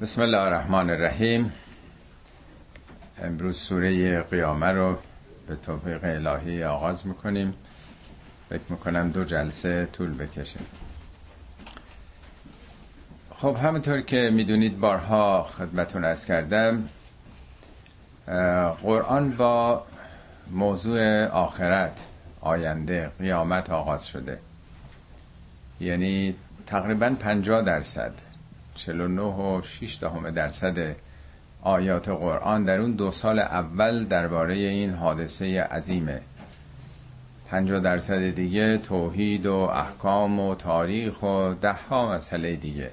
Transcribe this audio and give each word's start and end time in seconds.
بسم 0.00 0.22
الله 0.22 0.38
الرحمن 0.38 0.90
الرحیم 0.90 1.52
امروز 3.22 3.58
سوره 3.58 4.22
قیامه 4.22 4.66
رو 4.66 4.98
به 5.46 5.56
توفیق 5.56 6.00
الهی 6.04 6.64
آغاز 6.64 7.06
می‌کنیم. 7.06 7.54
فکر 8.48 8.60
می‌کنم 8.68 9.10
دو 9.10 9.24
جلسه 9.24 9.88
طول 9.92 10.14
بکشه. 10.14 10.60
خب 13.34 13.56
همونطور 13.62 14.00
که 14.00 14.30
می‌دونید 14.30 14.80
بارها 14.80 15.42
خدمتون 15.42 16.04
ارز 16.04 16.24
کردم 16.24 16.88
قرآن 18.82 19.30
با 19.30 19.84
موضوع 20.50 21.26
آخرت 21.26 22.06
آینده 22.40 23.10
قیامت 23.18 23.70
آغاز 23.70 24.06
شده. 24.06 24.38
یعنی 25.80 26.34
تقریبا 26.66 27.16
50 27.20 27.62
درصد. 27.62 28.27
49 28.78 29.22
و 29.22 29.62
6 29.62 29.98
دهم 30.00 30.30
درصد 30.30 30.96
آیات 31.62 32.08
قرآن 32.08 32.64
در 32.64 32.78
اون 32.80 32.92
دو 32.92 33.10
سال 33.10 33.38
اول 33.38 34.04
درباره 34.04 34.54
این 34.54 34.90
حادثه 34.90 35.62
عظیمه. 35.62 36.20
50 37.50 37.80
درصد 37.80 38.30
دیگه 38.30 38.78
توحید 38.78 39.46
و 39.46 39.54
احکام 39.54 40.40
و 40.40 40.54
تاریخ 40.54 41.22
و 41.22 41.54
ده 41.60 41.72
ها 41.72 42.14
مسئله 42.14 42.56
دیگه. 42.56 42.90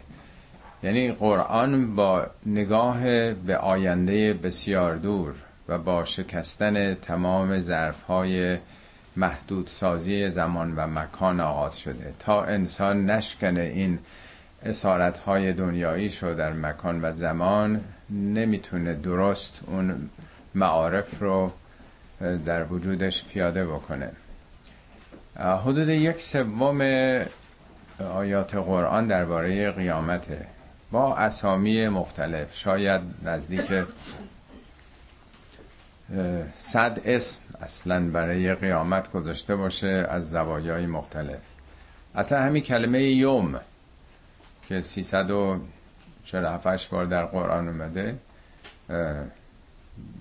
یعنی 0.83 1.11
قرآن 1.11 1.95
با 1.95 2.25
نگاه 2.45 3.33
به 3.33 3.57
آینده 3.57 4.33
بسیار 4.33 4.95
دور 4.95 5.33
و 5.67 5.77
با 5.77 6.05
شکستن 6.05 6.93
تمام 6.93 7.59
ظرف 7.59 8.01
های 8.01 8.57
محدود 9.15 9.67
سازی 9.67 10.29
زمان 10.29 10.75
و 10.75 10.87
مکان 10.87 11.39
آغاز 11.39 11.79
شده. 11.79 12.13
تا 12.19 12.43
انسان 12.43 13.05
نشکنه 13.05 13.61
این 13.61 13.99
اسارت 14.65 15.19
های 15.19 15.53
دنیایی 15.53 16.09
شو 16.09 16.33
در 16.33 16.53
مکان 16.53 17.05
و 17.05 17.11
زمان 17.11 17.81
نمی‌تونه 18.09 18.93
درست 18.93 19.61
اون 19.67 20.09
معارف 20.55 21.19
رو 21.19 21.51
در 22.45 22.63
وجودش 22.63 23.25
پیاده 23.25 23.65
بکنه. 23.65 24.11
حدود 25.39 25.89
یک 25.89 26.21
سوم 26.21 26.81
آیات 28.15 28.55
قرآن 28.55 29.07
درباره 29.07 29.71
قیامته. 29.71 30.47
با 30.91 31.15
اسامی 31.15 31.87
مختلف 31.87 32.55
شاید 32.55 33.01
نزدیک 33.25 33.71
صد 36.53 37.01
اسم 37.05 37.41
اصلا 37.61 38.09
برای 38.09 38.55
قیامت 38.55 39.11
گذاشته 39.11 39.55
باشه 39.55 40.07
از 40.09 40.29
زوایای 40.29 40.85
مختلف. 40.85 41.39
اصلا 42.15 42.41
همین 42.41 42.63
کلمه 42.63 43.03
یوم. 43.03 43.59
که 44.69 44.81
347 44.81 46.89
بار 46.89 47.05
در 47.05 47.25
قرآن 47.25 47.67
اومده 47.67 48.15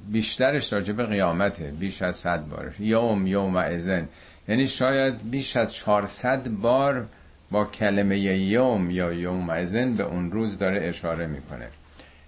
بیشترش 0.08 0.72
راجع 0.72 0.92
به 0.92 1.06
قیامته 1.06 1.70
بیش 1.70 2.02
از 2.02 2.16
100 2.16 2.48
بار. 2.48 2.74
یوم 2.78 3.26
یوم 3.26 3.56
ازن 3.56 4.08
یعنی 4.48 4.66
شاید 4.66 5.30
بیش 5.30 5.56
از 5.56 5.74
400 5.74 6.48
بار 6.48 7.06
با 7.50 7.64
کلمه 7.64 8.18
یوم 8.18 8.90
یا 8.90 9.12
یوم 9.12 9.50
ازن 9.50 9.94
به 9.94 10.02
اون 10.02 10.32
روز 10.32 10.58
داره 10.58 10.88
اشاره 10.88 11.26
می‌کنه. 11.26 11.68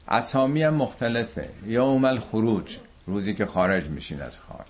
اسامی 0.08 0.62
هم 0.62 0.74
مختلفه. 0.74 1.48
یوم 1.66 2.04
الخروج 2.04 2.76
روزی 3.06 3.34
که 3.34 3.46
خارج 3.46 3.88
میشین 3.88 4.22
از 4.22 4.40
خاک. 4.40 4.66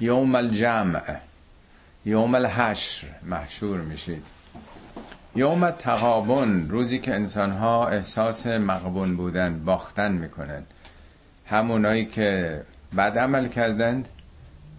یوم 0.00 0.34
الجمع 0.34 1.16
یوم 2.04 2.34
الحشر 2.34 3.06
محشور 3.22 3.80
میشید. 3.80 4.26
یوم 5.34 5.70
تقابن 5.70 6.68
روزی 6.68 6.98
که 6.98 7.14
انسان 7.14 7.50
ها 7.50 7.88
احساس 7.88 8.46
مقبون 8.46 9.16
بودن 9.16 9.64
باختن 9.64 10.12
می‌کنن 10.12 10.62
همونایی 11.46 12.04
که 12.04 12.62
بد 12.96 13.18
عمل 13.18 13.48
کردند 13.48 14.08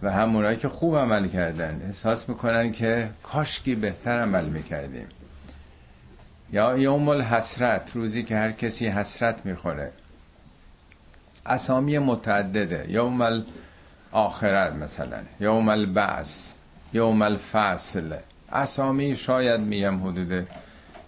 و 0.02 0.12
همونایی 0.12 0.56
که 0.56 0.68
خوب 0.68 0.96
عمل 0.98 1.28
کردند 1.28 1.82
احساس 1.82 2.28
می‌کنن 2.28 2.72
که 2.72 3.10
کاشکی 3.22 3.74
بهتر 3.74 4.18
عمل 4.20 4.44
می‌کردیم. 4.44 5.06
یا 6.52 6.78
یوم 6.78 7.08
الحسرت 7.08 7.90
روزی 7.94 8.22
که 8.22 8.36
هر 8.36 8.52
کسی 8.52 8.86
حسرت 8.86 9.46
می‌خوره. 9.46 9.92
اسامی 11.46 11.98
متعدده. 11.98 12.86
یوم 12.88 13.42
الاخرت 14.12 14.72
مثلا. 14.72 15.18
یوم 15.40 15.68
البعث. 15.68 16.52
یوم 16.92 17.22
الفصل. 17.22 18.16
اسامی 18.54 19.16
شاید 19.16 19.60
میم 19.60 20.06
حدود 20.06 20.46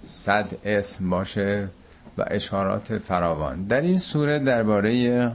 صد 0.04 0.48
اسم 0.64 1.10
باشه 1.10 1.68
و 2.18 2.24
اشارات 2.26 2.98
فراوان. 2.98 3.64
در 3.64 3.80
این 3.80 3.98
سوره 3.98 4.38
درباره 4.38 5.32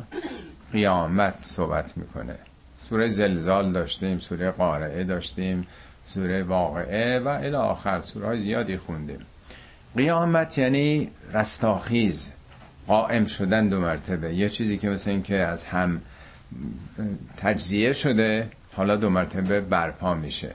قیامت 0.71 1.35
صحبت 1.41 1.97
می‌کنه. 1.97 2.35
سوره 2.77 3.09
زلزال 3.09 3.71
داشتیم 3.71 4.19
سوره 4.19 4.51
قارعه 4.51 5.03
داشتیم 5.03 5.67
سوره 6.05 6.43
واقعه 6.43 7.19
و 7.19 7.27
الی 7.27 7.55
آخر 7.55 8.01
سوره 8.01 8.27
های 8.27 8.39
زیادی 8.39 8.77
خوندیم. 8.77 9.19
قیامت 9.95 10.57
یعنی 10.57 11.11
رستاخیز 11.33 12.31
قائم 12.87 13.25
شدن 13.25 13.67
دو 13.67 13.79
مرتبه. 13.79 14.33
یه 14.33 14.49
چیزی 14.49 14.77
که 14.77 14.89
مثل 14.89 15.09
این 15.09 15.23
که 15.23 15.35
از 15.35 15.63
هم 15.63 16.01
تجزیه 17.37 17.93
شده 17.93 18.49
حالا 18.73 18.95
دو 18.95 19.09
مرتبه 19.09 19.61
برپا 19.61 20.13
میشه. 20.13 20.53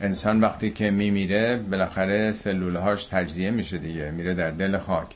انسان 0.00 0.40
وقتی 0.40 0.70
که 0.70 0.90
میمیره 0.90 1.56
بالاخره 1.56 2.32
سلولهاش 2.32 3.04
تجزیه 3.04 3.50
میشه 3.50 3.78
دیگه 3.78 4.10
میره 4.10 4.34
در 4.34 4.50
دل 4.50 4.78
خاک. 4.78 5.06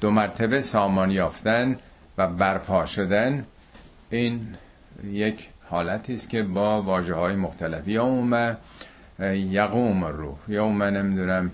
دو 0.00 0.10
مرتبه 0.10 0.60
سامان 0.60 1.10
یافتن 1.10 1.76
و 2.18 2.26
برپا 2.26 2.86
شدن 2.86 3.44
این 4.10 4.54
یک 5.04 5.48
حالتی 5.68 6.14
است 6.14 6.30
که 6.30 6.42
با 6.42 6.82
واجه 6.82 7.14
های 7.14 7.36
مختلف 7.36 7.88
یوم 7.88 8.56
یقوم 9.32 10.04
روح 10.04 10.36
یوم 10.48 10.82
نمی‌دونم 10.82 11.50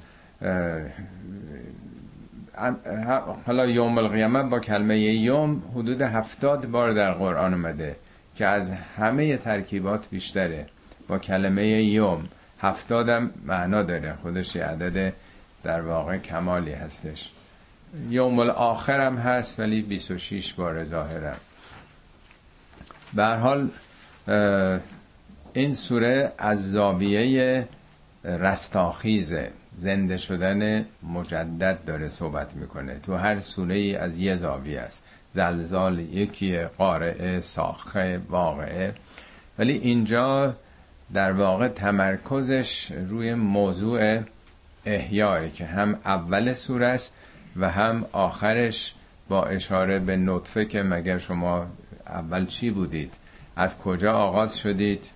حالا 3.46 3.66
یوم 3.66 3.98
القیامه 3.98 4.42
با 4.42 4.60
کلمه 4.60 4.98
یوم 4.98 5.62
حدود 5.74 6.02
هفتاد 6.02 6.66
بار 6.66 6.92
در 6.92 7.12
قرآن 7.12 7.54
اومده 7.54 7.96
که 8.34 8.46
از 8.46 8.72
همه 8.72 9.36
ترکیبات 9.36 10.10
بیشتره. 10.10 10.66
با 11.08 11.18
کلمه 11.18 11.66
یوم 11.66 12.28
هفتادم 12.60 13.30
معنا 13.44 13.82
داره. 13.82 14.14
خودش 14.22 14.56
یه 14.56 14.64
عدد 14.64 15.12
در 15.62 15.80
واقع 15.80 16.18
کمالی 16.18 16.72
هستش. 16.72 17.30
یوم 18.10 18.38
الاخر 18.38 19.00
هم 19.00 19.16
هست 19.16 19.60
ولی 19.60 19.82
26 19.82 20.54
بار 20.54 20.84
ظاهرم. 20.84 21.36
به 23.14 23.26
حال 23.26 23.68
این 25.52 25.74
سوره 25.74 26.32
از 26.38 26.70
زاویه 26.70 27.68
رستاخیزه. 28.24 29.50
زنده 29.76 30.16
شدن 30.16 30.86
مجدد 31.02 31.78
داره 31.86 32.08
صحبت 32.08 32.56
می‌کنه. 32.56 32.98
تو 32.98 33.16
هر 33.16 33.40
سوره 33.40 33.74
ای 33.74 33.96
از 33.96 34.18
یه 34.18 34.36
زاویه 34.36 34.80
است. 34.80 35.04
زلزال 35.30 35.98
یکی 35.98 36.58
قارعه 36.58 37.40
ساخه 37.40 38.20
واقعه. 38.28 38.94
ولی 39.58 39.72
اینجا 39.72 40.56
در 41.14 41.32
واقع 41.32 41.68
تمرکزش 41.68 42.92
روی 43.08 43.34
موضوع 43.34 44.20
احیای 44.84 45.50
که 45.50 45.66
هم 45.66 45.98
اول 46.04 46.52
سوره 46.52 46.86
است 46.86 47.14
و 47.56 47.70
هم 47.70 48.06
آخرش 48.12 48.94
با 49.28 49.44
اشاره 49.44 49.98
به 49.98 50.16
نطفه 50.16 50.64
که 50.64 50.82
مگر 50.82 51.18
شما 51.18 51.66
اول 52.06 52.46
چی 52.46 52.70
بودید؟ 52.70 53.14
از 53.56 53.78
کجا 53.78 54.12
آغاز 54.12 54.58
شدید؟ 54.58 55.10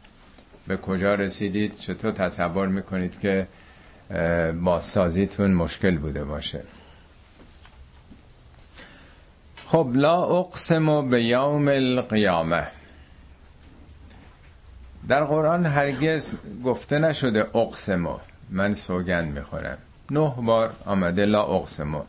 به 0.67 0.77
کجا 0.77 1.15
رسیدید؟ 1.15 1.79
چطور 1.79 2.11
تصور 2.11 2.69
می‌کنید 2.69 3.21
که 3.21 3.47
با 4.65 4.81
سازیتون 4.81 5.55
مشکل 5.55 5.99
بوده 5.99 6.25
باشه؟ 6.25 6.63
خب 9.67 9.91
لا 9.95 10.25
اقسم 10.25 11.09
به 11.09 11.25
یوم 11.25 11.69
القیامه. 11.69 12.67
در 15.09 15.25
قرآن 15.25 15.67
هرگز 15.67 16.35
گفته 16.65 16.99
نشده 16.99 17.57
اقسمو 17.57 18.17
من 18.51 18.75
سوگند 18.75 19.39
می‌خورم. 19.39 19.79
نه 20.11 20.35
بار 20.39 20.73
آمده 20.87 21.25
لا 21.25 21.43
اقسمو 21.43 22.03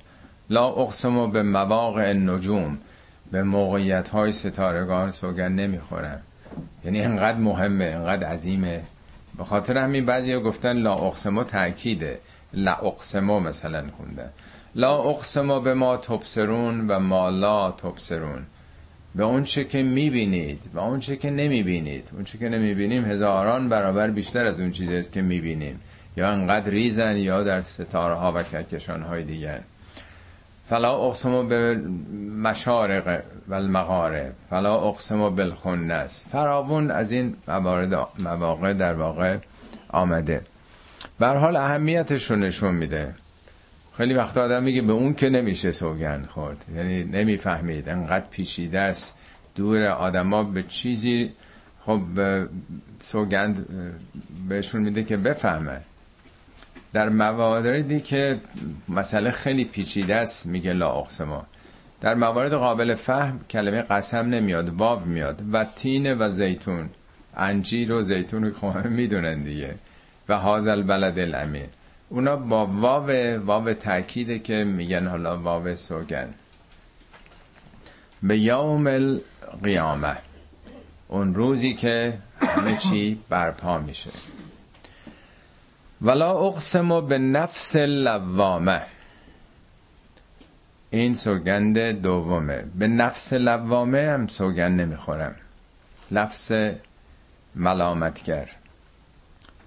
لا 0.49 0.67
اقسمو 0.67 1.27
به 1.27 1.43
مواقع 1.43 2.13
نجوم 2.13 2.77
به 3.31 3.43
موقعیت 3.43 4.09
های 4.09 4.31
ستارگان 4.31 5.11
سوگند 5.11 5.61
نمی‌خورم. 5.61 6.21
یعنی 6.85 7.01
انقدر 7.01 7.37
مهمه 7.37 7.85
انقدر 7.85 8.27
عظیمه. 8.27 8.83
به 9.37 9.43
خاطر 9.43 9.77
همین 9.77 10.05
بعضی 10.05 10.35
گفتن 10.35 10.77
لا 10.77 10.93
اقسمو 10.93 11.43
تأکیده. 11.43 12.19
لا 12.53 12.73
اقسمو 12.73 13.39
مثلا 13.39 13.83
خوندن. 13.97 14.29
لا 14.75 14.95
اقسمو 14.95 15.59
به 15.59 15.73
ما 15.73 15.97
تبصرون 15.97 16.87
و 16.87 16.99
ما 16.99 17.29
لا 17.29 17.71
تبصرون. 17.71 18.45
به 19.15 19.23
اون 19.23 19.43
چه 19.43 19.63
که 19.63 19.83
می‌بینید 19.83 20.61
و 20.73 20.79
اون 20.79 20.99
چه 20.99 21.17
که 21.17 21.29
نمی‌بینید. 21.29 22.09
اون 22.13 22.23
چه 22.23 22.37
که 22.37 22.49
نمی‌بینیم 22.49 23.05
هزاران 23.05 23.69
برابر 23.69 24.09
بیشتر 24.09 24.45
از 24.45 24.59
اون 24.59 24.71
چیزی 24.71 24.95
است 24.95 25.11
که 25.11 25.21
می‌بینیم. 25.21 25.79
یا 26.17 26.27
انقدر 26.27 26.69
ریزن 26.69 27.17
یا 27.17 27.43
در 27.43 27.61
ستاره 27.61 28.15
ها 28.15 28.31
و 28.31 28.43
کهکشان 28.43 29.01
های 29.01 29.23
دیگر. 29.23 29.59
فلا 30.65 31.05
اقسم 31.05 31.47
به 31.47 31.75
مشارق 32.43 33.21
و 33.47 33.53
المغارب. 33.53 34.33
فلا 34.49 34.75
اقسم 34.75 35.35
بالخنس. 35.35 36.23
فرابون 36.31 36.91
از 36.91 37.11
این 37.11 37.35
موارد 37.47 38.07
مواقع 38.19 38.73
در 38.73 38.93
واقع 38.93 39.37
آمده. 39.89 40.41
بر 41.19 41.37
حال 41.37 41.55
اهمیتش 41.55 42.31
رو 42.31 42.37
نشون 42.37 42.75
میده. 42.75 43.15
خیلی 43.97 44.13
وقت 44.13 44.37
آدم 44.37 44.63
میگه 44.63 44.81
به 44.81 44.93
اون 44.93 45.13
که 45.13 45.29
نمیشه 45.29 45.71
سوگند 45.71 46.25
خورد. 46.25 46.65
یعنی 46.75 47.03
نمی‌فهمید. 47.03 47.89
انقدر 47.89 48.25
پیچیده 48.31 48.79
است. 48.79 49.13
دور 49.55 49.85
آدما 49.85 50.43
به 50.43 50.63
چیزی 50.63 51.31
خب 51.85 52.01
سوگند 52.99 53.67
بهشون 54.49 54.81
میده 54.81 55.03
که 55.03 55.17
بفهمه. 55.17 55.81
در 56.93 57.09
مواردی 57.09 57.99
که 57.99 58.39
مسئله 58.89 59.31
خیلی 59.31 59.65
پیچیده 59.65 60.15
است 60.15 60.45
میگه 60.45 60.73
لا 60.73 60.91
اقسما. 60.91 61.45
در 62.01 62.15
موارد 62.15 62.53
قابل 62.53 62.95
فهم 62.95 63.39
کلمه 63.49 63.81
قسم 63.81 64.29
نمیاد 64.29 64.69
واو 64.69 65.05
میاد. 65.05 65.41
و 65.51 65.65
تین 65.75 66.13
و 66.13 66.29
زیتون. 66.29 66.89
انجیر 67.37 67.91
و 67.91 68.03
زیتون 68.03 68.43
رو 68.43 68.53
خب 68.53 68.87
می‌دونن 68.99 69.43
دیگه. 69.43 69.75
و 70.29 70.37
هازل 70.37 70.81
بلد 70.81 71.19
الامیر 71.19 71.69
اونا 72.13 72.35
با 72.35 72.65
واو 72.65 73.11
واو 73.45 73.73
تأکیده 73.73 74.39
که 74.39 74.63
میگن 74.63 75.07
حالا 75.07 75.37
واو 75.37 75.75
سوگن. 75.75 76.33
به 78.23 78.37
یوم 78.37 78.87
القیامه. 78.87 80.17
اون 81.07 81.35
روزی 81.35 81.73
که 81.73 82.17
همه 82.41 82.77
چی 82.77 83.19
برپا 83.29 83.77
میشه. 83.77 84.09
ولا 86.01 86.31
اقسم 86.31 87.07
به 87.07 87.17
نفس 87.17 87.75
لوامه 87.75 88.81
این 90.91 91.13
سوگند 91.13 91.77
دومه. 91.79 92.63
به 92.75 92.87
نفس 92.87 93.33
لوامه 93.33 94.09
هم 94.09 94.27
سوگند 94.27 94.81
نمی‌خورم. 94.81 95.35
لفظ 96.11 96.51
ملامتگر. 97.55 98.49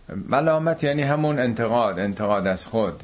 ملامت 0.08 0.85
یعنی 0.85 1.03
همون 1.03 1.38
انتقاد 1.38 1.99
انتقاد 1.99 2.47
از 2.47 2.67
خود. 2.67 3.03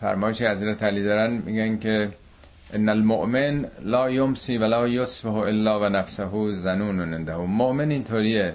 فرمایش 0.00 0.42
حضرت 0.42 0.82
علی 0.82 1.02
دارن 1.02 1.30
میگن 1.30 1.78
که 1.78 2.08
ان 2.72 2.88
المؤمن 2.88 3.64
لا 3.82 4.10
یمسی 4.10 4.58
ولا 4.58 4.88
یصبح 4.88 5.34
الا 5.34 5.80
و 5.80 5.88
نفسه 5.88 6.54
زنون 6.54 7.14
عنده. 7.14 7.36
مؤمن 7.36 7.90
اینطوریه. 7.90 8.54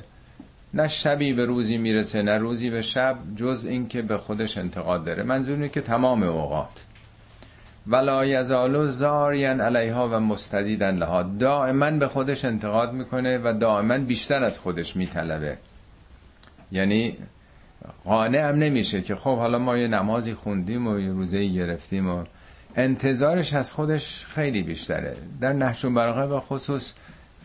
نه 0.74 0.88
شبی 0.88 1.34
به 1.34 1.46
روزی 1.46 1.78
می‌رسه 1.78 2.22
نه 2.22 2.38
روزی 2.38 2.70
به 2.70 2.82
شب 2.82 3.16
جز 3.36 3.66
اینکه 3.70 4.02
به 4.02 4.18
خودش 4.18 4.58
انتقاد 4.58 5.06
داره. 5.06 5.24
منظور 5.24 5.54
اینه 5.56 5.70
که 5.70 5.82
تمام 5.82 6.24
اوقات. 6.24 6.86
ولا 7.88 8.26
یزالو 8.26 8.88
زارین 8.88 9.62
علیها 9.62 10.10
و 10.10 10.20
مستدیدن 10.20 10.98
لها. 10.98 11.24
دائما 11.24 11.92
به 11.92 12.08
خودش 12.08 12.46
انتقاد 12.46 12.94
می‌کنه 12.94 13.38
و 13.38 13.54
دائما 13.60 13.98
بیشتر 13.98 14.44
از 14.44 14.60
خودش 14.60 14.96
میطلبه. 14.96 15.58
یعنی 16.72 17.18
قانع 18.06 18.50
هم 18.50 18.56
نمیشه 18.56 19.02
که 19.02 19.16
خب 19.16 19.38
حالا 19.38 19.60
ما 19.60 19.78
یه 19.78 19.88
نمازی 19.88 20.34
خوندیم 20.34 20.88
و 20.88 21.00
یه 21.00 21.10
روزه 21.10 21.48
گرفتیم 21.48 22.10
و 22.10 22.24
انتظارش 22.76 23.54
از 23.54 23.72
خودش 23.72 24.26
خیلی 24.26 24.62
بیشتره. 24.62 25.16
در 25.42 25.54
نحش 25.54 25.86
و 25.86 25.90
و 25.90 26.40
خصوص 26.40 26.94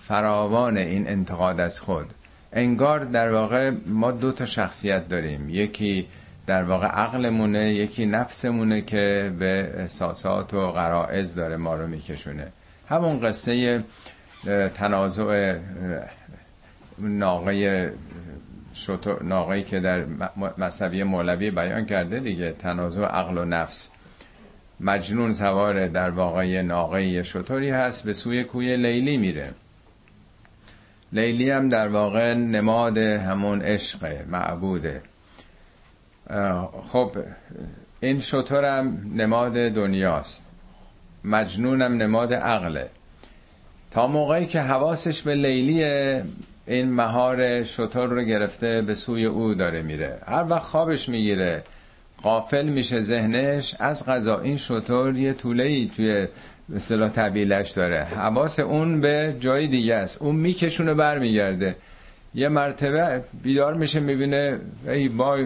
فراوان 0.01 0.77
این 0.77 1.09
انتقاد 1.09 1.61
از 1.61 1.81
خود. 1.81 2.07
انگار 2.53 3.05
در 3.05 3.33
واقع 3.33 3.73
ما 3.87 4.11
دو 4.11 4.33
تا 4.33 4.45
شخصیت 4.45 5.09
داریم. 5.09 5.49
یکی 5.49 6.07
در 6.47 6.63
واقع 6.63 6.87
عقلمونه 6.87 7.75
یکی 7.75 8.07
نفسمونه 8.07 8.81
که 8.83 9.33
به 9.39 9.75
احساسات 9.77 10.55
و 10.55 10.73
غرائز 10.73 11.35
داره 11.35 11.57
ما 11.57 11.75
رو 11.75 11.87
میکشونه. 11.87 12.53
همون 12.89 13.21
قصه 13.21 13.85
تنازع 14.75 15.59
ناقه 16.99 17.93
ناقهی 19.23 19.63
که 19.63 19.81
در 19.81 20.05
مصنوی 20.59 21.03
مولوی 21.03 21.51
بیان 21.51 21.87
کرده 21.87 22.21
دیگه 22.21 22.53
تنازع 22.53 23.03
عقل 23.03 23.39
و 23.39 23.45
نفس. 23.45 23.91
مجنون 24.81 25.33
سوار 25.33 25.89
در 25.89 26.11
واقع 26.11 26.63
ناقه 26.63 27.23
شطوری 27.23 27.71
هست 27.71 28.05
به 28.05 28.13
سوی 28.13 28.45
کوی 28.45 28.77
لیلی 28.77 29.17
میره. 29.17 29.51
لیلی 31.13 31.51
هم 31.51 31.69
در 31.69 31.89
واقع 31.89 32.35
نماد 32.35 32.99
همون 32.99 33.63
عشق 33.63 34.27
معبوده. 34.29 35.03
خب 36.93 37.17
این 38.01 38.21
شطورم 38.21 39.13
نماد 39.15 39.53
دنیاست. 39.53 40.45
مجنونم 41.25 42.03
نماد 42.03 42.35
عقله. 42.35 42.91
تا 43.91 44.07
موقعی 44.07 44.47
که 44.47 44.61
حواسش 44.61 45.23
به 45.23 45.35
لیلیه 45.35 46.25
این 46.67 46.93
مهار 46.93 47.65
شطور 47.65 48.09
رو 48.09 48.23
گرفته 48.23 48.83
به 48.83 48.95
سوی 48.95 49.25
او 49.25 49.55
داره 49.55 49.83
میره. 49.83 50.19
هر 50.27 50.45
وقت 50.49 50.63
خوابش 50.63 51.09
می‌گیره 51.09 51.65
قافل 52.23 52.67
میشه 52.67 53.03
ذهنش. 53.03 53.75
از 53.79 54.07
غذا 54.07 54.41
این 54.41 54.57
شطور 54.57 55.17
یه 55.17 55.33
طوله 55.33 55.65
ای 55.65 55.91
توی 55.97 56.27
مثلا 56.69 57.09
طبیلش 57.09 57.71
داره. 57.71 58.05
حواس 58.05 58.59
اون 58.59 59.01
به 59.01 59.37
جای 59.41 59.67
دیگه 59.67 59.95
است. 59.95 60.23
اون 60.23 60.37
میکشونه 60.37 60.95
برمیگرده. 60.95 61.77
یه 62.35 62.49
مرتبه 62.49 63.23
بیدار 63.43 63.75
میشه 63.75 64.01
می‌بینه 64.01 64.59
ای 64.89 65.09
با 65.09 65.39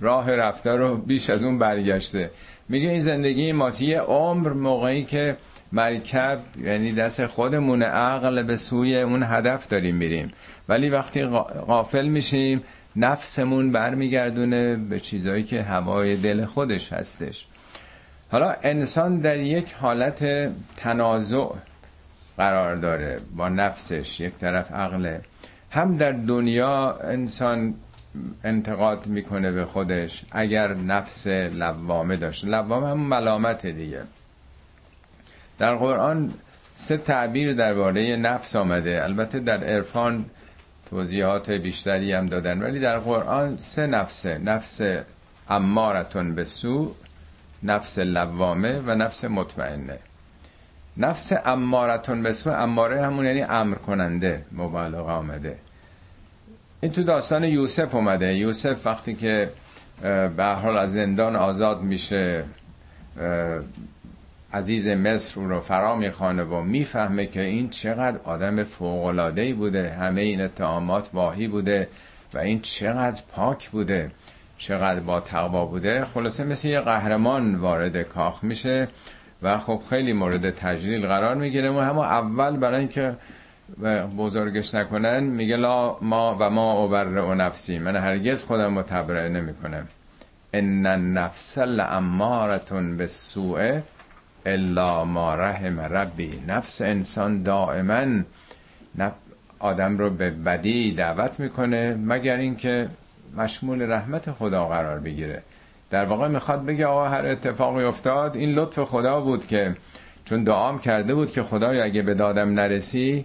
راه 0.00 0.34
رفته 0.34 0.70
رو 0.70 0.96
بیش 0.96 1.30
از 1.30 1.42
اون 1.42 1.58
برگشته. 1.58 2.30
میگه 2.68 2.88
این 2.88 3.00
زندگی 3.00 3.52
ماسی 3.52 3.94
عمر 3.94 4.48
موقعی 4.48 5.04
که 5.04 5.36
مرکب 5.72 6.38
یعنی 6.62 6.92
دست 6.92 7.26
خودمون 7.26 7.82
عقل 7.82 8.42
به 8.42 8.56
سوی 8.56 9.00
اون 9.00 9.22
هدف 9.22 9.68
داریم 9.68 9.96
میریم. 9.96 10.32
ولی 10.68 10.88
وقتی 10.88 11.26
غافل 11.66 12.06
میشیم 12.06 12.62
نفسمون 12.96 13.72
برمیگردونه 13.72 14.76
به 14.76 15.00
چیزایی 15.00 15.44
که 15.44 15.62
هوای 15.62 16.16
دل 16.16 16.44
خودش 16.44 16.92
هستش. 16.92 17.46
حالا 18.32 18.54
انسان 18.62 19.18
در 19.18 19.38
یک 19.38 19.72
حالت 19.72 20.50
تنازع 20.76 21.46
قرار 22.36 22.76
داره 22.76 23.20
با 23.36 23.48
نفسش 23.48 24.20
یک 24.20 24.34
طرف 24.34 24.72
عقله. 24.72 25.20
هم 25.70 25.96
در 25.96 26.12
دنیا 26.12 26.98
انسان 27.04 27.74
انتقاد 28.44 29.06
می‌کنه 29.06 29.52
به 29.52 29.64
خودش 29.64 30.24
اگر 30.30 30.74
نفس 30.74 31.26
لوامه 31.26 32.16
داشته 32.16 32.48
لوامه 32.48 32.88
هم 32.88 32.98
ملامت 32.98 33.66
دیگه. 33.66 34.02
در 35.58 35.74
قرآن 35.74 36.34
سه 36.74 36.96
تعبیر 36.96 37.54
درباره 37.54 38.16
نفس 38.16 38.56
آمده. 38.56 39.04
البته 39.04 39.38
در 39.38 39.64
عرفان 39.64 40.24
توضیحات 40.90 41.50
بیشتری 41.50 42.12
هم 42.12 42.26
دادن 42.26 42.62
ولی 42.62 42.80
در 42.80 42.98
قرآن 42.98 43.56
سه 43.56 43.86
نفسه. 43.86 44.38
نفس 44.38 44.80
امارتون 45.48 46.34
به 46.34 46.44
سو 46.44 46.94
نفس 47.62 47.98
لوامه 47.98 48.78
و 48.86 48.94
نفس 48.94 49.24
مطمئنه. 49.24 49.98
نفس 50.96 51.32
امارتون 51.44 52.22
به 52.22 52.32
سو 52.32 52.50
اماره 52.50 53.06
همون 53.06 53.26
یعنی 53.26 53.42
امر 53.42 53.74
کننده 53.74 54.44
مبالغه 54.52 55.12
آمده. 55.12 55.56
این 56.80 56.92
تو 56.92 57.02
داستان 57.02 57.44
یوسف 57.44 57.94
اومده. 57.94 58.34
یوسف 58.34 58.86
وقتی 58.86 59.14
که 59.14 59.50
به 60.36 60.44
حال 60.62 60.78
از 60.78 60.92
زندان 60.92 61.36
آزاد 61.36 61.82
میشه 61.82 62.44
عزیز 64.54 64.88
مصر 64.88 65.40
اون 65.40 65.50
رو 65.50 65.60
فرا 65.60 65.96
می‌خوانه 65.96 66.42
و 66.42 66.62
می‌فهمه 66.62 67.26
که 67.26 67.40
این 67.40 67.68
چقدر 67.68 68.18
آدم 68.24 68.64
فوقلادهی 68.64 69.52
بوده. 69.52 69.90
همه 69.90 70.20
این 70.20 70.40
اتهامات 70.40 71.08
واهی 71.12 71.48
بوده 71.48 71.88
و 72.34 72.38
این 72.38 72.60
چقدر 72.60 73.22
پاک 73.32 73.68
بوده 73.68 74.10
چقدر 74.58 75.00
با 75.00 75.20
تقوا 75.20 75.66
بوده. 75.66 76.04
خلاصه 76.04 76.44
مثل 76.44 76.68
یه 76.68 76.80
قهرمان 76.80 77.54
وارد 77.54 78.02
کاخ 78.02 78.44
میشه 78.44 78.88
و 79.42 79.58
خب 79.58 79.82
خیلی 79.90 80.12
مورد 80.12 80.50
تجلیل 80.50 81.06
قرار 81.06 81.34
می‌گیره. 81.34 81.70
و 81.70 81.80
همه 81.80 82.00
اول 82.00 82.56
برای 82.56 82.78
اینکه 82.78 83.16
بزرگش 84.18 84.74
نکنن 84.74 85.20
میگه 85.20 85.56
لا 85.56 85.96
ما 86.00 86.36
و 86.40 86.50
ما 86.50 86.72
اوبر 86.72 87.08
و 87.08 87.34
نفسی. 87.34 87.78
من 87.78 87.96
هرگز 87.96 88.44
خودم 88.44 88.76
رو 88.76 88.82
تبرئه 88.82 89.28
نمی‌کنم. 89.28 89.88
ان 90.52 90.86
النفس 90.86 91.58
لامارتون 91.58 92.96
به 92.96 93.06
سوء 93.06 93.80
الا 94.46 95.04
ما 95.04 95.34
رحم 95.34 95.80
ربی 95.80 96.42
نفس 96.48 96.82
انسان 96.82 97.42
دائما. 97.42 98.22
آدم 99.58 99.98
رو 99.98 100.10
به 100.10 100.30
بدی 100.30 100.92
دعوت 100.92 101.40
می‌کنه 101.40 101.94
مگر 102.04 102.36
اینکه 102.36 102.88
مشمول 103.36 103.92
رحمت 103.92 104.30
خدا 104.30 104.66
قرار 104.66 104.98
بگیره. 104.98 105.42
در 105.90 106.04
واقع 106.04 106.28
می‌خواد 106.28 106.64
بگه 106.64 106.86
آقا 106.86 107.08
هر 107.08 107.26
اتفاقی 107.26 107.84
افتاد 107.84 108.36
این 108.36 108.54
لطف 108.54 108.78
خدا 108.78 109.20
بود 109.20 109.46
که 109.46 109.76
چون 110.24 110.44
دعام 110.44 110.78
کرده 110.78 111.14
بود 111.14 111.30
که 111.30 111.42
خدای 111.42 111.80
اگه 111.80 112.02
به 112.02 112.14
دادم 112.14 112.54
نرسی 112.54 113.24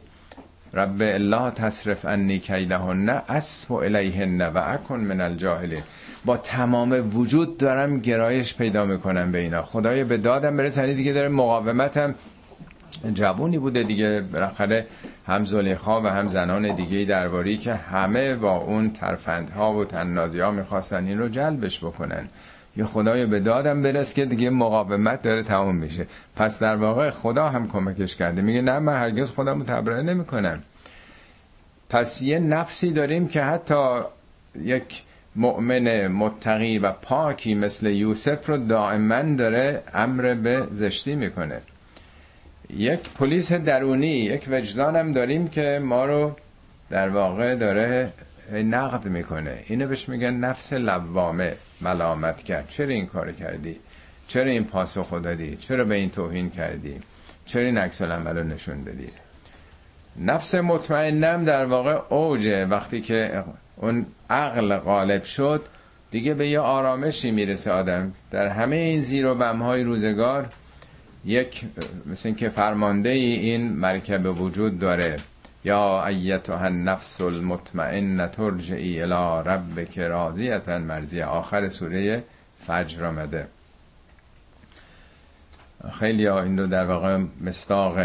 رب 0.74 1.02
الله 1.02 1.52
تصرف 1.52 2.06
انی 2.06 2.40
کیدهن 2.40 3.10
اسب 3.10 3.74
الیهن 3.74 4.42
و 4.42 4.58
اکن 4.66 5.00
من 5.00 5.22
الجاهلین. 5.22 5.84
با 6.26 6.38
تمام 6.38 7.18
وجود 7.18 7.58
دارم 7.58 8.00
گرایش 8.00 8.56
پیدا 8.56 8.86
می‌کنم 8.86 9.32
به 9.32 9.38
اینا. 9.38 9.64
خدایا 9.64 10.06
به 10.06 10.18
دادم 10.18 10.58
برسنی 10.58 10.94
دیگه 10.94 11.14
داره 11.14 11.28
مقاومتم. 11.28 12.16
جوونی 13.14 13.58
بوده 13.58 13.84
دیگه 13.84 14.22
بالاخره 14.34 14.86
هم 15.28 15.46
زلیخا 15.46 16.02
و 16.02 16.08
هم 16.08 16.28
زنان 16.30 16.76
دیگه 16.76 17.06
درباری 17.06 17.58
که 17.58 17.74
همه 17.74 18.36
با 18.36 18.58
اون 18.58 18.92
ترفندها 18.94 19.74
و 19.74 19.86
تننازی 19.86 20.40
ها 20.40 20.52
می‌خواستن 20.52 21.08
این 21.08 21.20
رو 21.20 21.30
جلبش 21.30 21.80
بکنن. 21.80 22.30
یا 22.78 22.86
خدای 22.86 23.26
به 23.26 23.40
دادم 23.40 23.82
برس 23.82 24.14
که 24.14 24.26
دیگه 24.26 24.50
مقاومت 24.50 25.22
داره 25.22 25.44
تمام 25.44 25.76
میشه. 25.76 26.08
پس 26.36 26.60
در 26.60 26.76
واقع 26.76 27.10
خدا 27.10 27.50
هم 27.50 27.68
کمکش 27.68 28.16
کرده. 28.16 28.42
میگه 28.42 28.62
نه 28.62 28.80
من 28.80 28.96
هرگز 28.96 29.32
خودم 29.32 29.60
رو 29.60 29.66
تبرئه 29.66 30.02
نمی‌کنم. 30.02 30.64
پس 31.90 32.22
یه 32.22 32.40
نفسی 32.40 32.92
داریم 32.92 33.28
که 33.28 33.44
حتی 33.44 34.00
یک 34.64 35.04
مؤمن 35.36 36.08
متقی 36.08 36.80
و 36.80 36.92
پاکی 36.92 37.56
مثل 37.56 37.88
یوسف 37.90 38.50
رو 38.50 38.58
دائما 38.58 39.22
داره 39.22 39.84
امر 39.94 40.34
به 40.34 40.68
زشتی 40.72 41.16
می‌کنه. 41.16 41.62
یک 42.70 43.10
پلیس 43.10 43.54
درونی 43.54 44.08
یک 44.08 44.46
وجدانم 44.50 45.12
داریم 45.12 45.48
که 45.48 45.82
ما 45.84 46.06
رو 46.06 46.36
در 46.90 47.10
واقع 47.10 47.56
داره 47.56 48.14
نقد 48.54 49.06
می‌کنه. 49.06 49.64
اینو 49.68 49.88
بهش 49.88 50.10
میگن 50.10 50.34
نفس 50.34 50.74
لوامه 50.74 51.56
ملامت 51.82 52.44
کرد. 52.44 52.68
چرا 52.70 52.88
این 52.88 53.06
کار 53.06 53.32
کردی؟ 53.32 53.80
چرا 54.28 54.52
این 54.52 54.64
پاسخ 54.64 55.22
دادی؟ 55.22 55.56
چرا 55.56 55.86
به 55.86 55.96
این 55.96 56.10
توهین 56.10 56.50
کردی؟ 56.50 57.00
چرا 57.46 57.62
این 57.62 57.78
عکس 57.78 58.02
العمل 58.02 58.44
نشون 58.44 58.84
دادی؟ 58.84 59.08
نفس 60.20 60.56
مطمئنم 60.56 61.46
در 61.46 61.66
واقع 61.66 62.00
اوجه. 62.10 62.66
وقتی 62.66 63.02
که 63.02 63.44
اون 63.82 64.06
عقل 64.30 64.78
غالب 64.78 65.24
شد 65.24 65.62
دیگه 66.12 66.34
به 66.34 66.48
یه 66.48 66.60
آرامشی 66.60 67.32
می‌رسه 67.32 67.72
آدم. 67.72 68.14
در 68.32 68.48
همه 68.48 68.76
این 68.76 69.02
زیر 69.02 69.28
و 69.28 69.36
بمهای 69.36 69.84
روزگار 69.84 70.48
یک 71.26 71.66
مثل 72.06 72.32
که 72.34 72.50
فرمانده 72.50 73.10
ای 73.10 73.26
این 73.26 73.74
مرکب 73.74 74.42
وجود 74.42 74.80
داره. 74.80 75.16
یا 75.64 76.06
ایتها 76.08 76.66
النفس 76.66 77.22
المطمئنه 77.22 78.28
ترجعی 78.28 79.02
الى 79.02 79.50
ربک 79.50 80.00
راضیتا 80.00 80.80
مرزی 80.80 81.22
آخر 81.22 81.70
سوره 81.70 82.24
فجر 82.68 83.06
آمده. 83.06 83.48
خیلی 85.92 86.26
ها 86.26 86.42
این 86.42 86.60
رو 86.60 86.68
در 86.68 86.86
واقع 86.86 87.24
مستاق 87.42 87.98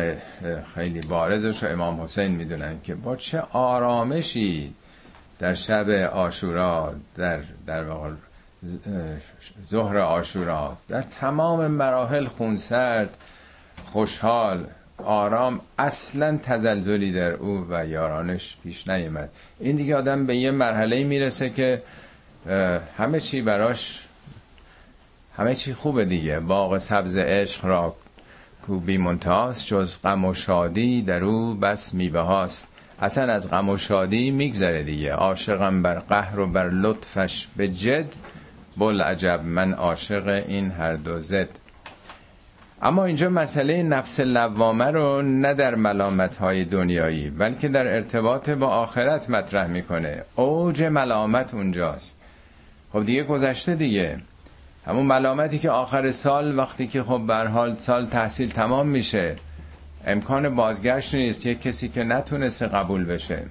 خیلی 0.74 1.00
بارزش 1.00 1.62
رو 1.62 1.68
امام 1.68 2.00
حسین 2.00 2.30
می‌دونن 2.30 2.80
که 2.84 2.94
با 2.94 3.16
چه 3.16 3.40
آرامشی 3.52 4.74
در 5.38 5.54
شب 5.54 5.90
آشورا 6.12 6.94
در 7.16 7.40
در 7.66 7.84
واقع 7.84 8.10
ظهر 9.64 9.98
آشورا 9.98 10.76
در 10.88 11.02
تمام 11.02 11.66
مراحل 11.66 12.26
خونسرد 12.26 13.16
خوشحال 13.84 14.64
آرام 14.98 15.60
اصلا 15.78 16.36
تزلزلی 16.36 17.12
در 17.12 17.32
او 17.32 17.66
و 17.70 17.86
یارانش 17.86 18.56
پیش 18.62 18.88
نیامد. 18.88 19.30
این 19.60 19.76
دیگه 19.76 19.96
آدم 19.96 20.26
به 20.26 20.36
یه 20.36 20.50
مرحله 20.50 21.04
می‌رسه 21.04 21.50
که 21.50 21.82
همه 22.98 23.20
چی 23.20 23.42
براش 23.42 24.06
همه 25.36 25.54
چی 25.54 25.74
خوبه 25.74 26.04
دیگه. 26.04 26.40
باغ 26.40 26.78
سبز 26.78 27.16
عشق 27.16 27.64
را 27.64 27.96
کوبی 28.62 28.98
منتهاست 28.98 29.66
جز 29.66 29.98
غم 30.04 30.24
و 30.24 30.34
شادی 30.34 31.02
در 31.02 31.24
او 31.24 31.54
بس 31.54 31.94
میبه 31.94 32.20
هاست 32.20 32.68
اصلا 33.00 33.32
از 33.32 33.50
غم 33.50 33.68
و 33.68 33.78
شادی 33.78 34.30
میگذره 34.30 34.82
دیگه. 34.82 35.12
عاشقم 35.12 35.82
بر 35.82 35.98
قهر 35.98 36.38
و 36.38 36.46
بر 36.46 36.68
لطفش 36.68 37.46
به 37.56 37.68
جد. 37.68 38.06
بل 38.76 39.00
عجب 39.00 39.40
من 39.44 39.72
عاشق 39.72 40.42
این 40.48 40.70
هر 40.70 40.94
دو 40.94 41.20
زد. 41.20 41.48
اما 42.82 43.04
اینجا 43.04 43.28
مسئله 43.28 43.82
نفس 43.82 44.20
لوامه 44.20 44.84
رو 44.84 45.22
نه 45.22 45.54
در 45.54 45.74
ملامت 45.74 46.36
های 46.36 46.64
دنیایی 46.64 47.30
بلکه 47.30 47.68
در 47.68 47.94
ارتباط 47.94 48.50
با 48.50 48.66
آخرت 48.66 49.30
مطرح 49.30 49.66
می‌کنه. 49.66 50.22
اوج 50.36 50.82
ملامت 50.82 51.54
اونجاست. 51.54 52.16
خب 52.92 53.04
دیگه 53.04 53.22
گذشته 53.22 53.74
دیگه. 53.74 54.18
همون 54.86 55.06
ملامتی 55.06 55.58
که 55.58 55.70
آخر 55.70 56.10
سال 56.10 56.58
وقتی 56.58 56.86
که 56.86 57.02
خب 57.02 57.18
بر 57.18 57.46
حال 57.46 57.74
سال 57.74 58.06
تحصیل 58.06 58.50
تمام 58.50 58.88
میشه. 58.88 59.36
امکان 60.06 60.54
بازگشت 60.54 61.14
نیست. 61.14 61.46
یک 61.46 61.62
کسی 61.62 61.88
که 61.88 62.04
نتونسته 62.04 62.66
قبول 62.66 63.04
بشه 63.04 63.42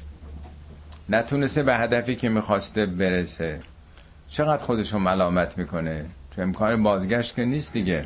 نتونسته 1.09 1.63
به 1.63 1.75
هدفی 1.75 2.15
که 2.15 2.29
می‌خواسته 2.29 2.85
برسه. 2.85 3.61
چقدر 4.29 4.63
خودشو 4.63 4.99
ملامت 4.99 5.57
می‌کنه؟ 5.57 6.05
تو 6.31 6.41
امکان 6.41 6.83
بازگشت 6.83 7.35
که 7.35 7.45
نیست 7.45 7.73
دیگه. 7.73 8.05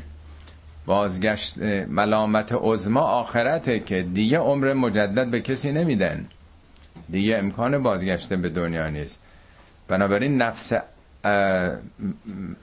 بازگشت 0.85 1.57
ملامت 1.87 2.51
عظما 2.51 3.01
آخرته 3.01 3.79
که 3.79 4.01
دیگه 4.01 4.37
عمر 4.37 4.73
مجدد 4.73 5.27
به 5.27 5.41
کسی 5.41 5.71
نمیدن. 5.71 6.25
دیگه 7.09 7.37
امکان 7.37 7.83
بازگشت 7.83 8.33
به 8.33 8.49
دنیا 8.49 8.89
نیست. 8.89 9.21
بنابراین 9.87 10.41
نفس 10.41 10.73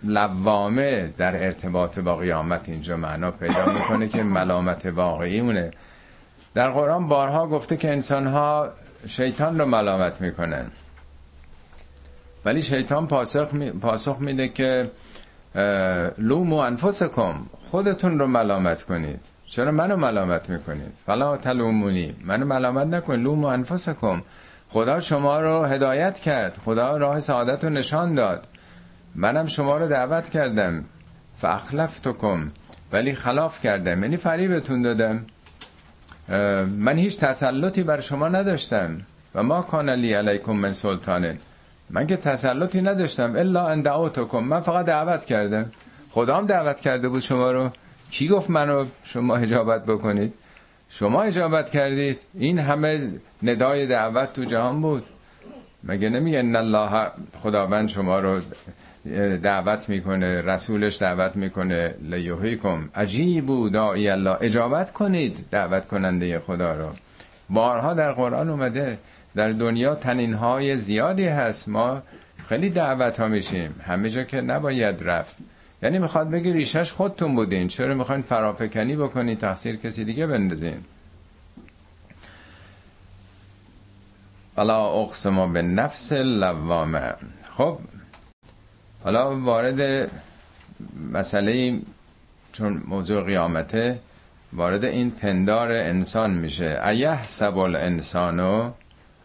لوامه 0.05 1.13
در 1.19 1.45
ارتباط 1.45 1.99
با 1.99 2.17
قیامت 2.17 2.69
اینجا 2.69 2.97
معنا 2.97 3.31
پیدا 3.31 3.73
می‌کنه 3.73 4.09
که 4.09 4.23
ملامت 4.23 4.87
واقعی 4.87 5.41
مونه. 5.41 5.71
در 6.55 6.71
قرآن 6.71 7.09
بارها 7.09 7.47
گفته 7.47 7.77
که 7.77 7.93
انسانها 7.93 8.69
شیطان 9.09 9.59
رو 9.59 9.67
ملامت 9.67 10.21
می‌کنن. 10.21 10.71
ولی 12.45 12.63
شیطان 12.63 13.07
پاسخ, 13.07 13.55
می، 13.55 13.71
پاسخ 13.71 14.21
میده 14.21 14.49
که 14.49 14.91
لومو 16.19 16.57
انفسکم 16.57 17.35
خودتون 17.71 18.19
رو 18.19 18.27
ملامت 18.27 18.83
کنید. 18.83 19.21
چرا 19.47 19.71
منو 19.71 19.97
ملامت 19.97 20.51
می‌کنید؟ 20.51 20.93
فلا 21.07 21.37
تلومونی 21.37 22.17
منو 22.25 22.47
ملامت 22.47 22.87
نکن. 22.87 23.17
لومو 23.17 23.47
انفسکم. 23.47 24.23
خدا 24.69 25.01
شما 25.01 25.41
رو 25.41 25.65
هدایت 25.65 26.21
کرد. 26.21 26.59
خدا 26.65 26.97
راه 26.97 27.21
سعادت 27.21 27.65
رو 27.65 27.71
نشان 27.71 28.15
داد. 28.15 28.47
منم 29.15 29.47
شما 29.47 29.77
رو 29.77 29.89
دعوت 29.89 30.31
کردم. 30.31 30.85
فاخلفتکم. 31.39 32.51
ولی 32.93 33.15
خلاف 33.15 33.63
کردم. 33.63 34.03
یعنی 34.03 34.17
فریبتون 34.17 34.83
دادم. 34.83 35.27
من 36.79 36.99
هیچ 36.99 37.19
تسلطی 37.21 37.83
بر 37.83 38.01
شما 38.01 38.29
نداشتم. 38.29 38.99
و 39.35 39.43
ما 39.43 39.63
کان 39.63 39.91
لی 39.91 40.13
علیکم 40.13 40.53
من 40.53 40.73
سلطانه 40.73 41.39
من 41.91 42.07
که 42.07 42.17
تسلطی 42.17 42.83
نداشتم. 42.83 43.37
الا 43.37 43.69
ان 43.69 43.83
دعوتکم. 43.83 44.45
من 44.45 44.61
فقط 44.61 44.85
دعوت 44.87 45.25
کردم. 45.25 45.71
خدا 46.11 46.41
دعوت 46.41 46.81
کرده 46.81 47.09
بود 47.09 47.23
شما 47.23 47.53
رو. 47.53 47.71
کی 48.11 48.29
گفت 48.29 48.51
منو 48.51 48.87
شما 49.05 49.37
اجابت 49.37 49.85
بکنید؟ 49.85 50.35
شما 50.91 51.23
اجابت 51.23 51.71
کردید. 51.71 52.19
این 52.35 52.59
همه 52.59 53.11
ندای 53.43 53.87
دعوت 53.87 54.33
تو 54.33 54.45
جهان 54.45 54.81
بود. 54.81 55.05
مگه 55.85 56.09
نمیگه 56.09 56.39
ان 56.39 56.57
الله 56.57 57.11
خداوند 57.43 57.89
شما 57.89 58.21
رو 58.21 58.41
دعوت 59.43 59.89
می‌کنه 59.89 60.41
رسولش 60.41 61.03
دعوت 61.03 61.37
می‌کنه 61.37 61.95
لیوهیکم 62.03 62.89
عجیب 62.95 63.73
داعی 63.73 64.09
الله. 64.09 64.37
اجابت 64.41 64.93
کنید 64.93 65.45
دعوت 65.51 65.87
کننده 65.87 66.39
خدا 66.39 66.75
رو. 66.75 66.89
بارها 67.51 67.95
در 67.95 68.13
قرآن 68.13 68.49
اومده 68.49 68.99
در 69.35 69.51
دنیا 69.51 69.95
تنین 69.95 70.35
های 70.35 70.77
زیادی 70.77 71.29
هست. 71.29 71.69
ما 71.69 72.03
خیلی 72.49 72.71
دعوت 72.71 73.21
ها 73.21 73.29
میشیم. 73.29 73.81
همه 73.87 74.11
جا 74.11 74.23
که 74.23 74.41
نباید 74.41 75.03
رفت. 75.05 75.37
یعنی 75.83 75.99
می‌خواد 75.99 76.31
بگی 76.31 76.53
ریشش 76.53 76.93
خودتون 76.93 77.35
بودین. 77.35 77.69
چرا 77.69 77.95
می‌خواین 77.95 78.23
فرافکنی 78.23 78.97
بکنین 78.97 79.37
تقصیر 79.37 79.77
کسی 79.77 80.05
دیگه 80.05 80.27
بندازین؟ 80.27 80.85
الا 84.59 84.87
اقسم 84.87 85.53
به 85.53 85.63
نفس 85.63 86.13
لوامه 86.13 87.15
خب 87.57 87.79
حالا 89.05 89.41
وارد 89.41 90.11
مسئله 91.13 91.81
چون 92.53 92.83
موضوع 92.87 93.25
قیامته 93.25 93.99
وارد 94.53 94.85
این 94.85 95.11
پندار 95.11 95.73
انسان 95.73 96.31
میشه. 96.31 96.81
ایه 96.85 97.29
سبال 97.29 97.77
انسانو 97.77 98.71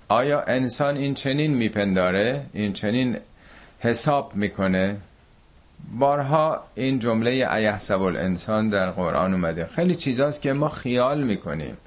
آیا 0.09 0.41
انسان 0.41 0.97
این 0.97 1.13
چنین 1.13 1.53
میپنداره؟ 1.53 2.45
این 2.53 2.73
چنین 2.73 3.17
حساب 3.79 4.35
می‌کنه؟ 4.35 4.97
بارها 5.99 6.63
این 6.75 6.99
جمله 6.99 7.29
ایه 7.29 7.79
سبال 7.79 8.17
انسان 8.17 8.69
در 8.69 8.91
قرآن 8.91 9.33
اومده. 9.33 9.65
خیلی 9.65 9.95
چیزاست 9.95 10.41
که 10.41 10.53
ما 10.53 10.69
خیال 10.69 11.23
می‌کنیم. 11.23 11.77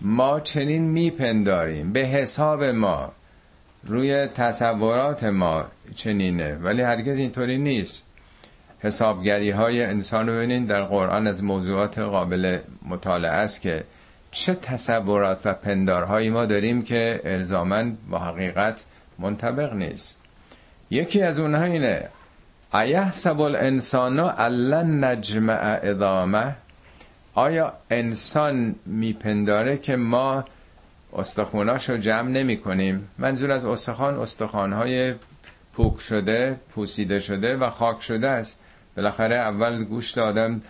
ما 0.00 0.40
چنین 0.40 0.82
میپنداریم. 0.82 1.92
به 1.92 2.00
حساب 2.00 2.64
ما 2.64 3.12
روی 3.84 4.26
تصورات 4.26 5.24
ما 5.24 5.64
چنینه. 5.96 6.54
ولی 6.54 6.82
هرگز 6.82 7.18
اینطوری 7.18 7.58
نیست. 7.58 8.04
حسابگری 8.80 9.50
های 9.50 9.84
انسان 9.84 10.28
رو 10.28 10.34
ببینید 10.34 10.66
در 10.66 10.82
قرآن 10.82 11.26
از 11.26 11.44
موضوعات 11.44 11.98
قابل 11.98 12.58
مطالعه 12.88 13.30
است 13.30 13.60
که 13.60 13.84
چه 14.30 14.54
تصورات 14.54 15.40
و 15.44 15.52
پندارهایی 15.52 16.30
ما 16.30 16.46
داریم 16.46 16.82
که 16.82 17.20
الزامن 17.24 17.96
با 18.10 18.18
حقیقت 18.18 18.84
منطبق 19.18 19.74
نیست. 19.74 20.16
یکی 20.90 21.22
از 21.22 21.40
اونها 21.40 21.64
اینه 21.64 22.08
ایحسب 22.74 23.40
الانسان 23.40 24.18
الان 24.18 25.04
نجمع 25.04 25.78
ادامه 25.82 26.54
آیا 27.34 27.72
انسان 27.90 28.74
میپنداره 28.86 29.76
که 29.76 29.96
ما 29.96 30.44
استخوناش 31.12 31.90
رو 31.90 31.96
جمع 31.96 32.30
نمی 32.30 32.56
کنیم؟ 32.56 33.08
منظور 33.18 33.50
از 33.50 33.64
استخوان 33.64 34.14
استخوانهای 34.18 35.14
پوک 35.72 36.00
شده 36.00 36.56
پوسیده 36.70 37.18
شده 37.18 37.56
و 37.56 37.70
خاک 37.70 38.02
شده 38.02 38.28
است. 38.28 38.58
بالاخره 38.96 39.36
اول 39.36 39.84
گوشت 39.84 40.18
آدم 40.18 40.60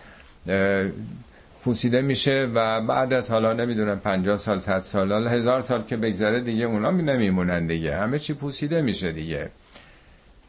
پوسیده 1.63 2.01
میشه 2.01 2.49
و 2.53 2.81
بعد 2.81 3.13
از 3.13 3.31
حالا 3.31 3.53
نمی‌دونم 3.53 3.99
50 3.99 4.37
سال 4.37 4.59
100 4.59 4.79
سال 4.79 5.27
هزار 5.27 5.61
سال 5.61 5.81
که 5.83 5.97
بگذره 5.97 6.41
دیگه 6.41 6.65
اونا 6.65 6.91
نمیمونن 6.91 7.67
دیگه. 7.67 7.95
همه 7.97 8.19
چی 8.19 8.33
پوسیده 8.33 8.81
میشه 8.81 9.11
دیگه. 9.11 9.49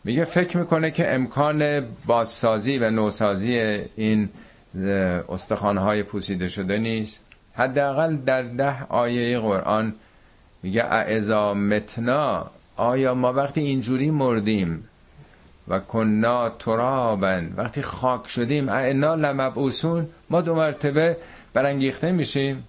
میگه 0.04 0.24
فکر 0.24 0.56
می‌کنه 0.56 0.90
که 0.90 1.14
امکان 1.14 1.86
بازسازی 2.06 2.78
و 2.78 2.90
نوسازی 2.90 3.58
این 3.96 4.28
استخوانهای 5.28 6.02
پوسیده 6.02 6.48
شده 6.48 6.78
نیست. 6.78 7.20
حداقل 7.54 8.16
در 8.16 8.42
ده 8.42 8.84
آیه 8.84 9.38
قرآن 9.38 9.94
میگه 10.62 10.84
اعزا 10.84 11.54
متنا 11.54 12.50
آیا 12.76 13.14
ما 13.14 13.32
وقتی 13.32 13.60
اینجوری 13.60 14.10
مردیم 14.10 14.88
و 15.68 15.78
کنا 15.78 16.48
ترابن 16.48 17.52
وقتی 17.56 17.82
خاک 17.82 18.28
شدیم 18.28 18.68
اعنا 18.68 19.14
لمبعوسون 19.14 20.08
ما 20.30 20.40
دو 20.40 20.54
مرتبه 20.54 21.16
برانگیخته 21.52 22.12
میشیم؟ 22.12 22.64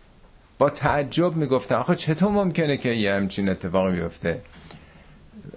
با 0.58 0.70
تعجب 0.70 1.36
می‌گفتن. 1.36 1.76
آخه 1.76 1.96
چطور 1.96 2.32
ممکنه 2.32 2.78
که 2.78 2.90
یه 2.90 3.14
همچین 3.14 3.50
اتفاقی 3.50 3.96
بیفته؟ 3.96 4.42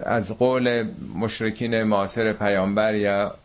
از 0.01 0.37
قول 0.37 0.85
مشرکین 1.15 1.83
معاصر 1.83 2.33
پیامبر 2.33 2.95
یا 2.95 3.35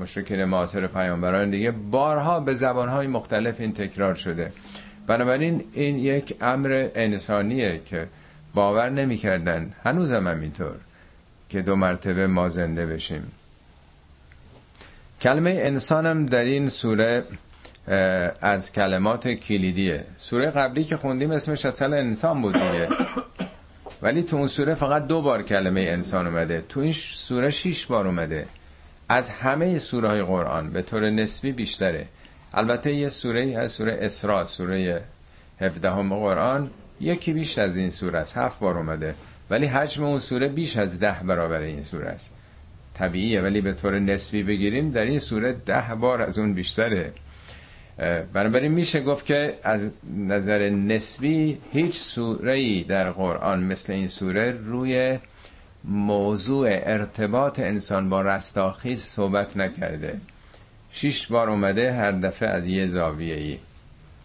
مشرکین 0.00 0.44
معاصر 0.44 0.86
پیامبران 0.86 1.50
دیگه 1.50 1.70
بارها 1.70 2.40
به 2.40 2.54
زبانهای 2.54 3.06
مختلف 3.06 3.60
این 3.60 3.72
تکرار 3.72 4.14
شده. 4.14 4.52
بنابراین 5.06 5.64
این 5.72 5.98
یک 5.98 6.36
امر 6.40 6.88
انسانیه 6.94 7.80
که 7.86 8.08
باور 8.54 8.90
نمی‌کردن. 8.90 9.72
هنوزم 9.84 10.28
هم 10.28 10.40
اینطور 10.40 10.76
که 11.48 11.62
دو 11.62 11.76
مرتبه 11.76 12.26
ما 12.26 12.48
زنده 12.48 12.86
بشیم. 12.86 13.32
کلمه 15.20 15.50
انسانم 15.50 16.26
در 16.26 16.44
این 16.44 16.68
سوره 16.68 17.24
از 18.40 18.72
کلمات 18.72 19.28
کلیدیه. 19.28 20.04
سوره 20.16 20.50
قبلی 20.50 20.84
که 20.84 20.96
خوندیم 20.96 21.30
اسمش 21.30 21.66
اصلا 21.66 21.96
انسان 21.96 22.42
بود 22.42 22.54
دیگه. 22.54 22.88
ولی 24.02 24.22
تو 24.22 24.36
اون 24.36 24.46
سوره 24.46 24.74
فقط 24.74 25.06
دو 25.06 25.22
بار 25.22 25.42
کلمه 25.42 25.80
انسان 25.80 26.26
اومده. 26.26 26.64
تو 26.68 26.80
این 26.80 26.92
سوره 26.92 27.50
شیش 27.50 27.86
بار 27.86 28.06
اومده. 28.06 28.46
از 29.08 29.30
همه 29.30 29.78
سوره 29.78 30.08
های 30.08 30.22
قرآن 30.22 30.70
به 30.70 30.82
طور 30.82 31.10
نسبی 31.10 31.52
بیشتره. 31.52 32.06
البته 32.54 32.94
یه 32.94 33.08
سوره 33.08 33.58
از 33.58 33.72
سوره 33.72 33.98
اسراء 34.00 34.44
سوره 34.44 35.02
17 35.60 35.90
قرآن. 35.90 36.70
یکی 37.00 37.32
بیش 37.32 37.58
از 37.58 37.76
این 37.76 37.90
سوره 37.90 38.18
است. 38.18 38.36
هفت 38.36 38.60
بار 38.60 38.78
اومده. 38.78 39.14
ولی 39.50 39.66
حجم 39.66 40.04
اون 40.04 40.18
سوره 40.18 40.48
بیش 40.48 40.76
از 40.76 41.00
ده 41.00 41.16
برابر 41.26 41.60
این 41.60 41.82
سوره 41.82 42.08
است. 42.08 42.34
طبیعیه 42.94 43.40
ولی 43.40 43.60
به 43.60 43.72
طور 43.72 43.98
نسبی 43.98 44.42
بگیریم 44.42 44.90
در 44.90 45.04
این 45.04 45.18
سوره 45.18 45.52
ده 45.52 45.94
بار 45.94 46.22
از 46.22 46.38
اون 46.38 46.54
بیشتره. 46.54 47.12
بنابراین 48.32 48.72
میشه 48.72 49.00
گفت 49.00 49.26
که 49.26 49.58
از 49.62 49.90
نظر 50.16 50.68
نسبی 50.68 51.58
هیچ 51.72 51.94
سوره 51.98 52.52
ای 52.52 52.82
در 52.82 53.10
قرآن 53.10 53.62
مثل 53.62 53.92
این 53.92 54.06
سوره 54.06 54.50
روی 54.50 55.18
موضوع 55.84 56.68
ارتباط 56.70 57.58
انسان 57.58 58.08
با 58.08 58.22
رستاخیز 58.22 59.04
صحبت 59.04 59.56
نکرده. 59.56 60.20
شش 60.92 61.26
بار 61.26 61.50
اومده 61.50 61.92
هر 61.92 62.12
دفعه 62.12 62.48
از 62.48 62.68
یه 62.68 62.86
زاویه 62.86 63.34
ای 63.34 63.58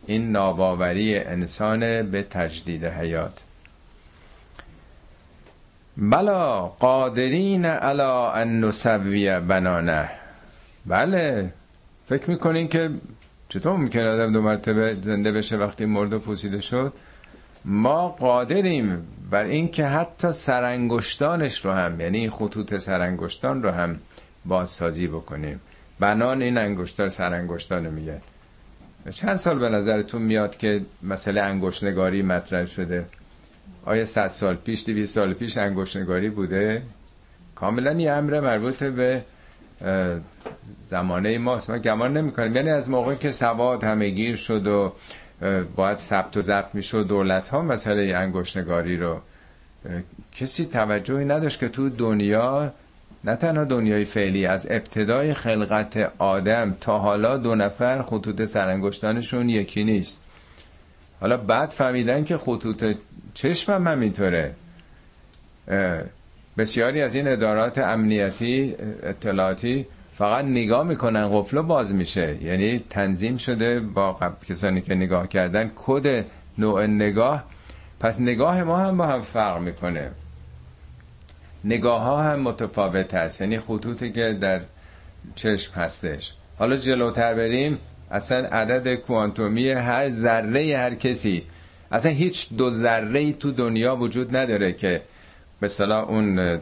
این 0.07 0.31
ناباوری 0.31 1.17
انسان 1.17 2.11
به 2.11 2.23
تجدید 2.23 2.85
حیات. 2.85 3.43
بلا 5.97 6.67
قادرین 6.67 7.65
علا 7.65 8.31
ان 8.31 8.65
نسوی 8.65 9.39
بنانه. 9.39 10.09
بله 10.85 11.53
فکر 12.05 12.29
می‌کنین 12.29 12.67
که 12.67 12.89
چطور 13.49 13.77
ممکن 13.77 13.99
آدم 13.99 14.31
دو 14.31 14.41
مرتبه 14.41 14.97
زنده 15.01 15.31
بشه 15.31 15.57
وقتی 15.57 15.85
مرد 15.85 16.13
و 16.13 16.19
پوسیده 16.19 16.61
شد؟ 16.61 16.93
ما 17.65 18.09
قادریم 18.09 19.07
بر 19.31 19.43
اینکه 19.43 19.85
حتی 19.85 20.31
سرانگشتانش 20.31 21.65
رو 21.65 21.71
هم 21.71 21.99
یعنی 21.99 22.17
این 22.17 22.29
خطوط 22.29 22.77
سرانگشتان 22.77 23.63
رو 23.63 23.71
هم 23.71 23.99
بازسازی 24.45 25.07
بکنیم. 25.07 25.61
بنان 25.99 26.41
این 26.41 26.57
انگشتار 26.57 27.09
سرانگشتان 27.09 27.87
میگه 27.89 28.21
چند 29.11 29.35
سال 29.35 29.59
به 29.59 29.69
نظرتون 29.69 30.21
میاد 30.21 30.57
که 30.57 30.81
مسئله 31.03 31.41
انگشتنگاری 31.41 32.21
مطرح 32.21 32.65
شده؟ 32.65 33.05
آیا 33.85 34.05
صد 34.05 34.29
سال 34.31 34.55
پیش 34.55 34.85
دویست 34.85 35.13
سال 35.13 35.33
پیش 35.33 35.57
انگشتنگاری 35.57 36.29
بوده؟ 36.29 36.83
کاملا 37.55 37.93
یه 37.93 38.11
امر 38.11 38.39
مربوط 38.39 38.83
به 38.83 39.23
زمانه 40.79 41.37
ماست. 41.37 41.69
من 41.69 41.79
گمان 41.79 42.17
نمی 42.17 42.31
کنم 42.31 42.55
یعنی 42.55 42.69
از 42.69 42.89
موقع 42.89 43.15
که 43.15 43.31
سواد 43.31 43.83
همه 43.83 44.09
گیر 44.09 44.35
شد 44.35 44.67
و 44.67 44.93
باید 45.75 45.97
ثبت 45.97 46.37
و 46.37 46.41
ضبط 46.41 46.75
می‌شد 46.75 47.07
دولت 47.07 47.47
ها 47.47 47.61
مسئله 47.61 48.15
انگشتنگاری 48.17 48.97
رو 48.97 49.21
کسی 50.31 50.65
توجهی 50.65 51.25
نداشت 51.25 51.59
که 51.59 51.69
تو 51.69 51.89
دنیا 51.89 52.73
نه 53.23 53.35
تنها 53.35 53.63
دنیای 53.63 54.05
فعلی 54.05 54.45
از 54.45 54.67
ابتدای 54.69 55.33
خلقت 55.33 56.11
آدم 56.17 56.75
تا 56.81 56.99
حالا 56.99 57.37
دو 57.37 57.55
نفر 57.55 58.01
خطوط 58.01 58.45
سرانگشتانشون 58.45 59.49
یکی 59.49 59.83
نیست. 59.83 60.21
حالا 61.19 61.37
بعد 61.37 61.69
فهمیدن 61.69 62.23
که 62.23 62.37
خطوط 62.37 62.95
چشم 63.33 63.73
هم 63.73 63.87
همینطوره 63.87 64.53
بسیاری 66.57 67.01
از 67.01 67.15
این 67.15 67.27
ادارات 67.27 67.77
امنیتی 67.77 68.75
اطلاعاتی 69.03 69.87
فقط 70.17 70.45
نگاه 70.45 70.83
می‌کنن 70.83 71.29
قفل 71.29 71.61
باز 71.61 71.93
میشه. 71.93 72.43
یعنی 72.43 72.83
تنظیم 72.89 73.37
شده 73.37 73.79
با 73.79 74.33
کسانی 74.49 74.81
که 74.81 74.95
نگاه 74.95 75.27
کردن 75.27 75.71
کد 75.75 76.25
نوع 76.57 76.85
نگاه. 76.87 77.43
پس 77.99 78.19
نگاه 78.19 78.63
ما 78.63 78.77
هم 78.77 78.97
با 78.97 79.05
هم 79.05 79.21
فرق 79.21 79.61
می‌کنه. 79.61 80.11
نگاه 81.63 82.01
ها 82.01 82.21
هم 82.21 82.39
متفاوت 82.39 83.13
هست. 83.13 83.41
یعنی 83.41 83.59
خطوطی 83.59 84.11
که 84.11 84.37
در 84.41 84.61
چشم 85.35 85.73
هستش. 85.73 86.33
حالا 86.57 86.77
جلوتر 86.77 87.33
بریم. 87.33 87.77
اصلا 88.11 88.47
عدد 88.47 88.95
کوانتومی 88.95 89.69
هر 89.69 90.09
ذره 90.09 90.77
هر 90.77 90.95
کسی. 90.95 91.43
اصلا 91.91 92.11
هیچ 92.11 92.47
دو 92.57 92.71
ذره 92.71 93.33
تو 93.33 93.51
دنیا 93.51 93.95
وجود 93.95 94.37
نداره 94.37 94.73
که 94.73 95.01
مثلا 95.65 96.03
اون 96.03 96.59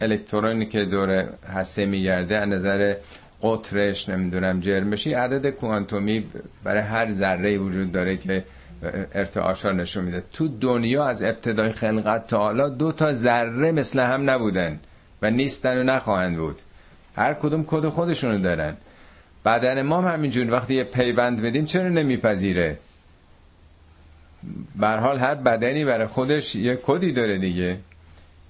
الکترونی 0.00 0.66
که 0.66 0.84
دور 0.84 1.28
هسته 1.54 1.86
میگرده 1.86 2.36
از 2.36 2.48
نظر 2.48 2.94
قطرش 3.42 4.08
نمی‌دونم 4.08 4.60
جرمشی 4.60 5.12
عدد 5.12 5.50
کوانتومی 5.50 6.26
برای 6.64 6.82
هر 6.82 7.10
ذره 7.10 7.58
وجود 7.58 7.92
داره 7.92 8.16
که 8.16 8.44
ارتعاشا 9.14 9.72
نشون 9.72 10.04
میده. 10.04 10.22
تو 10.32 10.48
دنیا 10.48 11.06
از 11.06 11.22
ابتدای 11.22 11.72
خلقت 11.72 12.26
تا 12.26 12.38
حالا 12.38 12.68
دو 12.68 12.92
تا 12.92 13.12
ذره 13.12 13.72
مثل 13.72 14.00
هم 14.00 14.30
نبودن 14.30 14.80
و 15.22 15.30
نیستن 15.30 15.78
و 15.78 15.82
نخواهند 15.82 16.36
بود. 16.36 16.56
هر 17.16 17.34
کدوم 17.34 17.64
کد 17.64 17.88
خودشونو 17.88 18.38
دارن. 18.38 18.76
بدن 19.44 19.82
ما 19.82 20.02
هم 20.02 20.14
همینجور 20.14 20.52
وقتی 20.52 20.74
یه 20.74 20.84
پیوند 20.84 21.42
بدیم 21.42 21.64
چرا 21.64 21.88
نمیپذیره؟ 21.88 22.78
حال 24.80 25.18
هر 25.18 25.34
بدنی 25.34 25.84
برای 25.84 26.06
خودش 26.06 26.54
یه 26.54 26.78
کدی 26.82 27.12
داره 27.12 27.38
دیگه. 27.38 27.78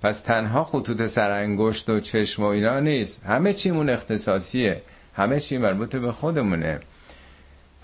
پس 0.06 0.20
تنها 0.20 0.64
خطوط 0.64 1.06
سرانگشت 1.06 1.88
و 1.90 2.00
چشم 2.00 2.42
و 2.42 2.46
اینا 2.46 2.80
نیست. 2.80 3.20
همه 3.26 3.52
چیمون 3.52 3.90
اختصاصیه. 3.90 4.82
همه 5.14 5.40
چی 5.40 5.58
مربوط 5.58 5.96
به 5.96 6.12
خودمونه. 6.12 6.80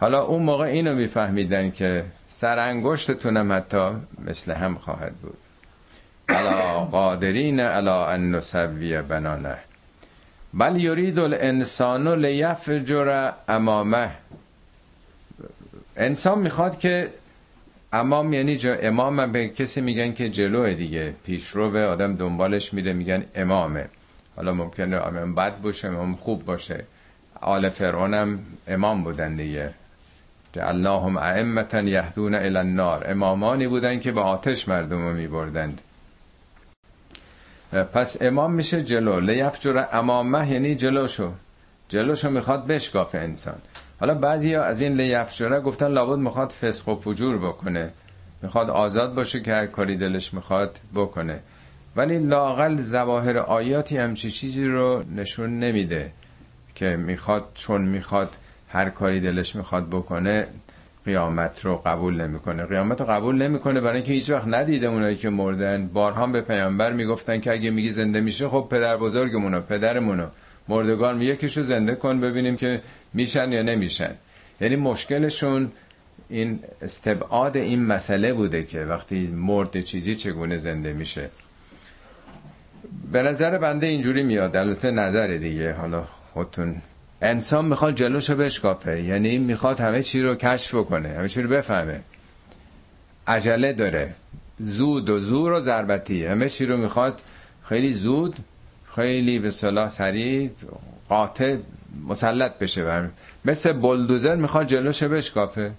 حالا 0.01 0.25
اون 0.25 0.43
موقع 0.43 0.65
اینو 0.65 0.95
میفهمیدن 0.95 1.71
که 1.71 2.05
سرانگشتتونم 2.29 3.53
حتی 3.53 3.91
مثل 4.29 4.53
هم 4.53 4.75
خواهد 4.75 5.15
بود. 5.15 5.39
الا 6.29 6.85
قادرین 6.85 7.61
الا 7.61 8.07
ان 8.07 8.35
نسوی 8.35 9.03
بنانه. 9.03 9.59
بل 10.55 10.77
یرید 10.77 11.19
الانسان 11.19 12.25
لیفجر 12.25 13.33
امامه. 13.49 14.11
انسان 15.97 16.39
می‌خواد 16.39 16.79
که 16.79 17.11
امام 17.93 18.33
یعنی 18.33 18.57
جا 18.57 18.75
امام 18.75 19.33
به 19.33 19.49
کسی 19.49 19.81
میگن 19.81 20.13
که 20.13 20.29
جلوه 20.29 20.75
دیگه. 20.75 21.15
پیشرو 21.25 21.71
به 21.71 21.85
آدم 21.87 22.17
دنبالش 22.17 22.75
میره 22.75 22.93
میگن 22.93 23.25
امامه. 23.35 23.89
حالا 24.37 24.53
ممکنه 24.53 24.97
امام 25.07 25.35
بد 25.35 25.61
باشه 25.61 25.89
امام 25.89 26.15
خوب 26.15 26.45
باشه. 26.45 26.85
آل 27.41 27.69
فرعون 27.69 28.15
هم 28.15 28.39
امام 28.69 29.05
بودن 29.05 29.37
دیگه. 29.37 29.75
جعلناهم 30.53 31.17
ائمه 31.17 31.67
یهدون 31.85 32.35
الی 32.35 32.57
النار. 32.57 33.11
امامانی 33.11 33.67
بودن 33.69 34.01
که 34.01 34.13
به 34.13 34.21
آتش 34.21 34.69
مردم 34.69 35.09
رو 35.09 35.13
میبردند. 35.15 35.81
پس 37.93 38.23
امام 38.23 38.53
میشه 38.53 38.83
جلو. 38.83 39.21
لیفجر 39.21 39.85
امامه 39.93 40.51
یعنی 40.51 40.75
جلوشو. 40.75 41.33
جلوشو 41.89 42.31
می‌خواد 42.31 42.67
بشکافه 42.67 43.19
انسان. 43.19 43.59
حالا 44.03 44.15
بعضی 44.15 44.55
از 44.55 44.81
این 44.81 44.93
لیفجره 44.93 45.61
گفتن 45.61 45.89
لابد 45.89 46.19
می‌خواد 46.19 46.51
فسق 46.51 46.89
و 46.89 46.97
فجور 46.97 47.39
بکنه. 47.39 47.93
می‌خواد 48.43 48.71
آزاد 48.71 49.15
باشه 49.15 49.41
که 49.41 49.53
هر 49.53 49.67
کاری 49.67 49.97
دلش 49.97 50.35
می‌خواد 50.35 50.81
بکنه. 50.95 51.41
ولی 51.97 52.19
لاقل 52.19 52.77
زواهر 52.77 53.39
آیاتی 53.39 53.97
همچی 53.97 54.31
چیزی 54.31 54.65
رو 54.65 55.03
نشون 55.17 55.59
نمیده 55.59 56.11
که 56.75 56.87
می‌خواد 56.87 57.45
چون 57.55 57.83
می‌خواد 57.83 58.37
هر 58.69 58.91
کاری 58.91 59.21
دلش 59.21 59.57
می‌خواد 59.57 59.89
بکنه 59.89 60.47
قیامت 61.05 61.65
رو 61.65 61.83
قبول 61.87 62.21
نمی‌کنه. 62.21 62.65
قیامت 62.65 63.01
رو 63.01 63.07
قبول 63.07 63.43
نمی‌کنه 63.43 63.81
برای 63.81 63.97
اینکه 63.97 64.13
هیچ 64.13 64.31
وقت 64.31 64.49
ندیده 64.49 64.87
اونایی 64.87 65.17
که 65.17 65.31
مردن. 65.31 65.87
بارها 65.87 66.27
به 66.27 66.41
پیامبر 66.41 66.93
می‌گفتن 66.93 67.41
که 67.41 67.53
اگه 67.53 67.71
میگی 67.71 67.91
زنده 67.91 68.21
میشه 68.21 68.49
خب 68.49 68.67
پدر 68.71 68.97
بزرگمونو 68.97 69.61
پدرمونو. 69.61 70.27
مردگان 70.69 71.23
یکیشو 71.23 71.63
زنده 71.63 71.95
کن 71.95 72.21
ببینیم 72.21 72.57
که 72.57 72.81
میشن 73.15 73.53
یا 73.53 73.63
نمیشن. 73.63 74.15
یعنی 74.61 74.77
مشکلشون 74.77 75.73
این 76.29 76.61
استبعاد 76.83 77.57
این 77.57 77.85
مسئله 77.85 78.33
بوده 78.33 78.65
که 78.65 78.85
وقتی 78.85 79.27
مرد 79.27 79.81
چیزی 79.81 80.15
چگونه 80.15 80.59
زنده 80.59 80.93
میشه. 80.93 81.31
به 83.13 83.23
نظر 83.23 83.59
بنده 83.59 83.87
اینجوری 83.87 84.23
میاد. 84.23 84.57
البته 84.57 84.91
نظر 84.91 85.27
دیگه. 85.27 85.73
حالا 85.73 86.05
خودتون 86.33 86.77
انسان 87.23 87.65
می‌خواد 87.65 87.95
جلوشو 87.95 88.37
بشکافه. 88.37 89.03
یعنی 89.03 89.39
می‌خواد 89.39 89.81
همه 89.81 90.03
چی 90.03 90.21
رو 90.21 90.35
کشف 90.35 90.75
بکنه 90.75 91.09
همه 91.09 91.29
چی 91.29 91.43
رو 91.43 91.49
بفهمه. 91.49 92.01
عجله 93.27 93.73
داره. 93.73 94.15
زود 94.59 95.11
و 95.11 95.21
زور 95.21 95.53
و 95.53 95.61
ضربتی. 95.61 96.27
همه 96.27 96.49
چی 96.49 96.67
رو 96.67 96.77
می‌خواد. 96.77 97.21
خیلی 97.65 97.93
زود 97.93 98.37
خیلی 98.95 99.39
به 99.39 99.51
صلاح 99.51 99.89
سریع 99.89 100.51
قاطع 101.09 101.57
مسلط 102.09 102.59
بشه 102.59 102.85
برم. 102.85 103.13
مثل 103.45 103.73
بلدوزر 103.73 104.35
می‌خواد 104.35 104.67
جلوشو 104.67 105.09
بشکافه. 105.09 105.71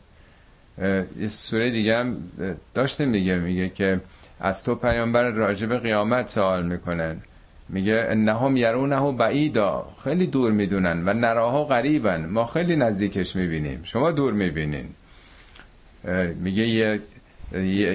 یه 1.19 1.27
سوره 1.27 1.69
دیگه 1.69 1.97
هم 1.97 2.17
داشته 2.73 3.05
میگه 3.05 3.37
میگه 3.37 3.69
که 3.69 4.01
از 4.39 4.63
تو 4.63 4.75
پیامبر 4.75 5.29
راجب 5.29 5.77
قیامت 5.77 6.29
سوال 6.29 6.65
می‌کنن. 6.65 7.17
میگه 7.69 8.05
انهم 8.09 8.57
یرونه 8.57 9.11
بعیدا 9.11 9.85
خیلی 10.03 10.27
دور 10.27 10.51
می‌دونن 10.51 11.09
و 11.09 11.13
نراها 11.13 11.63
غریبن. 11.65 12.25
ما 12.25 12.45
خیلی 12.45 12.75
نزدیکش 12.75 13.35
می‌بینیم. 13.35 13.81
شما 13.83 14.11
دور 14.11 14.33
می‌بینین. 14.33 14.89
میگه 16.35 16.63
یک 16.63 17.01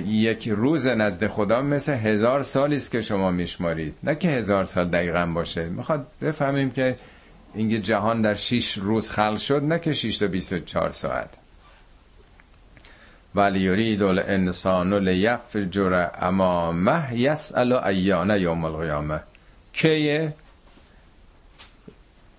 یک 0.07 0.49
روز 0.49 0.87
نزد 0.87 1.27
خدا 1.27 1.63
مثل 1.63 1.93
هزار 1.93 2.43
سالی 2.43 2.77
است 2.77 2.91
که 2.91 3.01
شما 3.01 3.31
میشمارید. 3.31 3.95
نه 4.03 4.15
که 4.15 4.29
هزار 4.29 4.65
سال 4.65 4.89
دقیقا 4.89 5.27
باشه. 5.27 5.69
می‌خواد 5.69 6.07
بفهمیم 6.23 6.71
که 6.71 6.97
اینکه 7.55 7.81
جهان 7.81 8.23
در 8.23 8.35
شیش 8.35 8.79
روز 8.79 9.11
خلق 9.11 9.39
شد 9.39 9.63
نه 9.65 9.79
که 9.79 9.93
شیش 9.93 10.19
تا 10.19 10.27
بیست 10.27 10.53
و 10.53 10.59
چار 10.59 10.91
ساعت. 10.91 11.31
ولی 13.35 13.61
یرید 13.61 14.03
الانسان 14.03 15.09
لیفجر 15.09 16.09
امامه 16.21 17.15
یسأل 17.15 17.73
ایان 17.73 18.31
یوم 18.31 18.65
القیامه 18.65 19.21
کیه؟ 19.73 20.35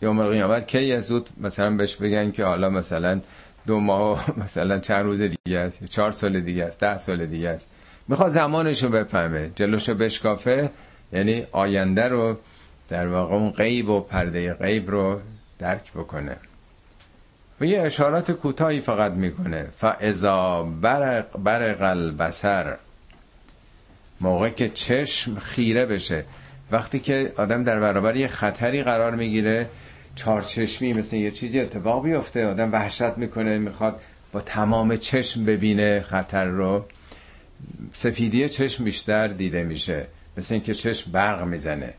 یوم 0.01 0.19
القیامت 0.19 0.67
کیه؟ 0.67 0.99
زود 0.99 1.29
مثلا 1.37 1.69
بهش 1.75 1.95
بگن 1.95 2.31
که 2.31 2.45
حالا 2.45 2.69
مثلا 2.69 3.21
دو 3.67 3.79
ماه 3.79 4.39
مثلا 4.43 4.79
چند 4.79 5.03
روز 5.03 5.21
دیگه 5.21 5.59
است 5.59 5.85
چهار 5.85 6.11
سال 6.11 6.39
دیگه 6.39 6.65
است 6.65 6.79
ده 6.79 6.97
سال 6.97 7.25
دیگه 7.25 7.49
است. 7.49 7.69
می‌خواد 8.07 8.31
زمانشو 8.31 8.89
بفهمه 8.89 9.51
جلوشو 9.55 9.93
بشکافه 9.93 10.69
یعنی 11.13 11.47
آینده 11.51 12.07
رو 12.07 12.37
در 12.89 13.07
واقع 13.07 13.35
اون 13.35 13.51
غیب 13.51 13.89
و 13.89 13.99
پرده 13.99 14.53
غیب 14.53 14.91
رو 14.91 15.21
درک 15.59 15.91
بکنه. 15.91 16.37
و 17.61 17.65
یه 17.65 17.81
اشارات 17.81 18.31
کوتاهی 18.31 18.81
فقط 18.81 19.11
می‌کنه. 19.11 19.67
فاذا 19.77 20.63
برق 20.63 21.37
برق 21.37 21.81
البصر 21.81 22.75
موقع 24.21 24.49
که 24.49 24.69
چشم 24.69 25.39
خیره 25.39 25.85
بشه. 25.85 26.25
وقتی 26.71 26.99
که 26.99 27.33
آدم 27.37 27.63
در 27.63 27.79
برابر 27.79 28.15
یه 28.15 28.27
خطری 28.27 28.83
قرار 28.83 29.15
می‌گیره 29.15 29.69
چارچشمی 30.15 30.93
مثل 30.93 31.15
یه 31.15 31.31
چیزی 31.31 31.59
اتفاق 31.59 32.03
بیفته 32.03 32.47
آدم 32.47 32.71
وحشت 32.71 33.17
می‌کنه 33.17 33.57
می‌خواد 33.57 34.01
با 34.31 34.41
تمام 34.41 34.97
چشم 34.97 35.45
ببینه 35.45 36.01
خطر 36.01 36.45
رو. 36.45 36.85
سفیدی 37.93 38.49
چشم 38.49 38.83
بیشتر 38.83 39.27
دیده 39.27 39.63
میشه. 39.63 40.07
مثل 40.37 40.53
اینکه 40.53 40.73
چشم 40.73 41.11
برق 41.11 41.43
می‌زنه. 41.43 41.93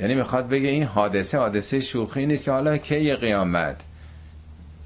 یعنی 0.00 0.14
می‌خواد 0.14 0.48
بگه 0.48 0.68
این 0.68 0.82
حادثه 0.82 1.38
حادثه 1.38 1.80
شوخی 1.80 2.26
نیست 2.26 2.44
که 2.44 2.50
حالا 2.50 2.76
کی 2.76 3.14
قیامت؟ 3.14 3.84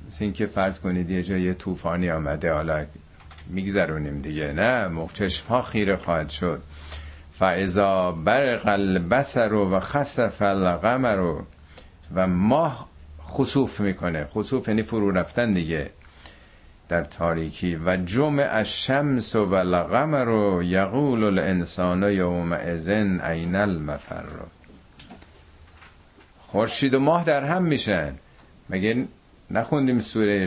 مثل 0.09 0.25
اینکه 0.25 0.47
فرض 0.47 0.81
کنید 0.81 1.11
یه 1.11 1.23
جای 1.23 1.55
طوفانی 1.55 2.11
آمده 2.11 2.53
حالا 2.53 2.87
میگذرونیم 3.49 4.21
دیگه 4.21 4.53
نه؟ 4.53 5.07
چشم 5.15 5.47
ها 5.47 5.63
خیره 5.63 5.97
خواهد 5.97 6.31
شد. 6.31 6.63
فاذا 7.33 8.13
برق 8.13 8.67
البصر 8.67 9.53
و 9.53 9.81
خسف 9.81 10.43
القمر 10.43 11.43
و 12.15 12.27
ماه 12.27 12.89
خسوف 13.23 13.81
می‌کنه. 13.81 14.25
خسوف 14.25 14.69
یعنی 14.69 14.83
فرو 14.83 15.11
رفتن 15.11 15.53
دیگه 15.53 15.91
در 16.89 17.05
تاریکی. 17.05 17.77
و 17.77 17.97
جمع 17.97 18.49
الشمس 18.51 19.37
و 19.37 19.55
القمر 19.55 20.63
یقول 20.63 21.25
الانسان 21.25 22.03
یوم 22.03 22.53
ازن 22.53 23.21
عین 23.21 23.57
المفر. 23.57 24.25
خورشید 26.51 26.95
و 26.95 27.01
ماه 27.01 27.25
در 27.25 27.45
هم 27.45 27.63
میشن. 27.63 28.15
مگه 28.71 29.05
نخوندیم 29.51 30.01
سوره 30.01 30.47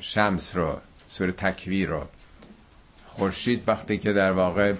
شمس 0.00 0.56
رو 0.56 0.76
سوره 1.10 1.32
تکویر 1.32 1.88
رو؟ 1.88 2.04
خورشید 3.06 3.62
وقتی 3.66 3.98
که 3.98 4.12
در 4.12 4.32
واقع 4.32 4.74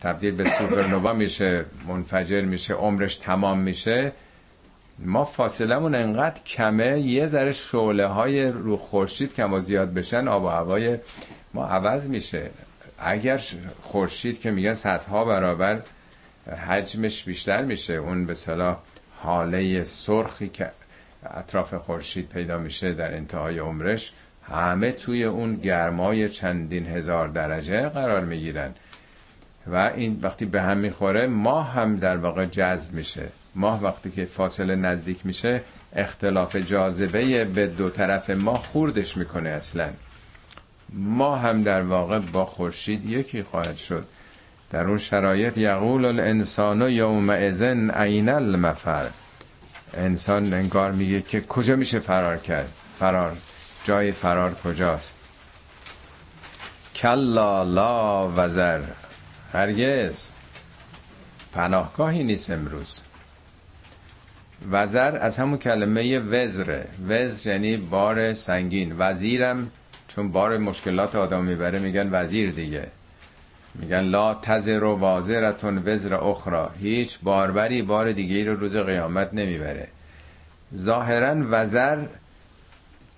تبدیل 0.00 0.34
به 0.34 0.50
سوپرنوا 0.50 1.12
میشه 1.12 1.64
منفجر 1.88 2.40
میشه 2.40 2.74
عمرش 2.74 3.16
تمام 3.18 3.58
میشه 3.58 4.12
ما 4.98 5.24
فاصلمون 5.24 5.94
انقدر 5.94 6.40
کمه 6.42 7.00
یه 7.00 7.26
ذره 7.26 7.52
شعله 7.52 8.06
های 8.06 8.44
رو 8.44 8.76
خورشید 8.76 9.34
کم 9.34 9.52
و 9.52 9.60
زیاد 9.60 9.94
بشن 9.94 10.28
آب 10.28 10.42
و 10.44 10.48
هوای 10.48 10.98
ما 11.54 11.66
عوض 11.66 12.08
میشه. 12.08 12.50
اگر 12.98 13.40
خورشید 13.82 14.40
که 14.40 14.50
میگن 14.50 14.74
صدها 14.74 15.24
برابر 15.24 15.80
حجمش 16.68 17.24
بیشتر 17.24 17.62
میشه 17.62 17.94
اون 17.94 18.26
به 18.26 18.34
صلاح 18.34 18.78
حاله 19.22 19.84
سرخی 19.84 20.48
که 20.48 20.70
اطراف 21.26 21.74
خورشید 21.74 22.28
پیدا 22.28 22.58
میشه 22.58 22.92
در 22.94 23.14
انتهای 23.14 23.58
عمرش 23.58 24.12
همه 24.48 24.92
توی 24.92 25.24
اون 25.24 25.56
گرمای 25.56 26.28
چندین 26.28 26.86
هزار 26.86 27.28
درجه 27.28 27.88
قرار 27.88 28.24
می‌گیرن. 28.24 28.74
و 29.66 29.76
این 29.76 30.18
وقتی 30.22 30.44
به 30.44 30.62
هم 30.62 30.76
می‌خوره 30.76 31.26
ماه 31.26 31.72
هم 31.72 31.96
در 31.96 32.16
واقع 32.16 32.46
جذب 32.46 32.94
میشه. 32.94 33.28
ماه 33.54 33.82
وقتی 33.82 34.10
که 34.10 34.24
فاصله 34.24 34.76
نزدیک 34.76 35.26
میشه 35.26 35.60
اختلاف 35.96 36.56
جاذبه 36.56 37.44
به 37.44 37.66
دو 37.66 37.90
طرف 37.90 38.30
ماه 38.30 38.62
خوردش 38.62 39.16
می‌کنه 39.16 39.48
اصلا. 39.48 39.88
ما 40.92 41.36
هم 41.36 41.62
در 41.62 41.82
واقع 41.82 42.18
با 42.18 42.44
خورشید 42.44 43.04
یکی 43.04 43.42
خواهد 43.42 43.76
شد. 43.76 44.06
در 44.72 44.84
اون 44.84 44.98
شرایط 44.98 45.58
یقول 45.58 46.04
الانسان 46.04 46.90
یوم 46.90 47.30
ازن 47.30 47.90
عین 47.90 48.28
المفر. 48.28 49.06
انسان 49.94 50.52
انگار 50.54 50.92
میگه 50.92 51.22
که 51.22 51.40
کجا 51.40 51.76
میشه 51.76 51.98
فرار 51.98 52.36
کرد؟ 52.36 52.72
فرار. 52.98 53.36
جای 53.84 54.12
فرار 54.12 54.54
کجاست؟ 54.54 55.16
کلا 56.94 57.62
لا 57.62 58.32
وزر. 58.36 58.80
هرگز. 59.52 60.30
پناهگاهی 61.54 62.24
نیست 62.24 62.50
امروز. 62.50 63.00
وزر 64.70 65.18
از 65.20 65.38
همون 65.38 65.58
کلمه 65.58 66.18
وزره 66.18 66.88
وزر 67.08 67.50
یعنی 67.50 67.76
بار 67.76 68.34
سنگین. 68.34 68.94
وزیرم 68.98 69.70
چون 70.08 70.32
بار 70.32 70.58
مشکلات 70.58 71.14
آدم 71.14 71.44
می‌بره 71.44 71.78
میگن 71.78 72.08
وزیر 72.12 72.50
دیگه. 72.50 72.86
میگن 73.74 74.00
لا 74.00 74.34
تزر 74.34 74.84
و 74.84 74.96
وازرتون 74.96 75.82
وزر 75.86 76.14
اخرى 76.14 76.68
هیچ 76.80 77.18
باربری 77.22 77.82
بار 77.82 78.12
دیگه 78.12 78.44
رو 78.44 78.56
روز 78.56 78.76
قیامت 78.76 79.34
نمی‌بره. 79.34 79.88
ظاهرا 80.76 81.36
وزر 81.50 81.98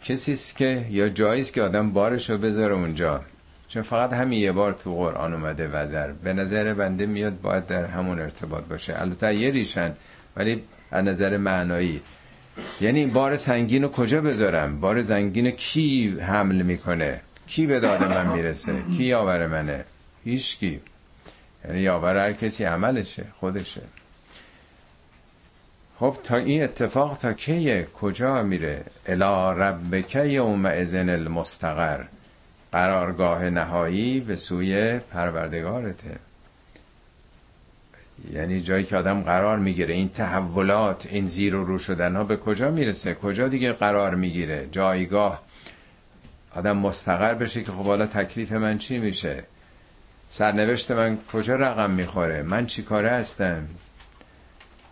کسی 0.04 0.32
است 0.32 0.56
که 0.56 0.86
یا 0.90 1.08
جاییست 1.08 1.52
که 1.52 1.62
آدم 1.62 1.90
بارش 1.90 2.30
رو 2.30 2.38
بذاره 2.38 2.74
اونجا. 2.74 3.20
چون 3.68 3.82
فقط 3.82 4.12
همین 4.12 4.40
یه 4.40 4.52
بار 4.52 4.72
تو 4.72 4.94
قرآن 4.94 5.34
اومده 5.34 5.68
وزر. 5.68 6.12
به 6.12 6.32
نظر 6.32 6.74
بنده 6.74 7.06
میاد 7.06 7.40
باید 7.40 7.66
در 7.66 7.84
همون 7.84 8.20
ارتباط 8.20 8.64
باشه. 8.64 9.00
البته 9.00 9.34
یه 9.34 9.50
ریشن 9.50 9.92
ولی 10.36 10.62
از 10.90 11.04
نظر 11.04 11.36
معنایی. 11.36 12.00
یعنی 12.80 13.06
بار 13.06 13.36
سنگین 13.36 13.82
رو 13.82 13.88
کجا 13.88 14.20
بذارم؟ 14.20 14.80
بار 14.80 15.02
سنگین 15.02 15.50
کی 15.50 16.16
حمل 16.20 16.62
می‌کنه؟ 16.62 17.20
کی 17.46 17.66
به 17.66 17.80
داد 17.80 18.02
من 18.02 18.26
می‌رسه؟ 18.26 18.72
کی 18.96 19.14
آور 19.14 19.46
منه؟ 19.46 19.84
هیچ 20.24 20.58
کی 20.58 20.80
یعنی 21.64 21.80
یاور 21.80 22.16
هر 22.16 22.32
کسی 22.32 22.64
عملشه 22.64 23.24
خودشه. 23.40 23.82
خب 25.98 26.16
تا 26.22 26.36
این 26.36 26.62
اتفاق 26.62 27.16
تا 27.16 27.32
کیه 27.32 27.88
کجا 28.00 28.42
میره؟ 28.42 28.84
الا 29.06 29.52
ربک 29.52 30.14
یوم 30.14 30.66
ازن 30.66 31.08
المستقر. 31.08 32.04
قرارگاه 32.72 33.50
نهایی 33.50 34.20
به 34.20 34.36
سوی 34.36 34.98
پروردگارته. 34.98 36.16
یعنی 38.32 38.60
جایی 38.60 38.84
که 38.84 38.96
آدم 38.96 39.22
قرار 39.22 39.58
می‌گیره 39.58 39.94
این 39.94 40.08
تحولات 40.08 41.06
این 41.06 41.26
زیر 41.26 41.54
و 41.54 41.64
رو 41.64 41.78
شدن 41.78 42.16
ها 42.16 42.24
به 42.24 42.36
کجا 42.36 42.70
می‌رسه؟ 42.70 43.14
کجا 43.14 43.48
دیگه 43.48 43.72
قرار 43.72 44.14
می‌گیره؟ 44.14 44.68
جایگاه. 44.72 45.42
آدم 46.54 46.76
مستقر 46.76 47.34
بشه 47.34 47.62
که 47.62 47.72
خب 47.72 47.84
حالا 47.84 48.06
تکلیف 48.06 48.52
من 48.52 48.78
چی 48.78 48.98
میشه؟ 48.98 49.44
سرنوشت 50.36 50.90
من 50.90 51.18
کجا 51.32 51.56
رقم 51.56 51.90
می‌خوره؟ 51.90 52.42
من 52.42 52.66
چی 52.66 52.82
کاره 52.82 53.10
هستم؟ 53.10 53.66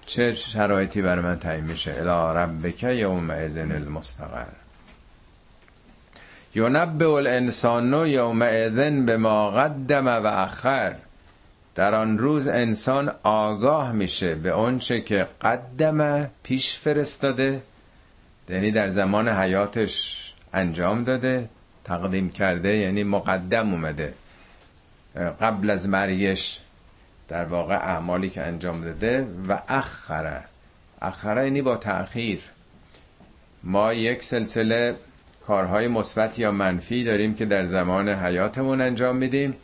چه 0.07 0.33
شرایطی 0.33 1.03
برای 1.03 1.23
من 1.23 1.39
تعیین 1.39 1.65
میشه؟ 1.65 1.95
الا 2.01 2.33
ربک 2.33 2.83
یوم 2.83 3.31
ازن 3.31 3.73
المستقر. 3.73 4.47
ینبع 6.55 7.11
الانسان 7.11 8.07
یوم 8.07 8.43
اذن 8.43 9.07
به 9.07 9.17
ما 9.17 9.51
قدم 9.51 10.07
و 10.07 10.27
اخر. 10.27 10.95
در 11.75 11.95
آن 11.95 12.19
روز 12.19 12.49
انسان 12.49 13.13
آگاه 13.23 13.93
میشه 13.93 14.35
به 14.35 14.51
اونچه 14.51 15.01
که 15.01 15.27
قدم 15.43 16.31
پیش 16.43 16.79
فرستاده 16.79 17.63
یعنی 18.49 18.71
در 18.71 18.89
زمان 18.89 19.29
حیاتش 19.29 20.19
انجام 20.53 21.05
داده 21.05 21.49
تقدیم 21.85 22.31
کرده 22.31 22.77
یعنی 22.77 23.05
مقدم 23.05 23.71
اومده. 23.71 24.15
قبل 25.17 25.71
از 25.71 25.89
مرگش 25.89 26.61
در 27.29 27.45
واقع 27.45 27.75
اعمالی 27.75 28.31
که 28.31 28.43
انجام 28.43 28.81
داده 28.81 29.27
و 29.49 29.59
اخره 29.69 30.45
اخره 31.03 31.45
یعنی 31.45 31.63
با 31.63 31.77
تأخیر. 31.77 32.41
ما 33.63 33.93
یک 33.93 34.23
سلسله 34.23 34.95
کارهای 35.47 35.89
مثبت 35.89 36.39
یا 36.39 36.53
منفی 36.53 37.05
داریم 37.05 37.35
که 37.35 37.45
در 37.45 37.65
زمان 37.65 38.09
حیاتمون 38.09 38.81
انجام 38.81 39.17
میدیم 39.17 39.55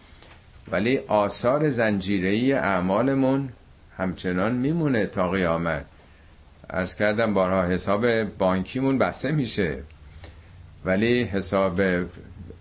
ولی 0.71 0.99
آثار 0.99 1.69
زنجیره‌ای 1.69 2.53
اعمالمون 2.53 3.49
همچنان 3.99 4.53
میمونه 4.53 5.07
تا 5.07 5.31
قیامت. 5.31 5.85
ارز 6.71 6.95
کردم 6.95 7.35
بارها 7.35 7.65
حساب 7.65 8.25
بانکیمون 8.25 8.99
بسته 8.99 9.33
میشه 9.33 9.79
ولی 10.85 11.23
حساب 11.23 11.81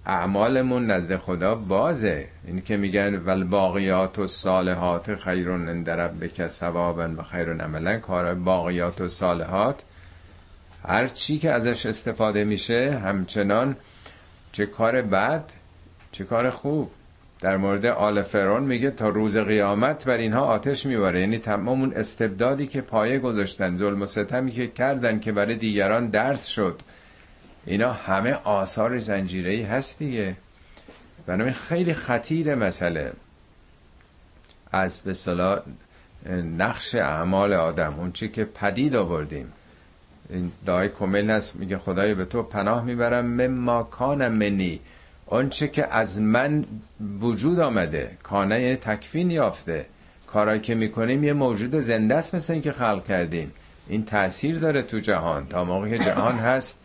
اعمالمون 0.06 0.92
نزد 0.92 1.16
خدا 1.18 1.56
بازه. 1.56 2.28
این 2.48 2.62
که 2.62 2.78
میگن 2.78 3.16
ول 3.16 3.44
باقیات 3.44 4.20
و 4.20 4.28
صالحات 4.28 5.16
خیرون 5.16 5.70
عند 5.70 5.90
ربک 5.90 6.48
ثوابا 6.48 7.10
و 7.18 7.24
خیرون 7.24 7.62
عملا. 7.62 7.98
کار 7.98 8.34
باقیات 8.34 9.02
و 9.02 9.08
صالحات 9.08 9.84
هر 10.88 11.08
چی 11.08 11.38
که 11.38 11.52
ازش 11.52 11.86
استفاده 11.86 12.44
میشه 12.44 13.00
همچنان 13.04 13.76
چه 14.52 14.66
کار 14.66 15.02
بد 15.02 15.44
چه 16.12 16.24
کار 16.24 16.50
خوب. 16.50 16.92
در 17.40 17.58
مورد 17.58 17.86
آل 17.86 18.22
فرعون 18.22 18.64
میگه 18.64 18.92
تا 18.92 19.10
روز 19.10 19.38
قیامت 19.38 20.06
بر 20.06 20.18
اینها 20.18 20.42
آتش 20.42 20.86
میباره. 20.86 21.20
یعنی 21.20 21.38
تمام 21.38 21.82
اون 21.82 21.94
استبدادی 21.94 22.68
که 22.68 22.82
پایه 22.82 23.20
گذاشتن 23.20 23.76
ظلم 23.76 24.02
و 24.02 24.08
ستمی 24.08 24.52
که 24.52 24.68
کردن 24.68 25.20
که 25.20 25.32
برای 25.32 25.56
دیگران 25.56 26.08
درس 26.08 26.46
شد. 26.46 26.82
اینا 27.66 27.92
همه 27.92 28.34
آثار 28.44 29.00
زنجیری 29.00 29.64
هست 29.64 30.00
دیگه. 30.00 30.36
بنابراین 31.28 31.54
خیلی 31.54 31.94
خطیر 31.94 32.56
مسئله. 32.56 33.12
از 34.72 35.04
به 35.04 35.62
نقش 36.58 36.96
اعمال 36.96 37.54
آدم 37.54 37.96
اون 38.00 38.12
چی 38.12 38.30
که 38.30 38.44
پدید 38.44 38.96
آوردیم. 38.96 39.54
این 40.30 40.52
دعای 40.66 40.90
کمل 40.90 41.30
هست 41.30 41.56
میگه 41.56 41.78
خدای 41.78 42.14
به 42.14 42.26
تو 42.26 42.44
پناه 42.44 42.84
می‌برم 42.84 43.26
مما 43.26 43.84
کان 43.84 44.28
منی. 44.28 44.80
آنچه 45.28 45.68
که 45.68 45.94
از 45.94 46.22
من 46.22 46.66
وجود 47.22 47.60
آمده 47.60 48.18
کانه 48.24 48.62
یعنی 48.62 48.76
تکفین 48.76 49.32
یافته. 49.32 49.86
کارایی 50.28 50.60
که 50.60 50.76
می‌کنیم 50.76 51.24
یه 51.24 51.34
موجود 51.34 51.80
زنده 51.80 52.16
است 52.16 52.36
مثل 52.36 52.54
این 52.54 52.62
که 52.62 52.72
خلق 52.72 53.06
کردیم. 53.08 53.52
این 53.88 54.06
تاثیر 54.06 54.60
داره 54.60 54.82
تو 54.82 55.00
جهان. 55.00 55.48
تا 55.48 55.64
موقعی 55.64 55.98
که 55.98 56.04
جهان 56.04 56.36
هست 56.36 56.80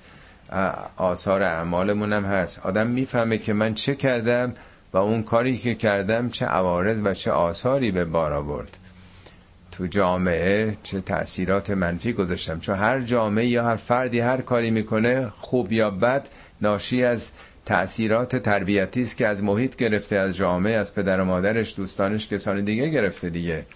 آثار 0.96 1.42
اعمالمون 1.42 2.12
هم 2.12 2.24
هست. 2.24 2.66
آدم 2.66 2.86
می‌فهمه 2.86 3.38
که 3.38 3.52
من 3.52 3.74
چه 3.74 3.94
کردم 3.94 4.54
و 4.92 4.96
اون 4.96 5.22
کاری 5.22 5.58
که 5.58 5.74
کردم 5.74 6.28
چه 6.28 6.46
عوارض 6.46 7.00
و 7.04 7.14
چه 7.14 7.30
آثاری 7.30 7.90
به 7.90 8.04
بار 8.04 8.32
آورد. 8.32 8.78
تو 9.72 9.86
جامعه 9.86 10.76
چه 10.82 11.00
تأثیرات 11.00 11.70
منفی 11.70 12.12
گذاشتم. 12.12 12.60
چون 12.60 12.76
هر 12.76 13.00
جامعه 13.00 13.46
یا 13.46 13.64
هر 13.64 13.76
فردی 13.76 14.20
هر 14.20 14.40
کاری 14.40 14.70
می‌کنه 14.70 15.32
خوب 15.38 15.72
یا 15.72 15.90
بد 15.90 16.28
ناشی 16.60 17.04
از 17.04 17.32
تأثیرات 17.64 18.36
تربیتی 18.36 19.02
است 19.02 19.16
که 19.16 19.28
از 19.28 19.42
محیط 19.42 19.76
گرفته 19.76 20.16
از 20.16 20.36
جامعه 20.36 20.74
از 20.74 20.94
پدر 20.94 21.20
و 21.20 21.24
مادرش 21.24 21.76
دوستانش 21.76 22.28
کسان 22.28 22.64
دیگه 22.64 22.88
گرفته 22.88 23.30
دیگه. 23.30 23.66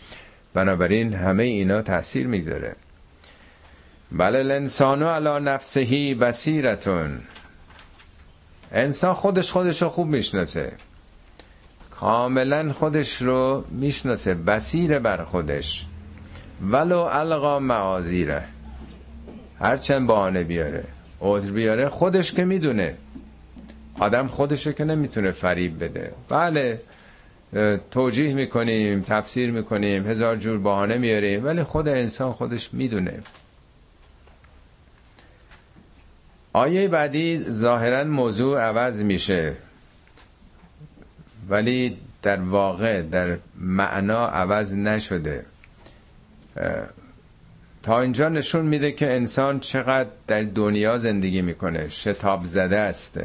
بنابراین 0.54 1.14
همه 1.14 1.42
اینا 1.42 1.82
تاثیر 1.82 2.26
می‌ذاره. 2.26 2.76
بله 4.12 4.38
الانسان 4.38 5.02
علی 5.02 5.44
نفسهی 5.44 6.14
بصیرتون. 6.14 7.20
انسان 8.72 9.14
خودش 9.14 9.52
خودش 9.52 9.82
رو 9.82 9.88
خوب 9.88 10.06
می‌شناسه. 10.06 10.72
کاملا 11.90 12.72
خودش 12.72 13.22
رو 13.22 13.64
می‌شناسه 13.70 14.34
بسیر 14.34 14.98
بر 14.98 15.24
خودش. 15.24 15.86
ولو 16.70 16.98
القا 16.98 17.58
معاذیره. 17.58 18.42
هرچند 19.60 20.06
بهانه 20.06 20.44
بیاره 20.44 20.84
عذر 21.20 21.50
بیاره 21.50 21.88
خودش 21.88 22.32
که 22.32 22.44
می‌دونه. 22.44 22.94
آدم 23.98 24.26
خودش 24.26 24.68
که 24.68 24.84
نمی‌تونه 24.84 25.30
فریب 25.30 25.84
بده. 25.84 26.12
بله 26.28 26.80
توجیه 27.90 28.34
می‌کنیم 28.34 29.02
تفسیر 29.02 29.50
می‌کنیم 29.50 30.06
هزار 30.06 30.36
جور 30.36 30.58
بهانه 30.58 30.98
میاریم 30.98 31.44
ولی 31.44 31.62
خود 31.62 31.88
انسان 31.88 32.32
خودش 32.32 32.74
می‌دونه. 32.74 33.20
آیه 36.56 36.88
بعدی 36.88 37.44
ظاهرا 37.50 38.04
موضوع 38.04 38.60
عوض 38.60 39.02
میشه. 39.02 39.52
ولی 41.48 41.96
در 42.22 42.40
واقع 42.40 43.02
در 43.02 43.36
معنا 43.60 44.26
عوض 44.26 44.74
نشده. 44.74 45.44
تا 47.82 48.00
اینجا 48.00 48.28
نشون 48.28 48.64
میده 48.64 48.92
که 48.92 49.12
انسان 49.12 49.60
چقدر 49.60 50.08
در 50.26 50.42
دنیا 50.42 50.98
زندگی 50.98 51.42
می‌کنه. 51.42 51.88
شتاب 51.88 52.44
زده 52.44 52.78
است. 52.78 53.20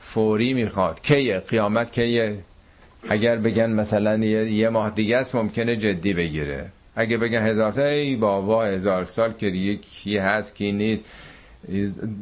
فوری 0.00 0.54
می‌خواد. 0.54 1.02
کیه؟ 1.02 1.38
قیامت 1.38 1.92
کیه؟ 1.92 2.38
اگر 3.10 3.36
بگن 3.36 3.70
مثلا 3.70 4.16
یه 4.16 4.68
ماه 4.68 4.90
دیگه 4.90 5.16
است 5.16 5.34
ممکنه 5.34 5.76
جدی 5.76 6.14
بگیره. 6.14 6.66
اگه 6.96 7.18
بگن 7.18 7.46
هزار 7.46 7.72
سال 7.72 7.84
ای 7.84 8.16
بابا 8.16 8.64
هزار 8.64 9.04
سال 9.04 9.32
که 9.32 9.46
یکی 9.46 10.18
هست 10.18 10.54
کی 10.54 10.72
نیست. 10.72 11.04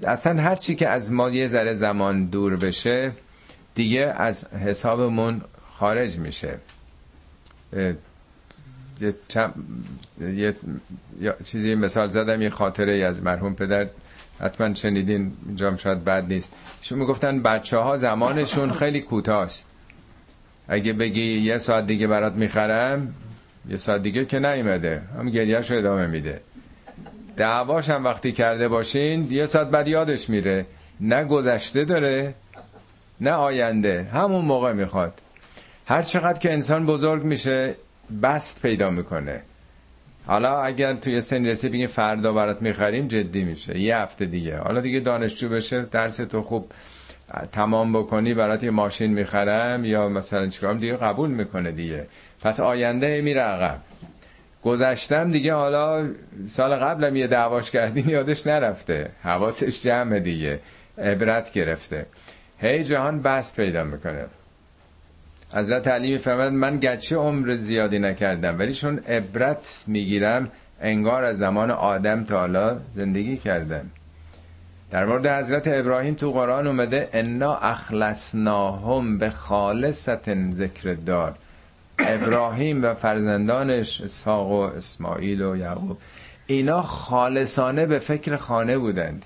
اصلا 0.07 0.42
هر 0.42 0.57
چی 0.57 0.75
که 0.75 0.88
از 0.88 1.12
ما 1.12 1.31
یه 1.31 1.49
ذره 1.49 1.75
زمان 1.75 2.25
دور 2.25 2.57
بشه 2.57 3.12
دیگه 3.75 4.01
از 4.16 4.44
حسابمون 4.44 5.40
خارج 5.79 6.18
میشه. 6.18 6.59
یه, 10.20 10.55
چیزی 11.44 11.75
مثال 11.75 12.09
زدم 12.09 12.42
یه 12.42 12.51
خاطره 12.51 12.92
از 12.92 13.22
مرحوم 13.22 13.55
پدر. 13.55 13.88
حتما 14.40 14.75
شنیدین 14.75 15.33
اینجا 15.46 15.77
شاید 15.77 16.05
بد 16.05 16.33
نیست. 16.33 16.53
شما 16.81 16.99
می‌گفتن 16.99 17.42
بچه 17.42 17.77
ها 17.77 17.96
زمانشون 17.96 18.72
خیلی 18.72 19.01
کوتاست. 19.01 19.66
اگه 20.68 20.92
بگی 20.92 21.38
یه 21.38 21.59
ساعت 21.59 21.87
دیگه 21.87 22.07
برات 22.07 22.33
می‌خرم 22.33 23.14
یه 23.68 23.77
ساعت 23.77 24.03
دیگه 24.03 24.25
که 24.25 24.38
نیومده. 24.38 25.03
هم 25.18 25.31
گریهش 25.31 25.70
ادامه 25.70 26.07
میده. 26.07 26.40
دعواش 27.37 27.90
هم 27.90 28.05
وقتی 28.05 28.33
کرده 28.33 28.68
باشین 28.68 29.33
یه 29.33 29.46
ساعت 29.46 29.70
بعد 29.70 29.88
یادش 29.88 30.31
میره. 30.31 30.66
نه 31.01 31.25
گذشته 31.25 31.85
داره 31.85 32.35
نه 33.20 33.31
آینده. 33.31 34.09
همون 34.12 34.44
موقع 34.44 34.72
می‌خواد. 34.72 35.20
هر 35.87 36.03
چقدر 36.03 36.38
که 36.38 36.53
انسان 36.53 36.87
بزرگ 36.87 37.25
میشه 37.25 37.75
بست 38.22 38.62
پیدا 38.62 38.90
می‌کنه. 38.90 39.42
حالا 40.27 40.62
اگر 40.62 40.94
توی 40.94 41.20
سن 41.20 41.46
رسی 41.46 41.68
بگیم 41.68 41.87
فردا 41.87 42.33
برات 42.33 42.62
می‌خریم 42.62 43.09
جدی 43.09 43.44
میشه. 43.44 43.79
یه 43.79 43.96
هفته 43.96 44.25
دیگه. 44.27 44.59
حالا 44.59 44.81
دیگه 44.81 45.01
دانشجو 45.01 45.49
بشه 45.49 45.83
درس 45.83 46.16
تو 46.16 46.42
خوب 46.42 46.72
تمام 47.53 47.92
بکنی 47.92 48.35
برات 48.35 48.62
یه 48.62 48.70
ماشین 48.70 49.11
می‌خرم 49.11 49.85
یا 49.85 50.09
مثلا 50.09 50.46
چیکارم 50.46 50.79
دیگه 50.79 50.96
قبول 50.96 51.31
می‌کنه 51.31 51.72
دیگه. 51.72 52.07
پس 52.42 52.61
آینده 52.61 53.20
میره 53.20 53.40
عقب. 53.40 53.79
گذشتم 54.66 55.31
دیگه 55.31 55.55
حالا 55.55 56.09
سال 56.48 56.74
قبلم 56.74 57.16
یه 57.16 57.26
دعواش 57.26 57.70
کردین 57.70 58.09
یادش 58.09 58.46
نرفته. 58.46 59.11
حواسش 59.22 59.83
جمع 59.83 60.18
دیگه. 60.18 60.61
عبرت 60.98 61.52
گرفته. 61.52 62.07
هی 62.59 62.85
جهان 62.85 63.22
بست 63.22 63.57
پیدا 63.57 63.85
می‌کنه. 63.85 64.24
حضرت 65.52 65.88
علی 65.88 66.12
میفرماد 66.12 66.52
من 66.52 66.76
گرچه 66.76 67.16
عمر 67.16 67.55
زیادی 67.55 67.98
نکردم 67.98 68.59
ولی 68.59 68.72
چون 68.72 68.98
عبرت 68.98 69.85
می‌گیرم 69.87 70.50
انگار 70.81 71.24
از 71.24 71.38
زمان 71.38 71.70
آدم 71.70 72.24
تا 72.24 72.38
حالا 72.38 72.76
زندگی 72.96 73.37
کردم. 73.37 73.90
در 74.90 75.05
مورد 75.05 75.26
حضرت 75.26 75.68
ابراهیم 75.68 76.14
تو 76.14 76.33
قرآن 76.33 76.66
اومده 76.66 77.09
انا 77.12 77.57
اخلصناهم 77.57 79.18
به 79.18 79.31
خالصت 79.31 80.50
ذکر 80.50 80.94
دار 80.94 81.35
ابراهیم 81.98 82.85
و 82.85 82.94
فرزندانش 82.94 84.00
اسحاق 84.00 84.50
و 84.50 84.54
اسماعیل 84.54 85.42
و 85.42 85.56
یعقوب. 85.56 85.98
اینا 86.46 86.82
خالصانه 86.82 87.87
به 87.87 87.98
فکر 87.98 88.37
خانه 88.37 88.78
بودند. 88.78 89.24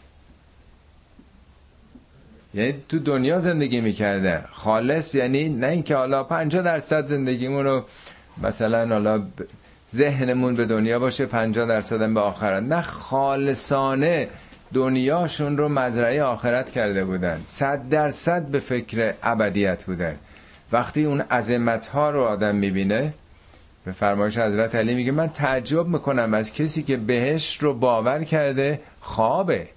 یعنی 2.54 2.74
تو 2.88 2.98
دنیا 2.98 3.40
زندگی 3.40 3.80
می‌کرده 3.80 4.42
خالص 4.52 5.14
یعنی 5.14 5.48
نه 5.48 5.66
اینکه 5.66 5.96
حالا 5.96 6.24
50 6.24 6.62
درصد 6.62 7.06
زندگیمون 7.06 7.64
رو 7.64 7.84
مثلا 8.42 8.88
حالا 8.88 9.22
ذهنمون 9.90 10.54
به 10.54 10.64
دنیا 10.64 10.98
باشه 10.98 11.26
50 11.26 11.66
درصد 11.66 12.14
به 12.14 12.20
آخرت. 12.20 12.62
نه 12.62 12.82
خالصانه 12.82 14.28
دنیاشون 14.74 15.58
رو 15.58 15.68
مزرعه 15.68 16.22
آخرت 16.22 16.70
کرده 16.70 17.04
بودن. 17.04 17.40
صد 17.44 17.88
درصد 17.88 18.42
به 18.42 18.58
فکر 18.58 19.14
ابدیت 19.22 19.84
بودن. 19.84 20.14
وقتی 20.72 21.04
اون 21.04 21.20
عظمت 21.20 21.86
ها 21.86 22.10
رو 22.10 22.22
آدم 22.24 22.54
می‌بینه 22.54 23.14
به 23.84 23.92
فرمایش 23.92 24.38
حضرت 24.38 24.74
علی 24.74 24.94
میگه 24.94 25.12
من 25.12 25.28
تعجب 25.28 25.86
می‌کنم 25.86 26.34
از 26.34 26.52
کسی 26.52 26.82
که 26.82 26.96
بهش 26.96 27.58
رو 27.62 27.74
باور 27.74 28.24
کرده 28.24 28.80
خوابه. 29.00 29.68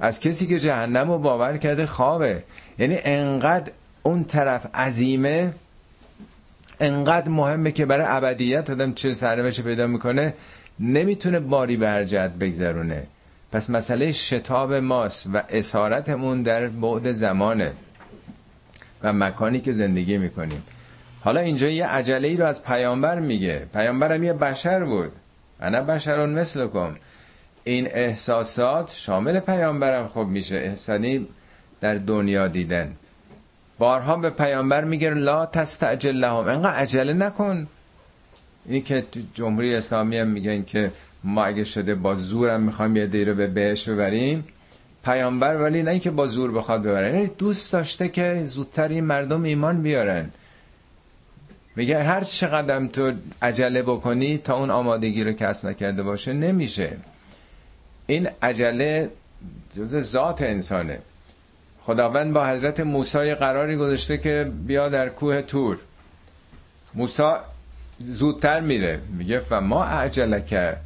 از 0.00 0.20
کسی 0.20 0.46
که 0.46 0.58
جهنم 0.58 1.10
رو 1.10 1.18
باور 1.18 1.56
کرده 1.56 1.86
خوابه. 1.86 2.42
یعنی 2.78 2.98
انقدر 3.04 3.72
اون 4.02 4.24
طرف 4.24 4.66
عظیمه 4.74 5.52
انقدر 6.80 7.28
مهمه 7.28 7.72
که 7.72 7.86
برای 7.86 8.06
ابدیت 8.08 8.70
آدم 8.70 8.92
چه 8.92 9.14
سرنوشت 9.14 9.60
پیدا 9.60 9.86
می‌کنه 9.86 10.34
نمی‌تونه 10.80 11.40
باری 11.40 11.76
به 11.76 11.88
هر 11.88 12.04
جهت 12.04 12.30
بگذرونه. 12.30 13.06
پس 13.52 13.70
مسئله 13.70 14.12
شتاب 14.12 14.74
ماست 14.74 15.26
و 15.32 15.42
اسارتمون 15.48 16.42
در 16.42 16.66
بعد 16.66 17.12
زمانه. 17.12 17.72
و 19.04 19.12
مکانی 19.12 19.60
که 19.60 19.72
زندگی 19.72 20.18
می‌کنیم. 20.18 20.62
حالا 21.20 21.40
اینجا 21.40 21.68
یه 21.68 21.86
عجله 21.86 22.28
ای 22.28 22.36
رو 22.36 22.46
از 22.46 22.64
پیامبر 22.64 23.20
میگه. 23.20 23.66
پیامبرم 23.74 24.22
یه 24.22 24.32
بشر 24.32 24.84
بود. 24.84 25.12
انا 25.60 25.80
بشرون 25.80 26.30
مثلکم. 26.30 26.96
این 27.64 27.88
احساسات 27.90 28.92
شامل 28.96 29.40
پیامبرم 29.40 30.08
خب 30.08 30.26
میشه. 30.26 30.56
احسانی 30.56 31.26
در 31.80 31.94
دنیا 31.94 32.48
دیدن. 32.48 32.92
بارها 33.78 34.16
به 34.16 34.30
پیامبر 34.30 34.84
میگه 34.84 35.10
لا 35.10 35.46
تستعجل 35.46 36.16
لهم. 36.16 36.48
انقدر 36.48 36.74
عجله 36.74 37.12
نکن. 37.12 37.66
اینی 38.66 38.80
که 38.80 39.04
جمهوری 39.34 39.74
اسلامی 39.74 40.18
هم 40.18 40.28
میگن 40.28 40.62
که 40.62 40.90
ما 41.24 41.44
اگه 41.44 41.64
شده 41.64 41.94
با 41.94 42.14
زورم 42.14 42.62
می‌خوایم 42.62 42.96
یه 42.96 43.06
دیره 43.06 43.34
به 43.34 43.46
بهش 43.46 43.88
ببریم. 43.88 44.44
پیامبر 45.04 45.56
ولی 45.56 45.82
نه 45.82 45.90
اینکه 45.90 46.10
با 46.10 46.26
زور 46.26 46.52
بخواد 46.52 46.82
ببره. 46.82 47.14
یعنی 47.14 47.26
دوست 47.26 47.72
داشته 47.72 48.08
که 48.08 48.40
زودتر 48.44 48.88
این 48.88 49.04
مردم 49.04 49.42
ایمان 49.42 49.82
بیارن. 49.82 50.30
میگه 51.76 52.02
هر 52.02 52.24
چقدر 52.24 52.86
تو 52.86 53.12
عجله 53.42 53.82
بکنی 53.82 54.38
تا 54.38 54.56
اون 54.56 54.70
آمادگی 54.70 55.24
رو 55.24 55.32
کسب 55.32 55.66
نکرده 55.66 56.02
باشه 56.02 56.32
نمیشه. 56.32 56.96
این 58.06 58.28
عجله 58.42 59.10
جز 59.76 60.00
ذات 60.00 60.42
انسانه. 60.42 60.98
خداوند 61.82 62.32
با 62.32 62.46
حضرت 62.46 62.80
موسی 62.80 63.34
قراری 63.34 63.76
گذاشته 63.76 64.18
که 64.18 64.52
بیا 64.66 64.88
در 64.88 65.08
کوه 65.08 65.42
تور. 65.42 65.78
موسی 66.94 67.32
زودتر 67.98 68.60
میره. 68.60 69.00
میگه 69.18 69.42
و 69.50 69.60
ما 69.60 69.84
عجله 69.84 70.40
کرد 70.40 70.80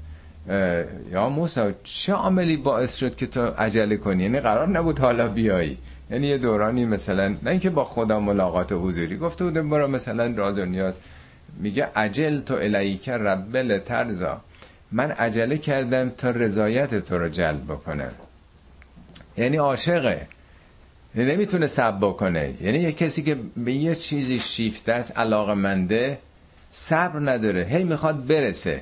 یا 1.13 1.29
موسی 1.29 1.75
چه 1.85 2.13
عملی 2.13 2.57
باعث 2.57 2.97
شد 2.97 3.17
که 3.17 3.27
تو 3.27 3.47
عجله 3.47 3.97
کنی؟ 3.97 4.23
یعنی 4.23 4.41
قرار 4.41 4.69
نبود 4.69 4.99
حالا 4.99 5.29
بیایی. 5.29 5.79
یعنی 6.11 6.27
یه 6.27 6.39
دورانی 6.39 6.85
مثلا 6.85 7.29
نه 7.29 7.51
اینکه 7.51 7.71
با 7.71 7.85
خدا 7.85 8.21
ملاقات 8.21 8.73
حضوری 8.73 9.17
گفته 9.17 9.45
بودم 9.45 9.71
برا 9.71 9.87
مثلا 9.87 10.35
راز 10.37 10.59
و 10.59 10.65
نیاز. 10.65 10.95
میگه 11.61 11.89
عجل 11.97 12.41
تو 12.41 12.55
الیک 12.55 13.09
رب 13.09 13.79
ترزا 13.79 14.41
من 14.93 15.11
عجله 15.11 15.59
کردم 15.59 16.09
تا 16.09 16.31
رضایت 16.31 16.95
تو 16.95 17.19
رو 17.19 17.29
جلب 17.29 17.65
بکنم. 17.65 18.11
یعنی 19.37 19.57
عاشقه. 19.57 20.27
یعنی 21.15 21.33
نمی‌تونه 21.33 21.67
سب 21.67 21.99
بکنه. 22.01 22.55
یعنی 22.61 22.79
یه 22.79 22.93
کسی 22.93 23.23
که 23.23 23.37
به 23.57 23.73
یه 23.73 23.95
چیزی 23.95 24.39
شیفته 24.39 24.93
است 24.93 25.19
علاقه 25.19 25.55
منده 25.55 26.19
صبر 26.71 27.31
نداره. 27.31 27.65
هی 27.65 27.85
می‌خواد 27.85 28.27
برسه. 28.27 28.81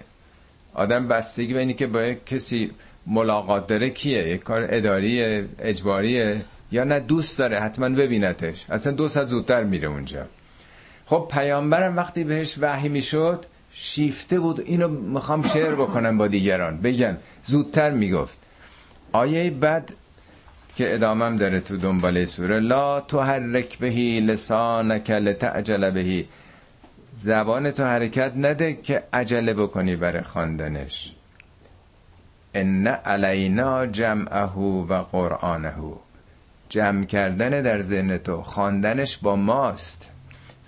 آدم 0.76 1.08
بستگی 1.08 1.54
به 1.54 1.60
اینی 1.60 1.74
که 1.74 1.86
با 1.86 2.12
کسی 2.26 2.70
ملاقات 3.06 3.66
داره 3.66 3.90
کیه؟ 3.90 4.28
یک 4.28 4.42
کار 4.42 4.66
اداری 4.70 5.44
اجباریه؟ 5.58 6.40
یا 6.72 6.84
نه 6.84 7.00
دوست 7.00 7.38
داره؟ 7.38 7.60
حتما 7.60 7.88
ببینتش. 7.88 8.66
اصلا 8.70 8.92
دو 8.92 9.08
ساعت 9.08 9.26
زودتر 9.26 9.64
میره 9.64 9.88
اونجا. 9.88 10.26
خب 11.06 11.28
پیامبرم 11.30 11.96
وقتی 11.96 12.24
بهش 12.24 12.56
وحی 12.60 12.88
می‌شد 12.88 13.46
شیفته 13.72 14.40
بود. 14.40 14.60
اینو 14.60 14.88
می‌خوام 14.88 15.42
شعر 15.42 15.74
بکنم 15.74 16.18
با 16.18 16.26
دیگران. 16.26 16.80
بگن. 16.80 17.18
زودتر 17.44 17.90
می‌گفت. 17.90 18.38
آیه 19.12 19.50
بعد 19.50 19.92
که 20.76 20.94
ادامم 20.94 21.36
داره 21.36 21.60
تو 21.60 21.76
دنباله 21.76 22.26
سوره 22.26 22.60
لا 22.60 23.00
تو 23.00 23.20
حرک 23.20 23.78
بهی 23.78 24.20
لسانک 24.20 25.10
لتعجل 25.10 25.90
بهی. 25.90 26.28
زبان 27.18 27.70
تو 27.70 27.84
حرکت 27.84 28.32
نده 28.36 28.74
که 28.74 29.02
عجله 29.12 29.54
بکنی 29.54 29.96
برای 29.96 30.22
خواندنش. 30.22 31.12
ان 32.54 32.86
علینا 32.86 33.86
جمعه 33.86 34.54
و 34.88 35.02
قرآنه. 35.02 35.74
جمع 36.68 37.04
کردن 37.04 37.62
در 37.62 37.80
ذهن 37.80 38.18
تو 38.18 38.42
خواندنش 38.42 39.16
با 39.16 39.36
ماست. 39.36 40.10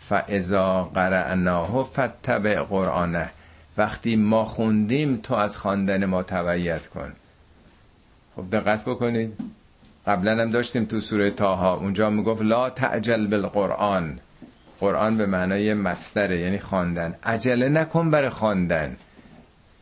فاذا 0.00 0.84
قرعناه 0.94 1.82
فتبع 1.82 2.62
قرآنه. 2.62 3.30
وقتی 3.76 4.16
ما 4.16 4.44
خوندیم 4.44 5.16
تو 5.16 5.34
از 5.34 5.56
خواندن 5.56 6.04
ما 6.04 6.22
تبعیت 6.22 6.86
کن. 6.86 7.12
خب 8.36 8.44
دقت 8.52 8.84
بکنید. 8.84 9.32
قبلا 10.06 10.42
هم 10.42 10.50
داشتیم 10.50 10.84
تو 10.84 11.00
سوره 11.00 11.30
تاها 11.30 11.74
اونجا 11.74 12.10
می‌گفت 12.10 12.42
لا 12.42 12.70
تعجل 12.70 13.26
بالقرآن. 13.26 14.18
قرآن 14.80 15.16
به 15.16 15.26
معنای 15.26 15.74
مستره 15.74 16.40
یعنی 16.40 16.58
خواندن. 16.58 17.14
عجله 17.24 17.68
نکن 17.68 18.10
برای 18.10 18.28
خواندن. 18.28 18.96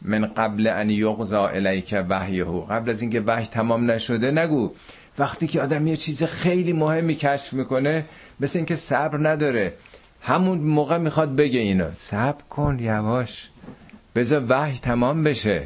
من 0.03 0.27
قبل 0.27 0.67
ان 0.67 0.91
یغزا 0.91 1.49
الیک 1.49 2.05
وحیه 2.09 2.45
قبل 2.45 2.91
از 2.91 3.03
اینکه 3.03 3.21
وحی 3.21 3.47
تمام 3.47 3.91
نشده 3.91 4.31
نگو. 4.31 4.73
وقتی 5.19 5.47
که 5.47 5.63
آدم 5.63 5.87
یه 5.87 5.97
چیز 5.97 6.25
خیلی 6.25 6.73
مهمی 6.73 7.15
کشف 7.15 7.53
می‌کنه 7.53 8.05
مثل 8.41 8.59
اینکه 8.59 8.75
صبر 8.75 9.29
نداره. 9.29 9.73
همون 10.23 10.59
موقع 10.59 10.99
می‌خواد 10.99 11.37
بگه 11.37 11.61
اینو. 11.61 11.91
صبر 11.95 12.43
کن 12.51 12.79
یواش. 12.81 13.51
بذار 14.15 14.45
وحی 14.49 14.79
تمام 14.79 15.25
بشه. 15.25 15.63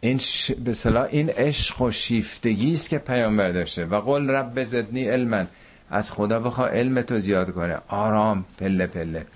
این 0.00 0.18
ش... 0.18 0.50
به 0.50 0.72
صلاح 0.72 1.08
این 1.10 1.30
عشق 1.30 1.82
و 1.82 1.90
شیفتگی 1.90 2.72
است 2.72 2.90
که 2.90 2.98
پیامبر 2.98 3.50
داشته. 3.50 3.84
و 3.84 4.00
قول 4.00 4.30
رب 4.30 4.64
زدنی 4.64 5.04
علما. 5.08 5.44
از 5.90 6.12
خدا 6.12 6.40
بخوا 6.40 6.66
علم 6.66 7.02
تو 7.02 7.20
زیاد 7.20 7.50
کنه. 7.50 7.78
آرام 7.88 8.44
پله 8.58 8.86
پله. 8.86 9.26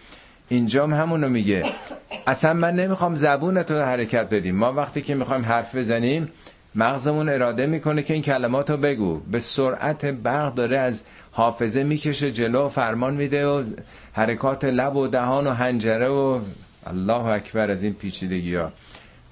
اینجام 0.49 0.95
همونو 0.95 1.29
میگه. 1.29 1.65
اصلا 2.27 2.55
من 2.55 2.75
نمی‌خوام 2.77 3.15
زبون 3.15 3.63
تو 3.63 3.75
حرکت 3.75 4.29
بدیم. 4.31 4.57
ما 4.57 4.73
وقتی 4.73 5.03
که 5.03 5.15
می‌خوایم 5.15 5.45
حرف 5.45 5.75
بزنیم 5.75 6.29
مغزمون 6.75 7.29
اراده 7.29 7.67
می‌کنه 7.67 8.03
که 8.03 8.15
این 8.15 8.23
کلمات 8.23 8.71
رو 8.71 8.77
بگو. 8.77 9.21
به 9.21 9.39
سرعت 9.39 10.05
برق 10.07 10.55
داره 10.55 10.79
از 10.79 11.03
حافظه 11.31 11.85
می‌کشه 11.85 12.31
جلو 12.31 12.69
فرمان 12.69 13.15
میده 13.15 13.47
و 13.47 13.65
حرکات 14.13 14.65
لب 14.65 14.97
و 14.97 15.07
دهان 15.07 15.47
و 15.47 15.51
هنجره 15.51 16.09
و 16.09 16.41
الله 16.87 17.27
اکبر 17.27 17.71
از 17.71 17.83
این 17.83 17.95
پیچیدگی 17.95 18.55
ها 18.55 18.73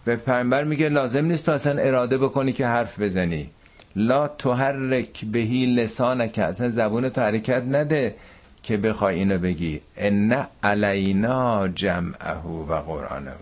به 0.04 0.16
پیامبر 0.16 0.64
میگه 0.64 0.88
لازم 0.88 1.24
نیست 1.24 1.46
تو 1.46 1.52
اصلا 1.52 1.82
اراده 1.82 2.18
بکنی 2.18 2.52
که 2.52 2.66
حرف 2.66 3.00
بزنی. 3.00 3.50
لا 3.96 4.28
تحرک 4.28 5.24
بهی 5.24 5.66
لسانک 5.66 6.38
اصلا 6.38 6.70
زبون 6.70 7.08
تو 7.08 7.20
حرکت 7.20 7.62
نده 7.62 8.14
که 8.62 8.76
بخوای 8.76 9.14
اینو 9.14 9.38
بگی. 9.38 9.80
ان 9.96 10.46
علینا 10.62 11.68
جمعه 11.68 12.36
و 12.68 12.74
قرآنه. 12.74 13.32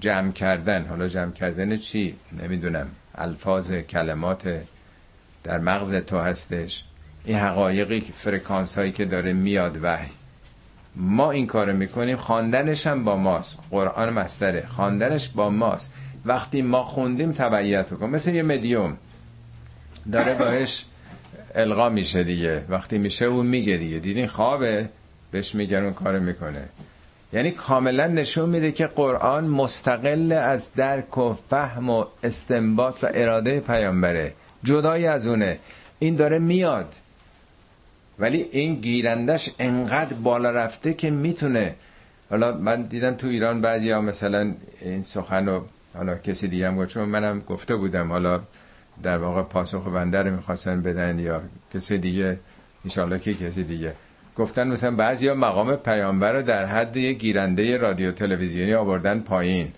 جمع 0.00 0.32
کردن. 0.32 0.86
حالا 0.86 1.08
جمع 1.08 1.32
کردن 1.32 1.76
چی؟ 1.76 2.14
نمی‌دونم. 2.42 2.86
الفاظ 3.14 3.72
کلمات 3.72 4.60
در 5.44 5.58
مغز 5.58 5.94
تو 5.94 6.18
هستش. 6.18 6.84
این 7.24 7.38
حقایقی 7.38 8.00
فرکانس 8.00 8.78
هایی 8.78 8.92
که 8.92 9.04
داره 9.04 9.32
میاد 9.32 9.78
وحی. 9.82 10.10
ما 10.96 11.30
این 11.30 11.46
کارو 11.46 11.72
می‌کنیم 11.72 12.16
خواندنش 12.16 12.86
هم 12.86 13.04
با 13.04 13.16
ماست. 13.16 13.58
قرآن 13.70 14.10
مستره. 14.10 14.66
خواندنش 14.66 15.28
با 15.28 15.50
ماست. 15.50 15.94
وقتی 16.24 16.62
ما 16.62 16.82
خوندیم 16.82 17.32
تبعیت 17.32 17.94
کن. 17.94 18.10
مثل 18.10 18.34
یه 18.34 18.42
مدیوم. 18.42 18.96
داره 20.12 20.34
باش 20.34 20.84
القا 21.54 21.88
میشه 21.88 22.24
دیگه. 22.24 22.62
وقتی 22.68 22.98
میشه 22.98 23.24
اون 23.24 23.46
میگه 23.46 23.76
دیگه. 23.76 23.98
دیدین 23.98 24.26
خوابه؟ 24.26 24.88
بهش 25.30 25.54
میگن 25.54 25.82
اون 25.82 25.92
کار 25.92 26.18
می‌کنه. 26.18 26.68
یعنی 27.32 27.50
کاملا 27.50 28.06
نشون 28.06 28.48
میده 28.48 28.72
که 28.72 28.86
قرآن 28.86 29.44
مستقل 29.44 30.32
از 30.32 30.74
درک 30.74 31.18
و 31.18 31.34
فهم 31.50 31.90
و 31.90 32.04
استنباط 32.22 33.04
و 33.04 33.08
اراده 33.14 33.60
پیامبره. 33.60 34.32
جدای 34.64 35.06
از 35.06 35.26
اونه. 35.26 35.58
این 35.98 36.16
داره 36.16 36.38
میاد. 36.38 36.94
ولی 38.18 38.46
این 38.50 38.74
گیرندش 38.74 39.50
انقدر 39.58 40.14
بالا 40.14 40.50
رفته 40.50 40.94
که 40.94 41.10
می‌تونه. 41.10 41.74
حالا 42.30 42.52
من 42.52 42.82
دیدم 42.82 43.14
تو 43.14 43.26
ایران 43.26 43.60
بعضی 43.60 43.90
ها 43.90 44.00
مثلا 44.00 44.54
این 44.80 45.02
سخن 45.02 45.46
رو 45.46 45.64
حالا 45.94 46.14
کسی 46.14 46.48
دیگه 46.48 46.68
هم 46.68 46.76
گفت. 46.76 46.88
چون 46.88 47.04
منم 47.04 47.40
گفته 47.40 47.76
بودم. 47.76 48.08
حالا 48.12 48.40
در 49.02 49.18
واقع 49.18 49.42
پاسخ 49.42 49.88
بنده 49.88 50.22
رو 50.22 50.36
می‌خواستن 50.36 50.82
بدن 50.82 51.18
یا 51.18 51.42
کسی 51.74 51.98
دیگه 51.98 52.38
انشالله 52.84 53.18
که 53.18 53.34
کسی 53.34 53.64
دیگه. 53.64 53.94
گفتن 54.36 54.68
مثلا 54.68 54.90
بعضی 54.90 55.28
ها 55.28 55.34
مقام 55.34 55.76
پیامبر 55.76 56.32
رو 56.32 56.42
در 56.42 56.64
حد 56.64 56.96
یه 56.96 57.12
گیرنده 57.12 57.76
رادیو 57.76 58.12
تلویزیونی 58.12 58.74
آوردن 58.74 59.20
پایین. 59.20 59.72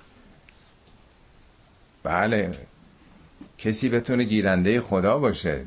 بله. 2.02 2.50
کسی 3.58 3.88
بتونه 3.88 4.24
گیرنده 4.24 4.80
خدا 4.80 5.18
باشه. 5.18 5.66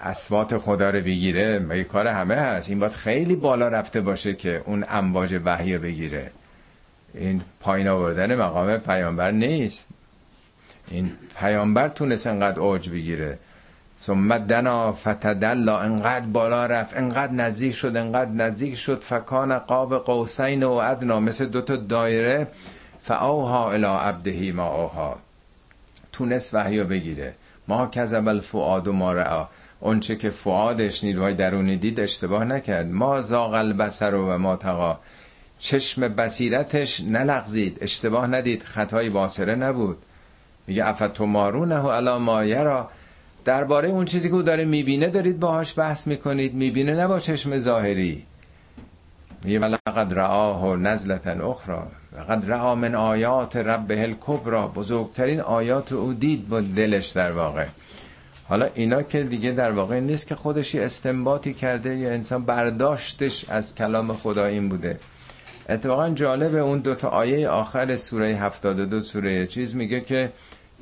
اسوات 0.00 0.58
خدا 0.58 0.90
رو 0.90 1.00
بگیره 1.00 1.66
یه 1.70 1.84
کار 1.84 2.06
همه 2.06 2.34
هست؟ 2.34 2.68
این 2.70 2.78
باید 2.78 2.92
خیلی 2.92 3.36
بالا 3.36 3.68
رفته 3.68 4.00
باشه 4.00 4.34
که 4.34 4.62
اون 4.66 4.84
امواج 4.88 5.40
وحی 5.44 5.78
بگیره. 5.78 6.30
این 7.14 7.42
پایین 7.60 7.88
آوردن 7.88 8.34
مقام 8.34 8.76
پیامبر 8.76 9.30
نیست. 9.30 9.86
این 10.88 11.12
پیامبر 11.40 11.88
تونست 11.88 12.26
انقدر 12.26 12.60
اوج 12.60 12.90
بگیره. 12.90 13.38
ثم 14.00 14.38
دنا 14.38 14.92
فتدلا 14.92 15.78
انقدر 15.78 16.26
بالا 16.26 16.66
رفت 16.66 16.96
انقدر 16.96 17.32
نزدیک 17.32 17.74
شد 17.74 17.96
انقدر 17.96 18.30
نزدیک 18.30 18.74
شد. 18.74 19.00
فکان 19.02 19.58
قاب 19.58 19.98
قوسین 19.98 20.62
و 20.62 20.70
ادنا 20.70 21.20
مثل 21.20 21.46
دوتا 21.46 21.76
دایره. 21.76 22.46
فاوها 23.02 23.72
الى 23.72 23.86
عبدهی 23.86 24.52
ما 24.52 24.66
اوها. 24.66 25.18
تونست 26.12 26.54
وحیو 26.54 26.84
بگیره. 26.84 27.34
ما 27.68 27.86
کذب 27.86 28.28
الفؤاد 28.28 28.88
ما 28.88 29.12
رعا 29.12 29.48
اونچه 29.80 30.16
که 30.16 30.30
فعادش 30.30 31.04
نیروهای 31.04 31.34
درونی 31.34 31.76
دید 31.76 32.00
اشتباه 32.00 32.44
نکرد. 32.44 32.86
ما 32.86 33.20
زاغ 33.20 33.54
البصر 33.54 34.14
و 34.14 34.38
ما 34.38 34.56
تقا 34.56 34.98
چشم 35.58 36.08
بصیرتش 36.08 37.00
نلغزید. 37.00 37.78
اشتباه 37.80 38.26
ندید. 38.26 38.62
خطای 38.62 39.10
باصره 39.10 39.54
نبود. 39.54 39.98
میگه 40.66 40.86
افتمارونه 40.88 41.88
علی 41.88 42.18
ما 42.18 42.44
یرا 42.44 42.88
درباره 43.44 43.88
اون 43.88 44.04
چیزی 44.04 44.28
که 44.28 44.34
او 44.34 44.42
داره 44.42 44.64
می‌بینه 44.64 45.08
دارید 45.08 45.40
باهاش 45.40 45.78
بحث 45.78 46.06
می‌کنید. 46.06 46.54
می‌بینه 46.54 46.94
نه 46.94 47.06
با 47.06 47.18
چشم 47.18 47.58
ظاهری. 47.58 48.24
میگه 49.44 49.58
ولقد 49.58 50.14
رآه 50.14 50.76
نزلتا 50.76 51.50
اخرى. 51.50 51.82
لقد 52.18 52.50
رعا 52.50 52.74
من 52.74 52.94
آیات 52.94 53.56
ربه 53.56 54.02
الکبرى 54.02 54.68
بزرگترین 54.74 55.40
آیات 55.40 55.92
رو 55.92 55.98
او 55.98 56.12
دید 56.12 56.48
با 56.48 56.60
دلش 56.60 57.08
در 57.08 57.32
واقع. 57.32 57.66
حالا 58.48 58.68
اینا 58.74 59.02
که 59.02 59.22
دیگه 59.22 59.50
در 59.50 59.70
واقع 59.70 60.00
نیست 60.00 60.26
که 60.26 60.34
خودش 60.34 60.74
استنباطی 60.74 61.54
کرده 61.54 61.96
یا 61.96 62.10
انسان 62.10 62.44
برداشتش 62.44 63.48
از 63.48 63.74
کلام 63.74 64.12
خدا 64.12 64.44
این 64.44 64.68
بوده. 64.68 64.98
اتفاقا 65.68 66.10
جالب 66.10 66.54
اون 66.54 66.78
دوتا 66.78 67.08
آیه 67.08 67.48
آخر 67.48 67.96
سوره 67.96 68.26
72 68.26 69.00
سوره 69.00 69.46
چیز 69.46 69.76
میگه 69.76 70.00
که 70.00 70.32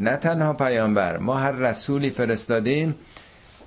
نه 0.00 0.16
تنها 0.16 0.52
پیامبر 0.52 1.16
ما 1.16 1.34
هر 1.34 1.52
رسولی 1.52 2.10
فرستادیم 2.10 2.94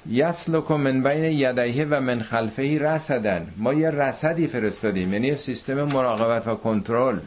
یسلک 0.09 0.71
من 0.71 1.03
بین 1.03 1.23
یدیه 1.23 1.85
و 1.85 2.01
من 2.01 2.21
خلفه 2.21 2.79
رسدن 2.81 3.47
ما 3.57 3.73
یه 3.73 3.89
رسدی 3.89 4.47
فرستادیم 4.47 5.13
یعنی 5.13 5.35
سیستم 5.35 5.83
مراقبت 5.83 6.47
و 6.47 6.55
کنترل 6.55 7.19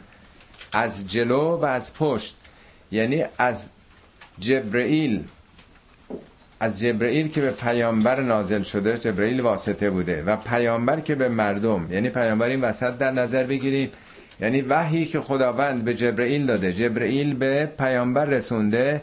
از 0.73 1.07
جلو 1.07 1.57
و 1.57 1.65
از 1.65 1.93
پشت. 1.93 2.35
یعنی 2.91 3.25
از 3.37 3.69
جبرئیل 4.39 5.23
از 6.59 6.79
جبرئیل 6.79 7.27
که 7.27 7.41
به 7.41 7.51
پیامبر 7.51 8.21
نازل 8.21 8.63
شده 8.63 8.97
جبرئیل 8.97 9.41
واسطه 9.41 9.89
بوده 9.89 10.23
و 10.23 10.35
پیامبر 10.35 10.99
که 10.99 11.15
به 11.15 11.29
مردم 11.29 11.87
یعنی 11.91 12.09
پیامبر 12.09 12.47
این 12.49 12.61
وسط 12.61 12.97
در 12.97 13.11
نظر 13.11 13.43
بگیریم 13.43 13.89
یعنی 14.41 14.61
وحی 14.61 15.05
که 15.05 15.21
خداوند 15.21 15.83
به 15.85 15.93
جبرئیل 15.93 16.45
داده. 16.45 16.73
جبرئیل 16.73 17.33
به 17.33 17.69
پیامبر 17.79 18.25
رسونده. 18.25 19.01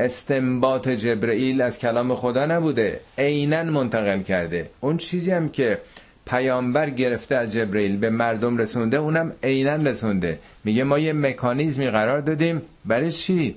استنباط 0.00 0.88
جبرئیل 0.88 1.60
از 1.60 1.78
کلام 1.78 2.14
خدا 2.14 2.46
نبوده. 2.46 3.00
عینا 3.18 3.62
منتقل 3.62 4.22
کرده. 4.22 4.70
اون 4.80 4.96
چیزی 4.96 5.30
هم 5.30 5.48
که 5.48 5.78
پیامبر 6.26 6.90
گرفته 6.90 7.34
از 7.34 7.52
جبرئیل 7.52 7.96
به 7.96 8.10
مردم 8.10 8.58
رسونده 8.58 8.96
اونم 8.96 9.32
عینا 9.42 9.76
رسونده. 9.76 10.38
میگه 10.64 10.84
ما 10.84 10.98
یه 10.98 11.12
مکانیزمی 11.12 11.90
قرار 11.90 12.20
دادیم. 12.20 12.62
برای 12.84 13.12
چی؟ 13.12 13.56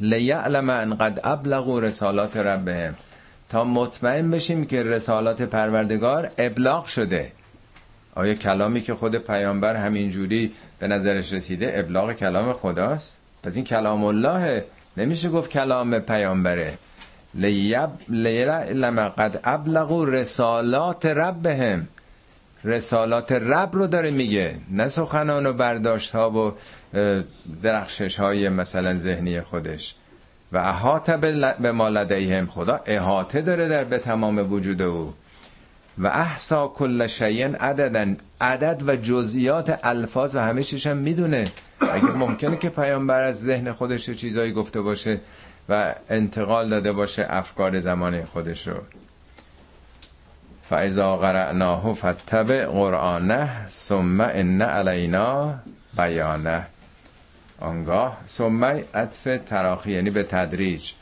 لیعلم 0.00 0.70
ان 0.70 0.94
قد 0.94 1.20
ابلغوا 1.24 1.78
رسالات 1.78 2.36
ربهم. 2.36 2.94
تا 3.48 3.64
مطمئن 3.64 4.30
بشیم 4.30 4.66
که 4.66 4.82
رسالات 4.82 5.42
پروردگار 5.42 6.30
ابلاغ 6.38 6.86
شده. 6.86 7.32
آیا 8.14 8.34
کلامی 8.34 8.80
که 8.80 8.94
خود 8.94 9.16
پیامبر 9.16 9.76
همینجوری 9.76 10.52
به 10.78 10.86
نظرش 10.86 11.32
رسیده 11.32 11.72
ابلاغ 11.74 12.12
کلام 12.12 12.52
خداست؟ 12.52 13.18
پس 13.42 13.56
این 13.56 13.64
کلام 13.64 14.04
الله 14.04 14.64
نمیشه 14.96 15.28
گفت 15.28 15.50
کلام 15.50 15.98
پیامبره. 15.98 16.78
لیعلم 18.08 19.08
قد 19.08 19.40
ابلغوا 19.44 20.04
رسالات 20.04 21.06
ربهم. 21.06 21.88
رسالات 22.64 23.32
رب 23.32 23.70
رو 23.72 23.86
داره 23.86 24.10
میگه 24.10 24.56
نه 24.70 24.88
سخنان 24.88 25.46
و 25.46 25.52
برداشت 25.52 26.14
ها 26.14 26.30
و 26.30 26.52
درخشش 27.62 28.20
های 28.20 28.48
مثلا 28.48 28.98
ذهنی 28.98 29.40
خودش. 29.40 29.94
و 30.52 30.58
احاطه 30.58 31.16
به 31.60 31.72
ما 31.72 31.88
لدیهم 31.88 32.46
خدا 32.46 32.80
احاطه 32.86 33.40
داره 33.40 33.68
در 33.68 33.84
به 33.84 33.98
تمام 33.98 34.52
وجود 34.52 34.82
او. 34.82 35.14
و 35.98 36.06
احسا 36.06 36.68
کل 36.68 37.06
شیء 37.06 37.56
عددن 37.56 38.16
عدد 38.40 38.82
و 38.86 38.96
جزئیات 38.96 39.80
الفاظ 39.82 40.36
و 40.36 40.38
همه 40.38 40.62
چیش 40.62 40.86
هم 40.86 40.96
می‌دونه. 40.96 41.44
اگه 41.80 42.04
ممکنه 42.04 42.56
که 42.56 42.68
پیامبر 42.68 43.22
از 43.22 43.42
ذهن 43.42 43.72
خودش 43.72 44.10
چیزایی 44.10 44.52
گفته 44.52 44.80
باشه 44.80 45.20
و 45.68 45.94
انتقال 46.08 46.68
داده 46.68 46.92
باشه 46.92 47.26
افکار 47.28 47.80
زمان 47.80 48.24
خودش 48.24 48.68
رو. 48.68 48.76
فاذا 50.68 51.16
قرأناه 51.16 51.94
فتبع 51.94 52.66
قرآنه 52.66 53.66
ثم 53.66 54.20
ان 54.20 54.62
علینا 54.62 55.54
بیانه 55.96 56.66
آنگاه 57.60 58.18
ثم 58.26 58.64
عطف 58.94 59.38
تراخی 59.46 59.92
یعنی 59.92 60.10
به 60.10 60.22
تدریج. 60.22 60.92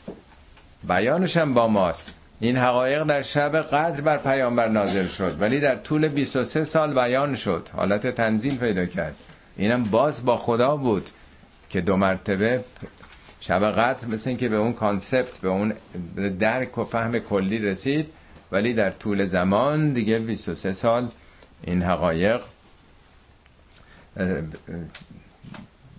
بیانش 0.87 1.37
هم 1.37 1.53
با 1.53 1.67
ماست. 1.67 2.13
این 2.39 2.57
حقایق 2.57 3.03
در 3.03 3.21
شب 3.21 3.61
قدر 3.61 4.01
بر 4.01 4.17
پیامبر 4.17 4.67
نازل 4.67 5.07
شد 5.07 5.37
ولی 5.41 5.59
در 5.59 5.75
طول 5.75 6.07
23 6.07 6.63
سال 6.63 6.93
بیان 6.93 7.35
شد. 7.35 7.69
حالت 7.75 8.07
تنظیم 8.07 8.57
پیدا 8.57 8.85
کرد. 8.85 9.15
اینم 9.57 9.83
باز 9.83 10.25
با 10.25 10.37
خدا 10.37 10.77
بود 10.77 11.09
که 11.69 11.81
دو 11.81 11.97
مرتبه 11.97 12.63
شب 13.41 13.71
قدر 13.71 14.07
مثل 14.07 14.35
که 14.35 14.49
به 14.49 14.55
اون 14.55 14.73
کانسپت 14.73 15.39
به 15.39 15.49
اون 15.49 15.73
درک 16.39 16.77
و 16.77 16.83
فهم 16.83 17.19
کلی 17.19 17.57
رسید 17.57 18.07
ولی 18.51 18.73
در 18.73 18.91
طول 18.91 19.25
زمان 19.25 19.93
دیگه 19.93 20.19
23 20.19 20.73
سال 20.73 21.07
این 21.63 21.81
حقایق 21.81 22.41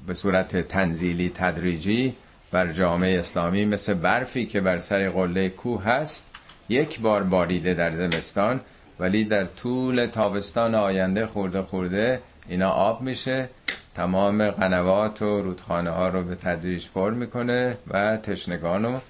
به 0.07 0.15
صورت 0.15 0.57
تنزیلی 0.57 1.33
تدریجی 1.35 2.15
بر 2.51 2.73
جامعه 2.73 3.19
اسلامی 3.19 3.65
مثل 3.65 3.95
برفی 3.95 4.47
که 4.47 4.61
بر 4.61 4.79
سر 4.79 5.09
قله 5.09 5.49
کوه 5.49 5.85
هست 5.85 6.25
یک 6.71 7.01
بار 7.01 7.23
باریده 7.23 7.75
در 7.75 7.91
زمستان 7.91 8.61
ولی 9.01 9.25
در 9.25 9.45
طول 9.45 10.07
تابستان 10.07 10.75
آینده 10.75 11.27
خورده 11.27 11.63
خورده 11.63 12.21
اینا 12.49 12.71
آب 12.71 13.03
میشه. 13.03 13.49
تمام 13.95 14.51
قنوات 14.51 15.23
و 15.23 15.43
رودخانه 15.43 15.91
ها 15.91 16.09
رو 16.09 16.23
به 16.23 16.35
تدریج 16.35 16.89
پر 16.95 17.11
می‌کنه 17.11 17.77
و 17.89 18.17
تشنگان 18.17 18.85
رو 18.85 19.01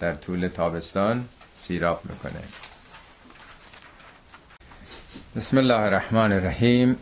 در 0.00 0.14
طول 0.14 0.48
تابستان 0.48 1.24
سیراب 1.56 2.00
می‌کنه. 2.04 2.42
بسم 5.36 5.58
الله 5.58 5.80
الرحمن 5.80 6.32
الرحیم. 6.32 6.96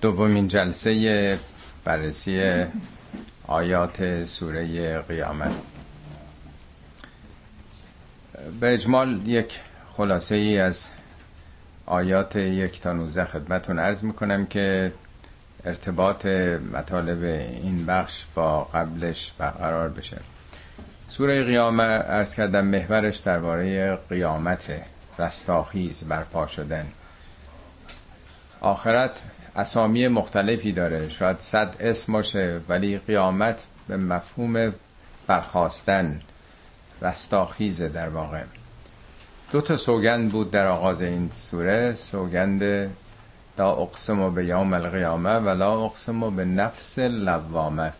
دومین 0.00 0.48
جلسه 0.48 1.38
بررسی 1.84 2.64
آیات 3.46 4.24
سوره 4.24 4.98
قیامت. 4.98 5.75
به 8.60 8.74
اجمال 8.74 9.28
یک 9.28 9.60
خلاصه 9.90 10.34
ای 10.34 10.58
از 10.58 10.90
آیات 11.86 12.36
یک 12.36 12.80
تا 12.80 12.92
نوزه 12.92 13.24
خدمتون 13.24 13.78
عرض 13.78 14.02
می‌کنم 14.04 14.46
که 14.46 14.92
ارتباط 15.64 16.26
مطالب 16.72 17.24
این 17.24 17.86
بخش 17.86 18.24
با 18.34 18.64
قبلش 18.64 19.32
برقرار 19.38 19.88
بشه. 19.88 20.20
سوره 21.08 21.44
قیامت 21.44 22.04
ارز 22.08 22.34
کردم 22.34 22.66
محورش 22.66 23.18
درباره 23.18 23.96
قیامت 23.96 24.82
رستاخیز 25.18 26.04
برپا 26.04 26.46
شدن. 26.46 26.86
آخرت 28.60 29.22
اسامی 29.56 30.08
مختلفی 30.08 30.72
داره. 30.72 31.08
شاید 31.08 31.40
صد 31.40 31.76
اسم 31.80 32.12
باشه 32.12 32.60
ولی 32.68 32.98
قیامت 32.98 33.66
به 33.88 33.96
مفهوم 33.96 34.72
برخواستن 35.26 36.20
رستاخیزه 37.02 37.88
در 37.88 38.08
واقع. 38.08 38.42
دو 39.52 39.60
تا 39.60 39.76
سوگند 39.76 40.32
بود 40.32 40.50
در 40.50 40.66
آغاز 40.66 41.02
این 41.02 41.30
سوره. 41.32 41.94
سوگند 41.94 42.90
لا 43.58 43.72
اقسم 43.72 44.34
به 44.34 44.44
یوم 44.44 44.74
القیامه 44.74 45.34
و 45.34 45.48
لا 45.48 45.84
اقسم 45.84 46.36
به 46.36 46.44
نفس 46.44 46.98
لوامه 46.98 47.92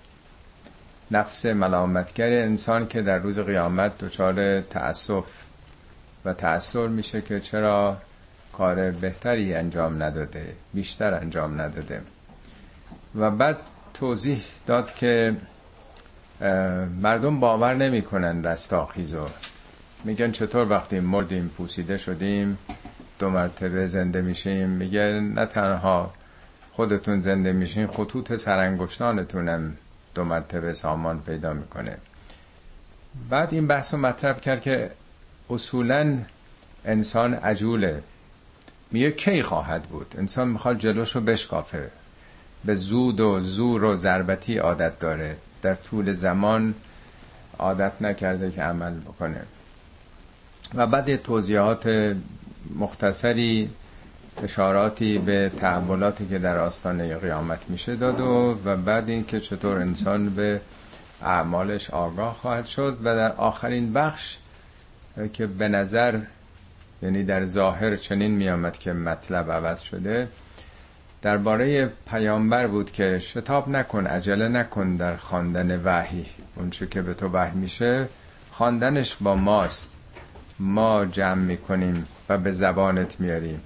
نفس 1.10 1.46
ملامتگر 1.46 2.32
انسان 2.32 2.88
که 2.88 3.02
در 3.02 3.18
روز 3.18 3.38
قیامت 3.38 3.98
دچار 3.98 4.60
تأسف 4.60 5.24
و 6.24 6.32
تأثیر 6.32 6.86
میشه 6.86 7.22
که 7.22 7.40
چرا 7.40 7.96
کار 8.52 8.90
بهتری 8.90 9.54
انجام 9.54 10.02
نداده 10.02 10.56
بیشتر 10.74 11.14
انجام 11.14 11.60
نداده. 11.60 12.02
و 13.14 13.30
بعد 13.30 13.56
توضیح 13.94 14.42
داد 14.66 14.94
که 14.94 15.36
مردم 17.02 17.40
باور 17.40 17.74
نمی‌کنن 17.74 18.44
رستاخیزو 18.44 19.26
میگن 20.04 20.32
چطور 20.32 20.68
وقتی 20.68 21.00
مردیم 21.00 21.48
پوسیده 21.56 21.98
شدیم 21.98 22.58
دو 23.18 23.30
مرتبه 23.30 23.86
زنده 23.86 24.20
میشیم. 24.20 24.68
میگه 24.68 25.20
نه 25.34 25.46
تنها 25.46 26.14
خودتون 26.72 27.20
زنده 27.20 27.52
میشین 27.52 27.86
خطوط 27.86 28.36
سرانگشتانتونم 28.36 29.76
دو 30.14 30.24
مرتبه 30.24 30.72
سامان 30.72 31.20
پیدا 31.20 31.52
می‌کنه. 31.52 31.96
بعد 33.30 33.54
این 33.54 33.66
بحث 33.66 33.94
رو 33.94 34.00
مطرح 34.00 34.38
کرد 34.38 34.60
که 34.62 34.90
اصولا 35.50 36.18
انسان 36.84 37.34
عجوله. 37.34 38.02
میگه 38.90 39.10
کی 39.10 39.42
خواهد 39.42 39.82
بود؟ 39.82 40.14
انسان 40.18 40.48
می‌خواد 40.48 40.78
جلوش 40.78 41.16
رو 41.16 41.20
بشکافه. 41.20 41.90
به 42.64 42.74
زود 42.74 43.20
و 43.20 43.40
زور 43.40 43.84
و 43.84 43.96
ضربتی 43.96 44.58
عادت 44.58 44.98
داره. 44.98 45.36
در 45.62 45.74
طول 45.74 46.12
زمان 46.12 46.74
عادت 47.58 47.92
نکرده 48.00 48.50
که 48.50 48.62
عمل 48.62 48.94
بکنه. 48.94 49.42
و 50.74 50.86
بعد 50.86 51.16
توضیحات 51.16 52.14
مختصری 52.74 53.70
اشاراتی 54.42 55.18
به 55.18 55.50
تحولاتی 55.60 56.26
که 56.26 56.38
در 56.38 56.58
آستانه 56.58 57.16
قیامت 57.16 57.60
میشه 57.68 57.96
داد 57.96 58.20
و, 58.20 58.58
و 58.64 58.76
بعد 58.76 59.08
اینکه 59.08 59.40
چطور 59.40 59.78
انسان 59.78 60.30
به 60.30 60.60
اعمالش 61.22 61.90
آگاه 61.90 62.34
خواهد 62.34 62.66
شد 62.66 62.98
و 63.04 63.14
در 63.14 63.32
آخرین 63.32 63.92
بخش 63.92 64.36
که 65.32 65.46
به 65.46 65.68
نظر 65.68 66.20
یعنی 67.02 67.24
در 67.24 67.46
ظاهر 67.46 67.96
چنین 67.96 68.30
میامد 68.30 68.78
که 68.78 68.92
مطلب 68.92 69.52
عوض 69.52 69.80
شده 69.80 70.28
درباره 71.22 71.90
پیامبر 72.10 72.66
بود 72.66 72.92
که 72.92 73.18
شتاب 73.18 73.68
نکن 73.68 74.06
عجله 74.06 74.48
نکن 74.48 74.96
در 74.96 75.16
خواندن 75.16 75.82
وحی. 75.84 76.26
اونچه 76.56 76.86
که 76.86 77.02
به 77.02 77.14
تو 77.14 77.28
وحی 77.28 77.58
میشه 77.58 78.08
خواندنش 78.52 79.16
با 79.20 79.34
ماست. 79.34 79.96
ما 80.58 81.04
جمع 81.04 81.42
می‌کنیم 81.42 82.04
و 82.28 82.38
به 82.38 82.52
زبانت 82.52 83.20
میاریم. 83.20 83.60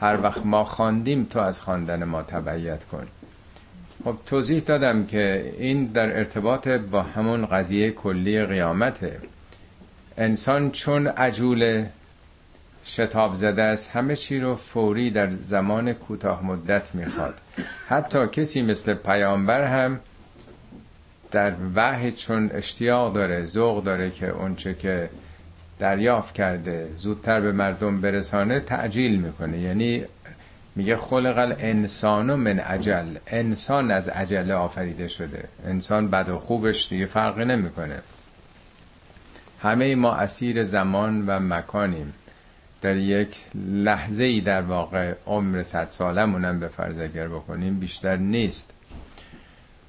هر 0.00 0.22
وقت 0.22 0.46
ما 0.46 0.64
خواندیم 0.64 1.24
تو 1.24 1.38
از 1.38 1.60
خواندن 1.60 2.04
ما 2.04 2.22
تبعیت 2.22 2.84
کن. 2.84 3.06
خب 4.04 4.16
توضیح 4.26 4.60
دادم 4.60 5.06
که 5.06 5.54
این 5.58 5.86
در 5.86 6.16
ارتباط 6.16 6.68
با 6.68 7.02
همون 7.02 7.46
قضیه 7.46 7.90
کلی 7.90 8.44
قیامته. 8.44 9.20
انسان 10.18 10.70
چون 10.70 11.06
عجول 11.06 11.84
شتاب 12.88 13.34
زده 13.34 13.62
است. 13.62 13.90
همه 13.90 14.16
چی 14.16 14.40
رو 14.40 14.56
فوری 14.56 15.10
در 15.10 15.30
زمان 15.30 15.92
کوتاه 15.92 16.44
مدت 16.44 16.94
می‌خواد. 16.94 17.34
حتی 17.88 18.26
کسی 18.26 18.62
مثل 18.62 18.94
پیامبر 18.94 19.64
هم 19.64 20.00
در 21.30 21.52
وحی 21.74 22.12
چون 22.12 22.50
اشتیاق 22.54 23.12
داره 23.12 23.44
ذوق 23.44 23.84
داره 23.84 24.10
که 24.10 24.28
اونچه 24.28 24.74
که 24.74 25.10
دریافت 25.78 26.34
کرده 26.34 26.88
زودتر 26.94 27.40
به 27.40 27.52
مردم 27.52 28.00
برسانه 28.00 28.60
تعجیل 28.60 29.20
می‌کنه. 29.20 29.58
یعنی 29.58 30.04
میگه 30.76 30.96
خلق 30.96 31.38
الانسان 31.38 32.34
من 32.34 32.58
عجل 32.58 33.06
انسان 33.26 33.90
از 33.90 34.08
عجله 34.08 34.54
آفریده 34.54 35.08
شده. 35.08 35.44
انسان 35.66 36.10
بد 36.10 36.28
و 36.28 36.38
خوبش 36.38 36.88
دیگه 36.88 37.06
فرقی 37.06 37.44
نمی‌کنه. 37.44 37.98
همه 39.62 39.94
ما 39.94 40.14
اسیر 40.14 40.64
زمان 40.64 41.26
و 41.26 41.38
مکانیم. 41.40 42.12
در 42.82 42.96
یک 42.96 43.36
لحظه 43.54 44.24
ای 44.24 44.40
در 44.40 44.62
واقع 44.62 45.14
عمر 45.26 45.62
صد 45.62 45.86
سالمونم 45.90 46.60
به 46.60 46.68
فرض 46.68 47.00
اگر 47.00 47.28
بکنیم 47.28 47.78
بیشتر 47.78 48.16
نیست. 48.16 48.72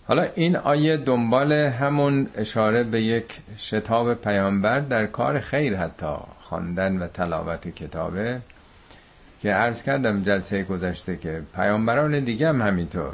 حالا 0.08 0.28
این 0.36 0.56
آیه 0.56 0.98
دنبال 0.98 1.52
همون 1.52 2.28
اشاره 2.36 2.84
به 2.84 3.02
یک 3.02 3.40
شتاب 3.58 4.14
پیامبر 4.14 4.80
در 4.80 5.06
کار 5.06 5.40
خیر 5.40 5.78
حتی 5.78 6.16
خواندن 6.42 6.98
و 6.98 7.08
تلاوت 7.08 7.68
کتابه 7.68 8.42
که 9.42 9.54
عرض 9.54 9.84
کردم 9.84 10.24
جلسه 10.24 10.64
گذشته 10.64 11.18
که 11.18 11.42
پیامبران 11.56 12.20
دیگه 12.20 12.50
هم 12.50 12.62
همینطور. 12.62 13.14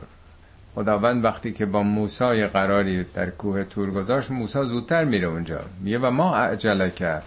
خداوند 0.76 1.24
وقتی 1.24 1.52
که 1.52 1.66
با 1.66 1.84
موسی 1.84 2.46
قراری 2.46 3.06
در 3.14 3.30
کوه 3.30 3.64
تور 3.64 3.92
گذاشت 3.92 4.32
موسی 4.32 4.64
زودتر 4.64 5.06
میره 5.06 5.28
اونجا. 5.28 5.60
میگه 5.82 6.00
و 6.00 6.12
ما 6.12 6.36
عجله 6.36 6.90
کرد 6.90 7.24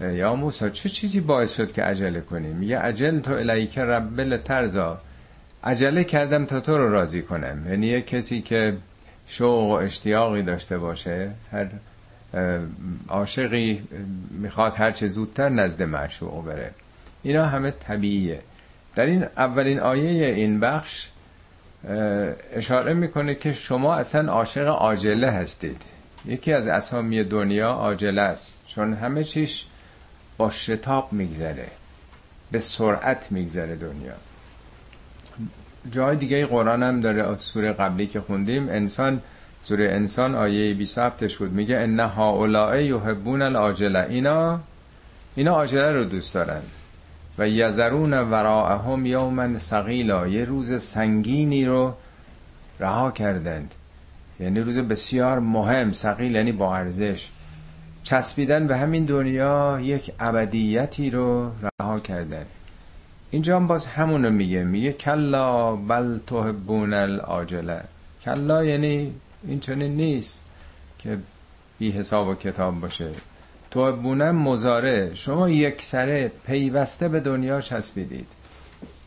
یا 0.00 0.34
موسی 0.34 0.70
چه 0.70 0.88
چیزی 0.88 1.20
باعث 1.20 1.56
شد 1.56 1.72
که 1.72 1.82
عجله 1.82 2.20
کنی؟ 2.20 2.48
میگه 2.48 2.78
عجل 2.78 3.20
تو 3.20 3.32
الیک 3.32 3.78
رب 3.78 4.36
ترزا 4.36 5.00
عجله 5.64 6.04
کردم 6.04 6.44
تا 6.44 6.60
تو 6.60 6.78
رو 6.78 6.92
راضی 6.92 7.22
کنم. 7.22 7.66
یعنی 7.68 7.86
یه 7.86 8.00
کسی 8.00 8.40
که 8.40 8.76
شوق 9.26 9.70
و 9.70 9.72
اشتیاقی 9.72 10.42
داشته 10.42 10.78
باشه 10.78 11.30
هر 11.52 11.66
عاشقی 13.08 13.82
می‌خواد 14.30 14.74
هر 14.76 14.90
چه 14.90 15.06
زودتر 15.06 15.48
نزد 15.48 15.82
معشوق 15.82 16.44
بره. 16.44 16.70
اینا 17.22 17.46
همه 17.46 17.70
طبیعیه. 17.70 18.40
در 18.94 19.06
این 19.06 19.24
اولین 19.36 19.80
آیه 19.80 20.26
این 20.26 20.60
بخش 20.60 21.08
اشاره 22.54 22.94
می‌کنه 22.94 23.34
که 23.34 23.52
شما 23.52 23.94
اصلا 23.94 24.32
عاشق 24.32 24.66
عاجله 24.66 25.30
هستید. 25.30 25.82
یکی 26.26 26.52
از 26.52 26.68
اسامی 26.68 27.24
دنیا 27.24 27.68
عاجله 27.68 28.22
است. 28.22 28.62
چون 28.68 28.94
همه 28.94 29.24
چیش 29.24 29.66
با 30.38 30.50
شتاب 30.50 31.12
میگذره. 31.12 31.66
به 32.50 32.58
سرعت 32.58 33.32
میگذره 33.32 33.76
دنیا. 33.76 34.12
جای 35.92 36.16
دیگه 36.16 36.46
قرآن 36.46 36.82
هم 36.82 37.00
داره 37.00 37.36
سوره 37.36 37.72
قبلی 37.72 38.06
که 38.06 38.20
خوندیم. 38.20 38.68
انسان 38.68 39.20
سوره 39.62 39.90
انسان 39.92 40.34
آیه 40.34 40.74
27 40.74 41.36
بود. 41.36 41.52
میگه 41.52 41.76
ان 41.76 42.00
هؤلاء 42.00 42.76
یحبون 42.76 43.42
العاجله 43.42 44.06
اینا 44.08 44.60
اینا 45.34 45.52
عاجله 45.52 45.92
رو 45.92 46.04
دوست 46.04 46.34
دارن. 46.34 46.62
و 47.38 47.48
یذرون 47.48 48.14
وراءهم 48.14 49.06
یوما 49.06 49.58
ثقیلا. 49.58 50.26
یه 50.26 50.44
روز 50.44 50.82
سنگینی 50.82 51.64
رو 51.66 51.94
رها 52.80 53.10
کردند. 53.10 53.74
یعنی 54.40 54.60
روز 54.60 54.78
بسیار 54.78 55.38
مهم. 55.38 55.92
ثقیل 55.92 56.34
یعنی 56.34 56.52
با 56.52 56.76
ارزش. 56.76 57.28
چسبیدن 58.08 58.66
به 58.66 58.76
همین 58.76 59.04
دنیا 59.04 59.80
یک 59.82 60.12
ابدیتی 60.20 61.10
رو 61.10 61.50
رها 61.62 61.98
کردن. 61.98 62.46
اینجا 63.30 63.56
هم 63.56 63.66
باز 63.66 63.86
همونو 63.86 64.30
میگه 64.30 64.64
میگه 64.64 64.92
کلا 64.92 65.76
بل 65.76 66.18
تحبون 66.18 66.94
العاجله. 66.94 67.80
کلا 68.24 68.64
یعنی 68.64 69.14
این 69.48 69.60
چنین 69.60 69.96
نیست 69.96 70.42
که 70.98 71.18
بی 71.78 71.90
حساب 71.90 72.28
و 72.28 72.34
کتاب 72.34 72.80
باشه. 72.80 73.10
تحبون 73.70 74.30
مزاره 74.30 75.14
شما 75.14 75.48
یک 75.48 75.82
سره 75.82 76.32
پیوسته 76.46 77.08
به 77.08 77.20
دنیا 77.20 77.60
چسبیدید. 77.60 78.26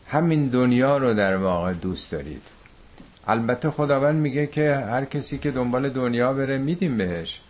همین 0.06 0.48
دنیا 0.48 0.96
رو 0.96 1.14
در 1.14 1.36
واقع 1.36 1.72
دوست 1.72 2.12
دارید. 2.12 2.42
البته 3.26 3.70
خداوند 3.70 4.20
میگه 4.20 4.46
که 4.46 4.74
هر 4.74 5.04
کسی 5.04 5.38
که 5.38 5.50
دنبال 5.50 5.88
دنیا 5.88 6.32
بره 6.32 6.58
میدیم 6.58 6.96
بهش. 6.96 7.40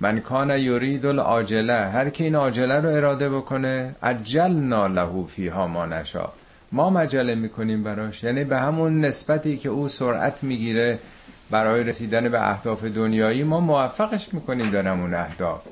من 0.00 0.20
کان 0.20 0.50
یرید 0.50 1.06
العاجله 1.06 1.88
هر 1.88 2.10
کی 2.10 2.24
این 2.24 2.34
عاجله 2.34 2.80
رو 2.80 2.88
اراده 2.88 3.28
بکنه 3.28 3.94
عجلنا 4.02 4.86
له 4.86 5.26
فیها 5.26 5.66
ما 5.66 5.86
نشا 5.86 6.32
ما 6.72 6.90
مجله 6.90 7.34
می‌کنیم 7.34 7.82
براش. 7.82 8.24
یعنی 8.24 8.44
به 8.44 8.58
همون 8.58 9.00
نسبتی 9.04 9.56
که 9.56 9.68
او 9.68 9.88
سرعت 9.88 10.44
می‌گیره 10.44 10.98
برای 11.50 11.84
رسیدن 11.84 12.28
به 12.28 12.50
اهداف 12.50 12.84
دنیایی 12.84 13.42
ما 13.42 13.60
موفقش 13.60 14.28
می‌کنیم 14.34 14.70
در 14.70 14.86
همون 14.86 15.14
اهداف. 15.14 15.62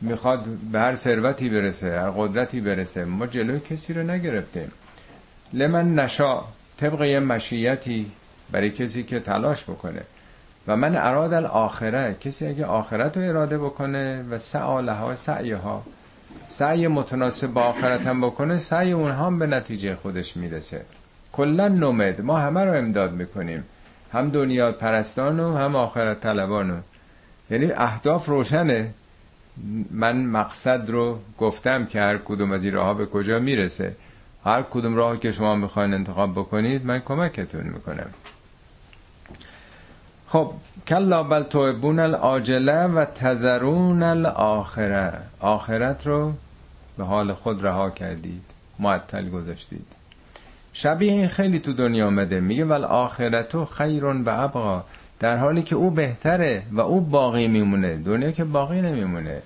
می‌خواد 0.00 0.44
به 0.72 0.78
هر 0.78 0.94
ثروتی 0.94 1.48
برسه 1.48 2.00
هر 2.00 2.10
قدرتی 2.10 2.60
برسه. 2.60 3.04
ما 3.04 3.26
جلوی 3.26 3.60
کسی 3.60 3.92
رو 3.92 4.02
نگرفتیم. 4.02 4.72
لمن 5.52 5.94
نشا 5.94 6.44
طبق 6.76 7.02
یه 7.02 7.20
مشیتی 7.20 8.06
برای 8.50 8.70
کسی 8.70 9.02
که 9.02 9.20
تلاش 9.20 9.64
بکنه. 9.64 10.02
و 10.68 10.76
من 10.76 10.96
اراد 10.96 11.34
الاخره 11.34 12.16
کسی 12.20 12.46
اگه 12.46 12.66
آخرت 12.66 13.16
رو 13.16 13.28
اراده 13.28 13.58
بکنه 13.58 14.24
و 14.30 14.38
سعالها 14.38 15.14
سعیها 15.14 15.82
سعی 16.48 16.86
متناسب 16.86 17.46
با 17.46 17.62
آخرت 17.62 18.06
هم 18.06 18.20
بکنه 18.20 18.58
سعی 18.58 18.92
اونها 18.92 19.26
هم 19.26 19.38
به 19.38 19.46
نتیجه 19.46 19.96
خودش 19.96 20.36
می‌رسه. 20.36 20.84
کلا 21.32 21.68
نومد 21.68 22.20
ما 22.20 22.38
همه 22.38 22.64
رو 22.64 22.72
امداد 22.72 23.12
می‌کنیم. 23.12 23.64
هم 24.12 24.30
دنیا 24.30 24.72
پرستان 24.72 25.40
و 25.40 25.56
هم 25.56 25.76
آخرت 25.76 26.20
طلبانو 26.20 26.76
یعنی 27.50 27.72
اهداف 27.72 28.26
روشنه. 28.26 28.90
من 29.90 30.24
مقصد 30.24 30.90
رو 30.90 31.18
گفتم 31.38 31.86
که 31.86 32.00
هر 32.00 32.18
کدوم 32.18 32.52
از 32.52 32.64
این 32.64 32.74
راه 32.74 32.98
به 32.98 33.06
کجا 33.06 33.38
می‌رسه. 33.38 33.96
هر 34.44 34.62
کدوم 34.62 34.96
راه 34.96 35.20
که 35.20 35.32
شما 35.32 35.54
می‌خواین 35.54 35.94
انتخاب 35.94 36.32
بکنید 36.32 36.86
من 36.86 36.98
کمکتون 36.98 37.62
می‌کنم. 37.62 38.10
خب 40.28 40.52
کلا 40.88 41.22
بل 41.22 41.42
توبون 41.42 41.98
العاجله 41.98 42.86
و 42.86 43.04
تذرون 43.04 44.02
الاخره 44.02 45.12
آخرت 45.40 46.06
رو 46.06 46.32
به 46.98 47.04
حال 47.04 47.32
خود 47.32 47.64
رها 47.64 47.90
کردید 47.90 48.42
معطل 48.78 49.28
گذاشتید. 49.28 49.86
شبیه 50.72 51.12
این 51.12 51.28
خیلی 51.28 51.58
تو 51.58 51.72
دنیا 51.72 52.06
آمده. 52.06 52.40
میگه 52.40 52.64
ول 52.64 52.84
آخرتو 52.84 53.64
خیرون 53.64 54.24
و 54.24 54.28
ابقا. 54.28 54.84
در 55.20 55.36
حالی 55.36 55.62
که 55.62 55.76
او 55.76 55.90
بهتره 55.90 56.62
و 56.72 56.80
او 56.80 57.00
باقی 57.00 57.48
میمونه. 57.48 57.96
دنیا 57.96 58.30
که 58.30 58.44
باقی 58.44 58.80
نمیمونه. 58.80 59.42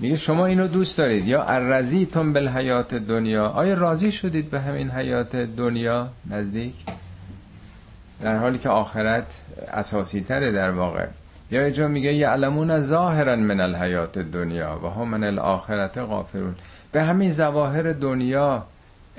میگه 0.00 0.16
شما 0.16 0.46
اینو 0.46 0.68
دوست 0.68 0.98
دارید. 0.98 1.28
یا 1.28 1.42
ارزیتون 1.42 2.32
بالحیات 2.32 2.94
دنیا. 2.94 3.46
آیا 3.46 3.74
راضی 3.74 4.12
شدید 4.12 4.50
به 4.50 4.60
همین 4.60 4.90
حیات 4.90 5.36
دنیا 5.36 6.08
نزدیک؟ 6.30 6.74
در 8.20 8.36
حالی 8.36 8.58
که 8.58 8.68
آخرت 8.68 9.40
اساسی 9.72 10.20
تره 10.20 10.52
در 10.52 10.70
واقع. 10.70 11.06
یا 11.50 11.64
اینجا 11.64 11.88
میگه 11.88 12.14
یعلمون 12.14 12.80
ظاهرا 12.80 13.36
من 13.36 13.60
الحیات 13.60 14.18
دنیا 14.18 14.80
و 14.84 14.88
هم 14.88 15.08
من 15.08 15.24
الاخرت 15.24 15.98
غافرون 15.98 16.54
به 16.92 17.02
همین 17.02 17.32
ظواهر 17.32 17.92
دنیا 17.92 18.66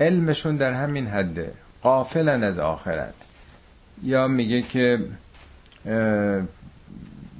علمشون 0.00 0.56
در 0.56 0.72
همین 0.72 1.06
حده 1.06 1.52
قافلن 1.82 2.44
از 2.44 2.58
آخرت. 2.58 3.14
یا 4.02 4.28
میگه 4.28 4.62
که 4.62 4.98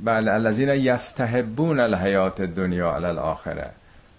بله 0.04 0.32
الذین 0.32 0.68
یستحبون 0.68 1.80
الحیات 1.80 2.42
دنیا 2.42 2.94
علی 2.94 3.04
الاخره. 3.04 3.70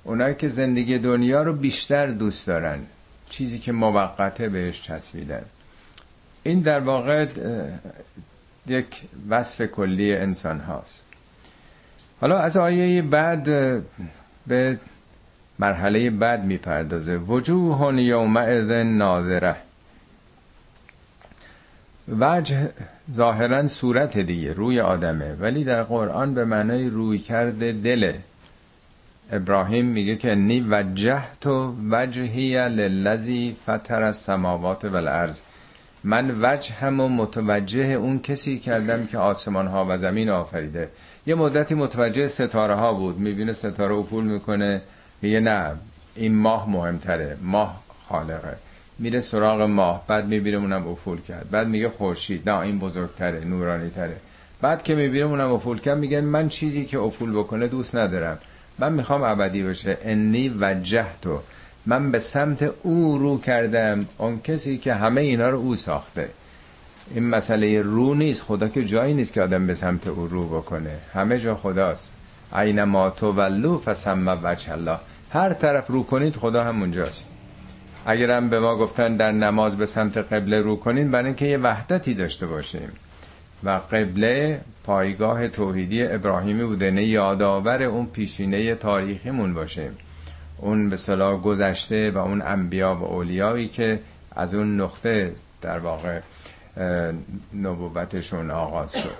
اونایی 0.04 0.36
که 0.36 0.48
زندگی 0.48 1.00
دنیا 1.00 1.44
رو 1.44 1.54
بیشتر 1.54 2.08
دوست 2.08 2.48
دارن 2.48 2.80
چیزی 3.30 3.60
که 3.60 3.72
موقته 3.72 4.50
بهش 4.50 4.82
چسبیدن. 4.82 5.42
این 6.44 6.60
در 6.60 6.80
واقع 6.80 7.28
یک 8.68 9.02
وصف 9.30 9.62
کلی 9.62 10.16
انسان 10.16 10.60
هاست. 10.60 11.04
حالا 12.22 12.40
از 12.40 12.58
آیه 12.58 13.02
بعد 13.02 13.44
به 14.48 14.78
مرحله 15.60 16.10
بعد 16.10 16.44
می‌پردازه. 16.44 17.18
وجوه 17.18 18.02
یومئذ 18.02 18.72
ناظره. 18.72 19.56
وجه 22.20 22.70
ظاهرا 23.14 23.68
صورت 23.68 24.18
دیگه 24.18 24.54
روی 24.54 24.80
آدمه. 24.80 25.34
ولی 25.34 25.64
در 25.64 25.84
قرآن 25.84 26.34
به 26.34 26.46
معنای 26.46 26.90
روی 26.90 27.18
کرده 27.20 27.72
دله 27.72 28.20
ابراهیم 29.32 29.86
میگه 29.86 30.16
که 30.16 30.36
نی 30.36 30.66
وجه 30.70 31.22
تو 31.42 31.76
وجهی 31.92 32.70
للذی 32.70 33.56
فطر 33.66 34.04
السماوات 34.04 34.86
والارض. 34.86 35.42
من 36.04 36.36
وجه 36.42 36.74
هم 36.74 37.00
و 37.00 37.08
متوجه 37.08 37.86
اون 37.86 38.20
کسی 38.20 38.60
کردم 38.60 39.06
که 39.06 39.18
آسمان 39.18 39.68
ها 39.68 39.86
و 39.90 39.98
زمین 39.98 40.30
آفریده. 40.30 40.90
یه 41.28 41.36
مدتی 41.36 41.76
متوجه 41.76 42.28
ستاره 42.28 42.76
ها 42.76 42.94
بود. 42.94 43.20
می‌بینه 43.20 43.54
ستاره 43.54 43.96
افول 43.96 44.24
می‌کنه. 44.24 44.82
میگه 45.22 45.40
نه 45.40 45.72
این 46.16 46.36
ماه 46.36 46.70
مهمتره. 46.70 47.38
ماه 47.42 47.84
خالقه. 48.10 48.56
میره 49.00 49.22
سراغ 49.22 49.62
ماه. 49.62 50.04
بعد 50.08 50.28
می‌بینه 50.28 50.58
اونم 50.58 50.88
افول 50.88 51.22
کرد. 51.22 51.50
بعد 51.52 51.68
میگه 51.68 51.90
خورشید. 51.90 52.50
نه 52.50 52.60
این 52.60 52.80
بزرگتره 52.80 53.46
نورانی 53.46 53.90
تره 53.90 54.16
بعد 54.62 54.84
که 54.84 54.96
می‌بینه 54.96 55.26
اونم 55.26 55.54
افول 55.54 55.80
کرد 55.80 55.98
میگه 55.98 56.22
من 56.22 56.50
چیزی 56.50 56.86
که 56.86 57.00
افول 57.00 57.32
بکنه 57.32 57.68
دوست 57.68 57.96
ندارم. 57.96 58.40
من 58.80 58.94
می‌خوام 58.94 59.24
ابدی 59.24 59.64
بشه 59.64 59.98
انی 60.02 60.50
وجه 60.60 61.06
تو 61.22 61.40
من 61.90 62.12
به 62.12 62.20
سمت 62.20 62.72
او 62.84 63.18
رو 63.18 63.42
کردم. 63.42 64.06
اون 64.18 64.40
کسی 64.40 64.78
که 64.78 64.94
همه 64.94 65.22
اینا 65.22 65.50
رو 65.50 65.58
او 65.58 65.76
ساخته. 65.76 66.30
این 67.16 67.30
مسئله 67.30 67.82
رو 67.82 68.14
نیست. 68.14 68.42
خدا 68.42 68.68
که 68.68 68.86
جایی 68.86 69.14
نیست 69.14 69.34
که 69.34 69.42
آدم 69.42 69.68
به 69.68 69.74
سمت 69.74 70.08
او 70.08 70.28
رو 70.28 70.46
بکنه. 70.46 70.92
همه 71.14 71.40
جا 71.40 71.56
خداست. 71.56 72.14
اینما 72.56 73.10
تو 73.10 73.78
فسم 73.78 74.40
وجه 74.44 74.72
الله. 74.72 74.98
هر 75.30 75.54
طرف 75.54 75.88
رو 75.88 76.04
کنید 76.04 76.36
خدا 76.36 76.64
همونجاست. 76.64 77.30
اگرم 78.06 78.50
به 78.50 78.60
ما 78.60 78.78
گفتن 78.78 79.18
در 79.18 79.32
نماز 79.32 79.78
به 79.78 79.86
سمت 79.86 80.18
قبله 80.18 80.62
رو 80.62 80.76
کنین 80.76 81.12
برای 81.12 81.26
اینکه 81.26 81.46
یه 81.46 81.58
وحدتی 81.58 82.14
داشته 82.14 82.48
باشیم. 82.48 82.92
و 83.64 83.70
قبله 83.70 84.62
پایگاه 84.84 85.48
توحیدی 85.48 86.04
ابراهیمی 86.04 86.64
بوده. 86.64 86.92
نه 86.92 87.04
یادآور 87.04 87.84
اون 87.84 88.06
پیشینه 88.06 88.76
تاریخیمون 88.76 89.54
باشیم. 89.54 89.98
اون 90.62 90.90
به 90.90 90.98
صلاح 90.98 91.42
گذشته 91.42 92.12
و 92.12 92.18
اون 92.18 92.42
انبیا 92.42 92.96
و 92.96 93.04
اولیایی 93.04 93.68
که 93.68 94.00
از 94.36 94.54
اون 94.54 94.82
نقطه 94.82 95.34
در 95.62 95.80
واقع 95.80 96.20
نبوتشون 97.54 98.52
آغاز 98.52 98.94
شد. 98.94 99.16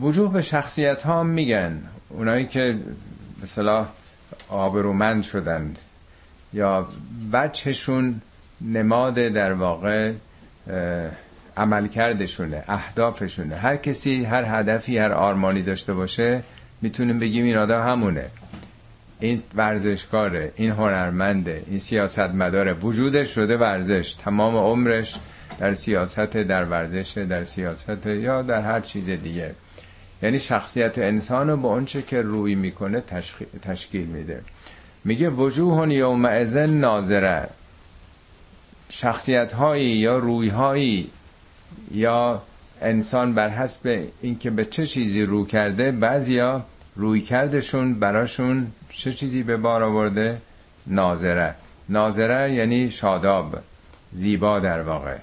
وجوه 0.00 0.32
به 0.32 0.42
شخصیت 0.42 1.02
ها 1.02 1.22
میگن. 1.22 1.82
اونایی 2.08 2.46
که 2.46 2.76
به 3.40 3.46
صلاح 3.46 3.88
آبرومند 4.48 5.22
شدند 5.22 5.78
یا 6.52 6.88
بچهشون 7.32 8.20
نماد 8.60 9.14
در 9.14 9.52
واقع 9.52 10.12
عملکردشونه 11.56 12.64
اهدافشونه. 12.68 13.56
هر 13.56 13.76
کسی 13.76 14.24
هر 14.24 14.44
هدفی 14.60 14.98
هر 14.98 15.12
آرمانی 15.12 15.62
داشته 15.62 15.94
باشه 15.94 16.42
می‌تونیم 16.82 17.18
بگیم 17.18 17.44
این 17.44 17.56
آدم 17.56 17.82
همونه. 17.86 18.26
این 19.20 19.42
ورزشکاره 19.54 20.52
این 20.56 20.70
هنرمنده 20.70 21.62
این 21.66 21.78
سیاست 21.78 22.18
مداره 22.18 22.72
وجودش 22.72 23.34
شده 23.34 23.56
ورزش 23.56 24.14
تمام 24.14 24.56
عمرش 24.56 25.16
در 25.58 25.74
سیاست 25.74 26.20
در 26.20 26.64
ورزش 26.64 27.18
در 27.18 27.44
سیاست 27.44 28.06
یا 28.06 28.42
در 28.42 28.62
هر 28.62 28.80
چیز 28.80 29.10
دیگه. 29.10 29.54
یعنی 30.22 30.38
شخصیت 30.38 30.98
انسان 30.98 31.48
رو 31.50 31.56
با 31.56 31.68
اونچه 31.68 32.02
که 32.02 32.22
روی 32.22 32.54
می‌کنه 32.54 33.02
تشکیل 33.62 34.06
میده. 34.06 34.40
میگه 35.04 35.30
وجوه 35.30 35.92
یومئذ 35.92 36.56
ناظره. 36.56 37.48
شخصیت 38.88 39.52
هایی 39.52 39.86
یا 39.86 40.18
روی 40.18 40.48
هایی 40.48 41.10
یا 41.90 42.42
انسان 42.80 43.34
بر 43.34 43.48
حسب 43.48 44.04
اینکه 44.22 44.50
به 44.50 44.64
چه 44.64 44.86
چیزی 44.86 45.22
رو 45.22 45.46
کرده 45.46 45.92
بعضیا 45.92 46.64
روی 46.96 47.20
کردشون 47.20 47.94
براشون 47.94 48.72
چه 48.88 49.12
چیزی 49.12 49.42
به 49.42 49.56
بار 49.56 49.82
آورده؟ 49.82 50.40
ناظره. 50.86 51.54
ناظره 51.88 52.52
یعنی 52.52 52.90
شاداب 52.90 53.58
زیبا 54.12 54.60
در 54.60 54.82
واقع. 54.82 55.16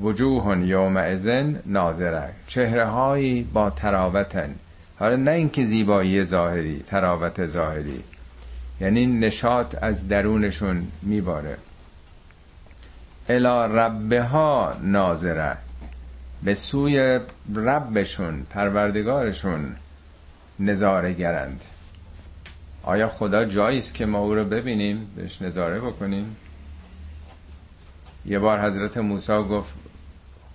وجوه 0.00 0.58
یومئذ 0.58 1.44
ناظره. 1.66 2.28
چهره 2.46 2.84
هایی 2.84 3.42
با 3.42 3.70
تراوتن. 3.70 4.54
حالا 4.98 5.16
نه 5.16 5.30
اینکه 5.30 5.64
زیبایی 5.64 6.24
ظاهری 6.24 6.82
تراوت 6.86 7.46
ظاهری. 7.46 8.02
یعنی 8.80 9.06
نشاط 9.06 9.76
از 9.82 10.08
درونشون 10.08 10.86
میباره. 11.02 11.56
الا 13.28 13.66
ربه 13.66 14.22
ها 14.22 14.74
ناظره. 14.82 15.56
به 16.44 16.54
سوی 16.54 17.20
ربشون 17.56 18.46
پروردگارشون 18.50 19.76
نظاره 20.60 21.12
گرند. 21.12 21.60
آیا 22.82 23.08
خدا 23.08 23.44
جایی 23.44 23.78
است 23.78 23.94
که 23.94 24.06
ما 24.06 24.18
او 24.18 24.34
رو 24.34 24.44
ببینیم 24.44 25.06
بهش 25.16 25.42
نظاره 25.42 25.80
بکنیم؟ 25.80 26.36
یه 28.26 28.38
بار 28.38 28.60
حضرت 28.60 28.96
موسی 28.96 29.32
گفت 29.32 29.74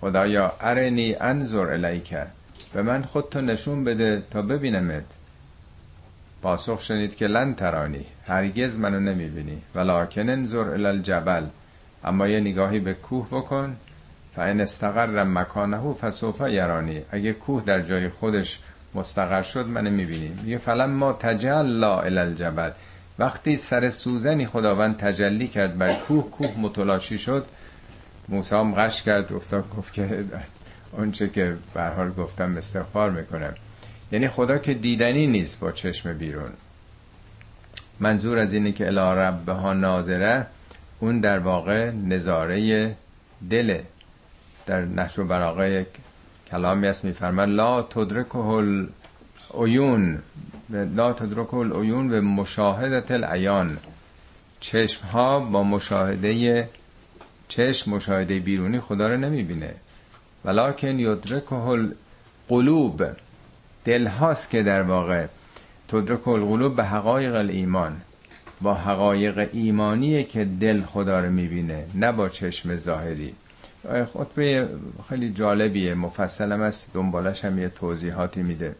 خدایا 0.00 0.52
ارنی 0.60 1.14
انظر 1.14 1.66
الیکه 1.72 2.26
به 2.74 2.82
من 2.82 3.02
خودتو 3.02 3.40
نشون 3.40 3.84
بده 3.84 4.22
تا 4.30 4.42
ببینمت. 4.42 5.04
پاسخ 6.42 6.80
شنید 6.80 7.16
که 7.16 7.26
لن 7.26 7.54
ترانی 7.54 8.06
هرگز 8.26 8.78
منو 8.78 9.00
نمی‌بینی 9.00 9.62
ولکن 9.74 10.30
انظر 10.30 10.58
الالجبل 10.58 11.46
اما 12.04 12.28
یه 12.28 12.40
نگاهی 12.40 12.80
به 12.80 12.94
کوه 12.94 13.28
بکن 13.28 13.76
فان 14.38 14.60
استقر 14.60 15.24
مکانه 15.24 15.92
فسوف 15.94 16.40
یرانی 16.40 17.02
اگه 17.10 17.32
کوه 17.32 17.62
در 17.64 17.80
جای 17.80 18.08
خودش 18.08 18.58
مستقر 18.94 19.42
شد 19.42 19.66
من 19.66 19.88
می‌بینی. 19.88 20.28
میگه 20.42 20.58
فلم 20.58 20.92
ما 20.92 21.12
تجلا 21.12 22.00
الالجبل 22.00 22.70
وقتی 23.18 23.56
سر 23.56 23.90
سوزنی 23.90 24.46
خداوند 24.46 24.96
تجلی 24.96 25.48
کرد 25.48 25.78
بر 25.78 25.94
کوه 25.94 26.30
کوه 26.30 26.60
متلاشی 26.60 27.18
شد. 27.18 27.46
موسی 28.28 28.54
هم 28.54 28.74
غش 28.74 29.02
کرد 29.02 29.32
افتاد 29.32 29.70
گفت 29.70 29.92
که 29.92 30.24
اونچه 30.92 31.28
که 31.28 31.56
به 31.74 31.82
حال 31.82 32.12
گفتم 32.12 32.56
استغفار 32.56 33.10
می‌کنم. 33.10 33.54
یعنی 34.12 34.28
خدا 34.28 34.58
که 34.58 34.74
دیدنی 34.74 35.26
نیست 35.26 35.60
با 35.60 35.72
چشم 35.72 36.18
بیرون. 36.18 36.50
منظور 38.00 38.38
از 38.38 38.52
اینه 38.52 38.72
که 38.72 38.86
الی 38.86 39.20
ربها 39.20 39.72
ناظره 39.72 40.46
اون 41.00 41.20
در 41.20 41.38
واقع 41.38 41.90
نظاره 41.90 42.96
دله. 43.50 43.84
در 44.68 44.84
نشر 44.84 45.20
و 45.20 45.24
براغه 45.24 45.86
کلامی 46.50 46.86
است 46.86 47.04
میفرمند 47.04 47.48
لا 47.48 47.82
تدرکه 47.82 48.36
العیون 48.36 50.18
لا 50.70 51.12
تدرکه 51.12 51.54
العیون 51.54 52.08
به 52.08 52.20
مشاهدت 52.20 53.10
العیان. 53.10 53.78
چشم 54.60 55.06
ها 55.06 55.40
با 55.40 55.62
مشاهده 55.62 56.68
چشم 57.48 57.90
مشاهده 57.90 58.38
بیرونی 58.38 58.80
خدا 58.80 59.08
رو 59.08 59.16
نمی‌بینه. 59.16 59.74
ولیکن 60.44 60.98
یدرکه 60.98 61.54
القلوب 61.54 63.04
دل 63.84 64.06
هاست 64.06 64.50
که 64.50 64.62
در 64.62 64.82
واقع 64.82 65.26
تدرک 65.88 66.28
القلوب 66.28 66.76
به 66.76 66.84
حقایق 66.84 67.34
الایمان 67.34 68.00
با 68.60 68.74
حقایق 68.74 69.48
ایمانیه 69.52 70.24
که 70.24 70.44
دل 70.44 70.82
خدا 70.82 71.20
رو 71.20 71.30
می‌بینه 71.30 71.86
نه 71.94 72.12
با 72.12 72.28
چشم 72.28 72.76
ظاهری. 72.76 73.34
خطبه 73.88 74.68
خیلی 75.08 75.30
جالبیه 75.30 75.94
مفصلم 75.94 76.60
است 76.60 76.90
دنبالش 76.94 77.44
هم 77.44 77.58
یه 77.58 77.68
توضیحاتی 77.68 78.42
میده. 78.42 78.74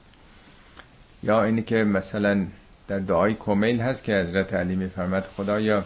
یا 1.23 1.45
اینی 1.45 1.63
که 1.63 1.85
مثلا 1.85 2.47
در 2.89 2.99
دعای 2.99 3.35
کومیل 3.35 3.81
هست 3.81 4.05
که 4.05 4.13
حضرت 4.17 4.55
علی 4.55 4.77
میفرمد 4.77 5.25
خدایا 5.37 5.85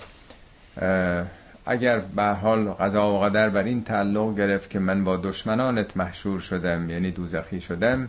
اگر 1.66 1.98
به 1.98 2.22
حال 2.22 2.68
قضا 2.68 3.12
و 3.12 3.20
قدر 3.20 3.48
بر 3.48 3.62
این 3.62 3.84
تعلق 3.84 4.36
گرفت 4.36 4.70
که 4.70 4.78
من 4.78 5.04
با 5.04 5.16
دشمنانت 5.16 5.96
محشور 5.96 6.40
شدم 6.40 6.90
یعنی 6.90 7.10
دوزخی 7.10 7.60
شدم 7.60 8.08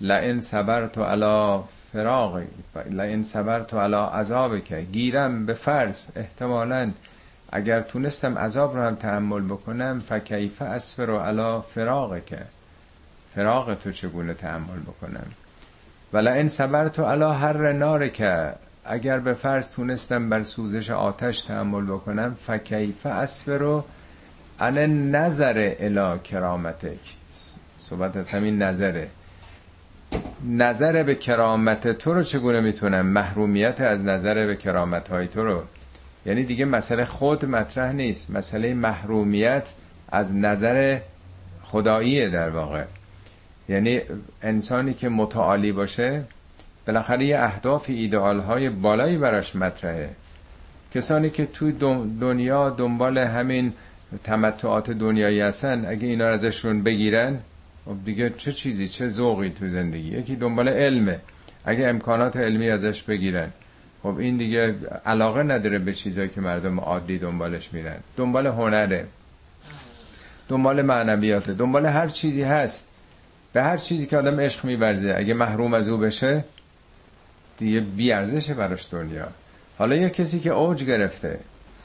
لئن 0.00 0.40
صبرت 0.40 0.98
علی 0.98 1.62
فراغ 1.92 2.42
لئن 2.90 3.22
صبرت 3.22 3.74
علی 3.74 4.60
که 4.60 4.80
گیرم 4.80 5.46
به 5.46 5.54
فرض 5.54 6.06
احتمالا 6.16 6.90
اگر 7.52 7.80
تونستم 7.80 8.38
عذاب 8.38 8.76
رو 8.76 8.82
هم 8.82 8.94
تحمل 8.94 9.42
بکنم 9.42 10.02
فکیف 10.08 10.62
اسفر 10.62 11.10
علی 11.10 11.60
فراغ 11.74 12.24
که 12.24 12.38
فراغ 13.34 13.74
تو 13.74 13.92
چگونه 13.92 14.34
تحمل 14.34 14.80
بکنم؟ 14.86 15.26
ولا 16.12 16.32
این 16.32 16.48
صبرت 16.48 17.00
علی 17.00 17.24
هر 17.24 17.72
نار 17.72 18.08
که 18.08 18.52
اگر 18.84 19.18
به 19.18 19.34
فرض 19.34 19.68
تونستم 19.68 20.28
بر 20.28 20.42
سوزش 20.42 20.90
آتش 20.90 21.42
تحمل 21.42 21.84
بکنم 21.84 22.36
فکیف 22.46 23.06
اسفر 23.06 23.82
ان 24.60 25.10
نظر 25.10 25.74
الی 25.78 26.18
کرامتک. 26.18 27.16
صحبت 27.78 28.16
از 28.16 28.30
همین 28.30 28.62
نظره. 28.62 29.08
نظر 30.48 31.02
به 31.02 31.14
کرامت 31.14 31.88
تو 31.88 32.14
رو 32.14 32.22
چگونه 32.22 32.60
می‌تونم؟ 32.60 33.06
محرومیت 33.06 33.80
از 33.80 34.04
نظر 34.04 34.46
به 34.46 34.56
کرامت 34.56 35.08
های 35.08 35.28
تو 35.28 35.44
رو. 35.44 35.62
یعنی 36.26 36.44
دیگه 36.44 36.64
مسئله 36.64 37.04
خود 37.04 37.44
مطرح 37.44 37.92
نیست. 37.92 38.30
مسئله 38.30 38.74
محرومیت 38.74 39.72
از 40.08 40.34
نظر 40.34 40.98
خداییه 41.62 42.28
در 42.28 42.50
واقع. 42.50 42.84
یعنی 43.68 44.00
انسانی 44.42 44.94
که 44.94 45.08
متعالی 45.08 45.72
باشه 45.72 46.24
بالاخره 46.86 47.24
یه 47.24 47.38
اهداف 47.38 47.84
ایدئال 47.88 48.40
های 48.40 48.70
بالایی 48.70 49.18
براش 49.18 49.56
مطرحه. 49.56 50.10
کسانی 50.94 51.30
که 51.30 51.46
توی 51.46 51.72
دنیا 52.20 52.70
دنبال 52.70 53.18
همین 53.18 53.72
تمتعات 54.24 54.90
دنیایی 54.90 55.40
هستن 55.40 55.84
اگه 55.86 56.06
اینا 56.06 56.26
ازشون 56.26 56.82
بگیرن 56.82 57.38
خب 57.84 57.96
دیگه 58.04 58.30
چه 58.30 58.52
چیزی 58.52 58.88
چه 58.88 59.08
ذوقی 59.08 59.50
تو 59.50 59.68
زندگی؟ 59.68 60.08
یکی 60.08 60.36
دنبال 60.36 60.68
علمه. 60.68 61.20
اگه 61.64 61.86
امکانات 61.86 62.36
علمی 62.36 62.70
ازش 62.70 63.02
بگیرن. 63.02 63.50
خب 64.02 64.18
این 64.18 64.36
دیگه 64.36 64.74
علاقه 65.06 65.42
نداره 65.42 65.78
به 65.78 65.94
چیزایی 65.94 66.28
که 66.28 66.40
مردم 66.40 66.80
عادی 66.80 67.18
دنبالش 67.18 67.72
میرن. 67.72 67.96
دنبال 68.16 68.46
هنره. 68.46 69.06
دنبال 70.48 70.82
معنویاته. 70.82 71.52
دنبال 71.52 71.86
هر 71.86 72.08
چیزی 72.08 72.42
هست. 72.42 72.88
به 73.52 73.62
هر 73.62 73.76
چیزی 73.76 74.06
که 74.06 74.16
آدم 74.16 74.40
عشق 74.40 74.64
میورزه. 74.64 75.14
اگه 75.16 75.34
محروم 75.34 75.74
از 75.74 75.88
او 75.88 75.98
بشه 75.98 76.44
دیگه 77.58 77.80
بیارزشه 77.80 78.54
براش 78.54 78.88
دنیا. 78.90 79.28
حالا 79.78 79.96
یه 79.96 80.10
کسی 80.10 80.40
که 80.40 80.50
اوج 80.50 80.84
گرفته 80.84 81.40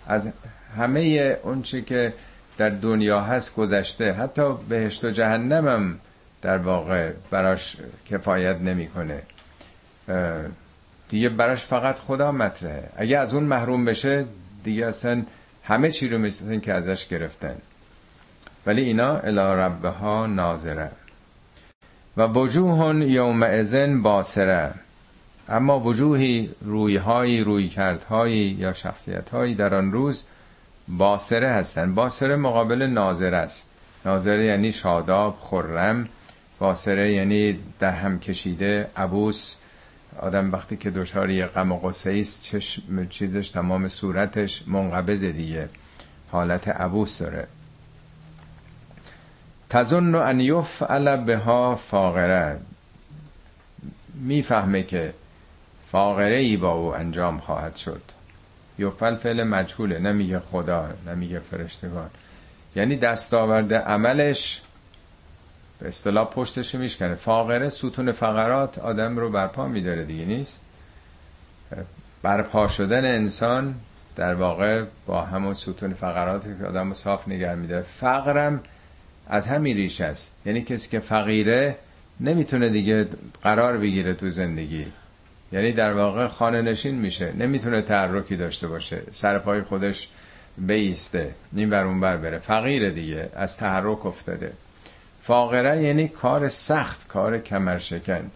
از 0.07 0.29
همه 0.77 0.99
اون 1.43 1.61
چی 1.61 1.81
که 1.81 2.13
در 2.57 2.69
دنیا 2.69 3.21
هست 3.21 3.55
گذشته 3.55 4.13
حتی 4.13 4.53
بهشت 4.69 5.05
و 5.05 5.09
جهنم 5.09 5.67
هم 5.67 5.99
در 6.41 6.57
واقع 6.57 7.11
براش 7.31 7.77
کفایت 8.09 8.61
نمی‌کنه. 8.61 9.21
دیگه 11.09 11.29
براش 11.29 11.65
فقط 11.65 11.99
خدا 11.99 12.31
مطرحه. 12.31 12.89
اگه 12.95 13.17
از 13.17 13.33
اون 13.33 13.43
محروم 13.43 13.85
بشه 13.85 14.25
دیگه 14.63 14.85
اصلا 14.85 15.23
همه 15.63 15.91
چی 15.91 16.07
رو 16.07 16.17
مثل 16.17 16.59
که 16.59 16.73
ازش 16.73 17.07
گرفتن. 17.07 17.55
ولی 18.65 18.81
اینا 18.81 19.17
الی 19.17 19.61
ربه 19.61 19.89
ها 19.89 20.27
ناظره. 20.27 20.91
و 22.17 22.27
وجوه 22.27 23.05
یوم 23.05 23.43
ازن 23.43 24.01
باسره. 24.01 24.73
اما 25.49 25.79
وجوهی 25.79 26.49
رویهایی 26.61 27.43
روی 27.43 27.67
کردهایی 27.67 28.57
یا 28.59 28.73
شخصیتهایی 28.73 29.55
در 29.55 29.75
آن 29.75 29.91
روز 29.91 30.23
باسره 30.87 31.49
هستند 31.51 31.95
باسره 31.95 32.35
مقابل 32.35 32.81
ناظر 32.81 33.35
است. 33.35 33.67
ناظره 34.05 34.45
یعنی 34.45 34.71
شاداب 34.71 35.37
خرم. 35.39 36.09
باسره 36.59 37.11
یعنی 37.11 37.59
در 37.79 37.91
هم 37.91 38.19
کشیده 38.19 38.87
عبوس. 38.97 39.55
آدم 40.19 40.51
وقتی 40.51 40.77
که 40.77 40.89
دچار 40.89 41.45
غم 41.45 41.71
و 41.71 41.79
قصه 41.79 42.17
است 42.19 42.43
چشم 42.43 43.07
چیزش 43.09 43.49
تمام 43.49 43.87
صورتش 43.87 44.63
منقبض 44.67 45.23
دیگه. 45.23 45.69
حالت 46.31 46.67
عبوس 46.67 47.19
داره. 47.19 47.47
تظن 49.69 50.15
ان 50.15 50.39
یفعل 50.39 51.15
بها 51.15 51.75
فاقره. 51.75 52.59
می‌فهمه 54.13 54.83
که 54.83 55.13
فاقره 55.91 56.35
ای 56.35 56.57
با 56.57 56.71
او 56.71 56.95
انجام 56.95 57.39
خواهد 57.39 57.75
شد. 57.75 58.01
یفعل 58.79 59.15
فعل 59.15 59.43
مجهوله. 59.43 59.99
نمیگه 59.99 60.39
خدا 60.39 60.89
نمیگه 61.07 61.39
فرشتگان. 61.39 62.09
یعنی 62.75 62.97
دستاورد 62.97 63.73
عملش 63.73 64.61
به 65.85 65.89
اصطلاح 65.89 66.29
پشتش 66.29 66.75
میشکنه. 66.75 67.15
فاقره 67.15 67.69
ستون 67.69 68.11
فقرات 68.11 68.79
آدم 68.79 69.17
رو 69.17 69.29
برپا 69.29 69.67
میداره 69.67 70.03
دیگه 70.03 70.25
نیست؟ 70.25 70.61
برپا 72.21 72.67
شدن 72.67 73.05
انسان 73.05 73.75
در 74.15 74.33
واقع 74.33 74.83
با 75.05 75.21
همون 75.21 75.53
ستون 75.53 75.93
فقرات 75.93 76.57
که 76.59 76.65
آدم 76.65 76.87
رو 76.87 76.93
صاف 76.93 77.27
نگه 77.27 77.55
میده 77.55 77.81
فقرم 77.81 78.61
از 79.27 79.47
همین 79.47 79.77
ریش 79.77 80.01
است. 80.01 80.31
یعنی 80.45 80.61
کسی 80.61 80.89
که 80.89 80.99
فقیره 80.99 81.75
نمی‌تونه 82.19 82.69
دیگه 82.69 83.07
قرار 83.43 83.77
بگیره 83.77 84.13
تو 84.13 84.29
زندگی. 84.29 84.85
یعنی 85.51 85.71
در 85.71 85.93
واقع 85.93 86.27
خانه 86.27 86.61
نشین 86.61 86.95
میشه. 86.95 87.33
نمی‌تونه 87.33 87.81
تحرکی 87.81 88.35
داشته 88.35 88.67
باشه. 88.67 89.01
سر 89.11 89.39
پای 89.39 89.61
خودش 89.61 90.09
بیسته. 90.57 91.31
این 91.55 91.69
بر 91.69 91.83
اون 91.83 91.99
بر 91.99 92.17
بره. 92.17 92.39
فقیره 92.39 92.91
دیگه. 92.91 93.29
از 93.35 93.57
تحرک 93.57 94.05
افتاده. 94.05 94.53
فاقره 95.25 95.83
یعنی 95.83 96.07
کار 96.07 96.47
سخت 96.47 97.07
کار 97.07 97.39
کمرشکن. 97.39 98.31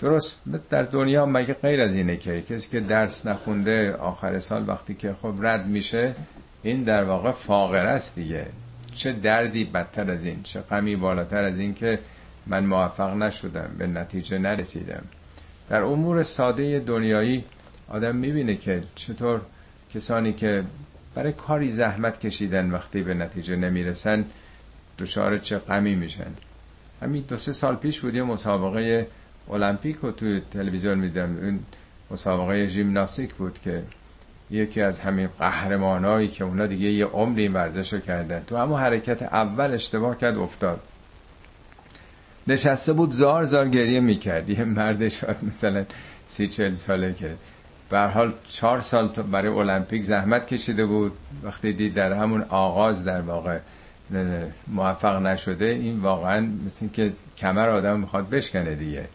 درست 0.00 0.36
در 0.70 0.82
دنیا 0.82 1.26
مگه 1.26 1.54
غیر 1.54 1.80
از 1.80 1.94
اینه 1.94 2.16
که 2.16 2.42
کسی 2.42 2.70
که 2.70 2.80
درس 2.80 3.26
نخونده 3.26 3.92
آخر 3.92 4.38
سال 4.38 4.68
وقتی 4.68 4.94
که 4.94 5.14
خب 5.22 5.34
رد 5.40 5.66
میشه 5.66 6.14
این 6.62 6.82
در 6.82 7.04
واقع 7.04 7.30
فاقره 7.30 7.90
است 7.90 8.14
دیگه. 8.14 8.46
چه 8.94 9.12
دردی 9.12 9.64
بدتر 9.64 10.10
از 10.10 10.24
این 10.24 10.42
چه 10.42 10.60
غمی 10.60 10.96
بالاتر 10.96 11.42
از 11.42 11.58
این 11.58 11.74
که 11.74 11.98
من 12.46 12.66
موفق 12.66 13.14
نشدم 13.14 13.70
به 13.78 13.86
نتیجه 13.86 14.38
نرسیدم. 14.38 15.02
در 15.70 15.82
امور 15.82 16.22
ساده 16.22 16.78
دنیایی 16.78 17.44
آدم 17.88 18.16
می‌بینه 18.16 18.56
که 18.56 18.82
چطور 18.94 19.40
کسانی 19.94 20.32
که 20.32 20.64
برای 21.14 21.32
کاری 21.32 21.68
زحمت 21.68 22.20
کشیدن 22.20 22.70
وقتی 22.70 23.02
به 23.02 23.14
نتیجه 23.14 23.56
نمی‌رسن 23.56 24.24
دچار 24.98 25.38
چه 25.38 25.58
غمی 25.58 25.94
میشن. 25.94 26.32
همین 27.02 27.24
دو 27.28 27.36
سه 27.36 27.52
سال 27.52 27.76
پیش 27.76 28.00
بود 28.00 28.14
یه 28.14 28.22
مسابقه 28.22 29.06
المپیک 29.50 29.96
رو 29.96 30.12
توی 30.12 30.42
تلویزیون 30.50 30.98
میدم 30.98 31.38
این 31.42 31.60
مسابقه 32.10 32.66
ژیمناستیک 32.66 33.34
بود 33.34 33.58
که 33.64 33.82
یکی 34.50 34.80
از 34.80 35.00
همین 35.00 35.28
قهرمانایی 35.38 36.28
که 36.28 36.44
اونا 36.44 36.66
دیگه 36.66 36.88
یه 36.88 37.06
عمری 37.06 37.42
این 37.42 37.52
ورزش 37.52 37.92
رو 37.92 38.00
کردن. 38.00 38.42
تو 38.46 38.54
اما 38.54 38.78
حرکت 38.78 39.22
اول 39.22 39.74
اشتباه 39.74 40.18
کرد 40.18 40.38
افتاد. 40.38 40.80
نشسته 42.46 42.92
بود 42.92 43.10
زار 43.10 43.44
زار 43.44 43.68
گریه 43.68 44.00
می‌کرد. 44.00 44.50
یه 44.50 44.64
مرد 44.64 45.08
شاید 45.08 45.36
مثلا 45.48 45.84
سی 46.26 46.48
چل 46.48 46.74
ساله 46.74 47.14
که 47.14 47.34
به 47.90 48.00
حال 48.00 48.32
چهار 48.48 48.80
سال 48.80 49.08
برای 49.08 49.52
المپیک 49.52 50.02
زحمت 50.02 50.46
کشیده 50.46 50.86
بود. 50.86 51.12
وقتی 51.42 51.72
دید 51.72 51.94
در 51.94 52.12
همون 52.12 52.42
آغاز 52.42 53.04
در 53.04 53.20
واقع 53.20 53.58
موفق 54.66 55.16
نشده 55.16 55.64
این 55.64 56.00
واقعا 56.00 56.48
مثل 56.66 56.88
که 56.88 57.12
کمر 57.38 57.68
آدم 57.68 58.00
می‌خواد 58.00 58.28
بشکنه 58.28 58.74
دیگه. 58.74 59.08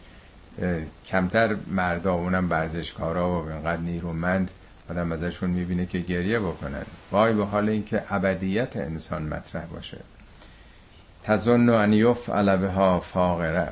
کمتر 1.06 1.56
مردا 1.70 2.14
اونم 2.14 2.50
ورزشکارا 2.50 3.42
و 3.42 3.48
اینقدر 3.50 3.80
نیرومند 3.80 4.50
آدم 4.90 5.12
ازشون 5.12 5.50
می‌بینه 5.50 5.86
که 5.86 5.98
گریه 5.98 6.38
بکنن. 6.38 6.82
وای 7.10 7.32
به 7.32 7.44
حال 7.44 7.68
اینکه 7.68 8.02
ابدیت 8.10 8.76
انسان 8.76 9.22
مطرح 9.22 9.64
باشه. 9.64 9.98
تظن 11.24 11.68
ان 11.68 11.92
یفعل 11.92 12.56
بها 12.56 13.00
فاقره. 13.00 13.68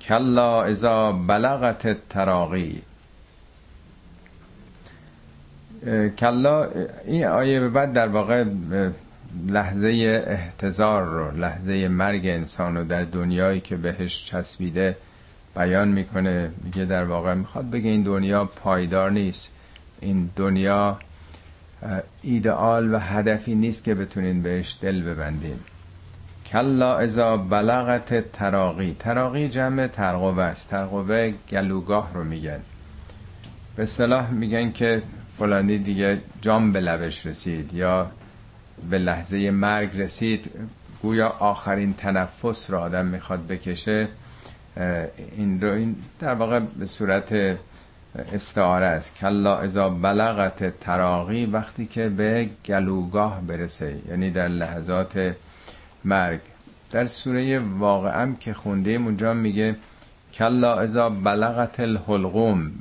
کلا 0.00 0.64
اذا 0.64 1.12
بلغت 1.12 2.08
تراقی 2.08 2.82
کلا 6.18 6.68
این 7.06 7.24
آیه 7.26 7.60
به 7.60 7.68
بعد 7.68 7.92
در 7.92 8.08
واقع 8.08 8.44
لحظه 9.46 10.22
احتضار 10.26 11.04
رو 11.04 11.36
لحظه 11.36 11.88
مرگ 11.88 12.26
انسان 12.26 12.76
رو 12.76 12.84
در 12.84 13.04
دنیایی 13.04 13.60
که 13.60 13.76
بهش 13.76 14.26
چسبیده 14.26 14.96
بیان 15.56 15.88
می‌کنه 15.88 16.50
میگه 16.64 16.84
در 16.84 17.04
واقع 17.04 17.34
می‌خواد 17.34 17.70
بگه 17.70 17.90
این 17.90 18.02
دنیا 18.02 18.44
پایدار 18.44 19.10
نیست. 19.10 19.50
این 20.00 20.30
دنیا 20.36 20.98
ایدئال 22.22 22.94
و 22.94 22.98
هدفی 22.98 23.54
نیست 23.54 23.84
که 23.84 23.94
بتونین 23.94 24.42
بهش 24.42 24.78
دل 24.80 25.02
ببندین. 25.02 25.56
کلا 26.46 26.96
ازا 26.96 27.36
بلغت 27.36 28.32
تراقی. 28.32 28.96
تراقی 28.98 29.48
جمع 29.48 29.86
ترقوه 29.86 30.42
است. 30.42 30.68
ترقوه 30.68 31.34
گلوگاه 31.50 32.10
رو 32.14 32.24
میگن. 32.24 32.60
به 33.76 33.82
اصطلاح 33.82 34.30
میگن 34.30 34.72
که 34.72 35.02
فلانی 35.38 35.78
دیگه 35.78 36.18
جام 36.40 36.72
به 36.72 36.80
لبش 36.80 37.26
رسید 37.26 37.74
یا 37.74 38.10
به 38.90 38.98
لحظه 38.98 39.50
مرگ 39.50 40.00
رسید 40.00 40.50
گویا 41.02 41.28
آخرین 41.28 41.94
تنفس 41.94 42.70
رو 42.70 42.78
آدم 42.78 43.06
می‌خواد 43.06 43.46
بکشه 43.46 44.08
این 45.36 45.60
رو 45.60 45.72
این 45.72 45.96
در 46.18 46.34
واقع 46.34 46.58
به 46.58 46.86
صورت 46.86 47.56
استعاره 48.32 48.86
است. 48.86 49.14
کلا 49.16 49.56
ازا 49.56 49.88
بلغت 49.88 50.80
تراقی 50.80 51.46
وقتی 51.46 51.86
که 51.86 52.08
به 52.08 52.48
گلوگاه 52.66 53.40
برسه 53.40 53.98
یعنی 54.08 54.30
در 54.30 54.48
لحظات 54.48 55.34
مرگ. 56.04 56.40
در 56.90 57.04
سوره 57.04 57.58
واقعم 57.58 58.36
که 58.36 58.54
خونده 58.54 58.90
اونجا 58.90 59.34
میگه 59.34 59.76
کلا 60.34 60.74
ازا 60.74 61.10
بلغت 61.10 61.80
الحلقوم 61.80 62.72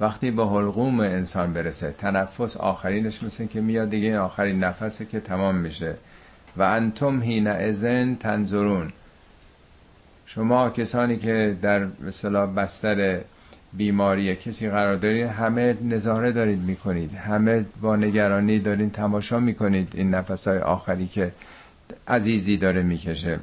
وقتی 0.00 0.30
به 0.30 0.46
حلقوم 0.46 1.00
انسان 1.00 1.52
برسه 1.52 1.94
تنفس 1.98 2.56
آخرینش 2.56 3.22
مثل 3.22 3.46
که 3.46 3.60
میاد 3.60 3.90
دیگه 3.90 4.06
این 4.06 4.16
آخرین 4.16 4.64
نفسه 4.64 5.06
که 5.06 5.20
تمام 5.20 5.54
میشه. 5.54 5.94
و 6.56 6.62
انتم 6.62 7.22
هین 7.22 7.46
ازن 7.46 8.14
تنظرون. 8.14 8.92
شما 10.26 10.70
کسانی 10.70 11.16
که 11.16 11.56
در 11.62 11.86
مثلا 12.06 12.46
بستر 12.46 13.20
بیماری 13.72 14.36
کسی 14.36 14.70
قرار 14.70 14.96
دارید 14.96 15.26
همه 15.26 15.76
نظاره 15.82 16.32
دارید 16.32 16.60
می‌کنید. 16.60 17.14
همه 17.14 17.64
با 17.80 17.96
نگرانی 17.96 18.58
دارید 18.58 18.92
تماشا 18.92 19.40
می‌کنید 19.40 19.92
این 19.94 20.14
نفسهای 20.14 20.58
آخری 20.58 21.06
که 21.06 21.32
عزیزی 22.08 22.56
داره 22.56 22.82
می‌کشه. 22.82 23.40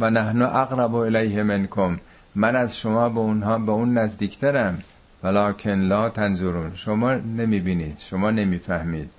و 0.00 0.10
نحن 0.10 0.42
اقرب 0.42 0.94
الیه 0.94 1.42
منکم. 1.42 1.98
من 2.34 2.56
از 2.56 2.78
شما 2.78 3.08
به 3.08 3.20
اونها 3.20 3.58
به 3.58 3.72
اون 3.72 3.98
نزدیکترم. 3.98 4.82
ولکن 5.22 5.70
لا 5.70 6.08
تنظرون. 6.08 6.74
شما 6.74 7.14
نمی‌بینید 7.14 7.98
شما 7.98 8.30
نمی‌فهمید. 8.30 9.10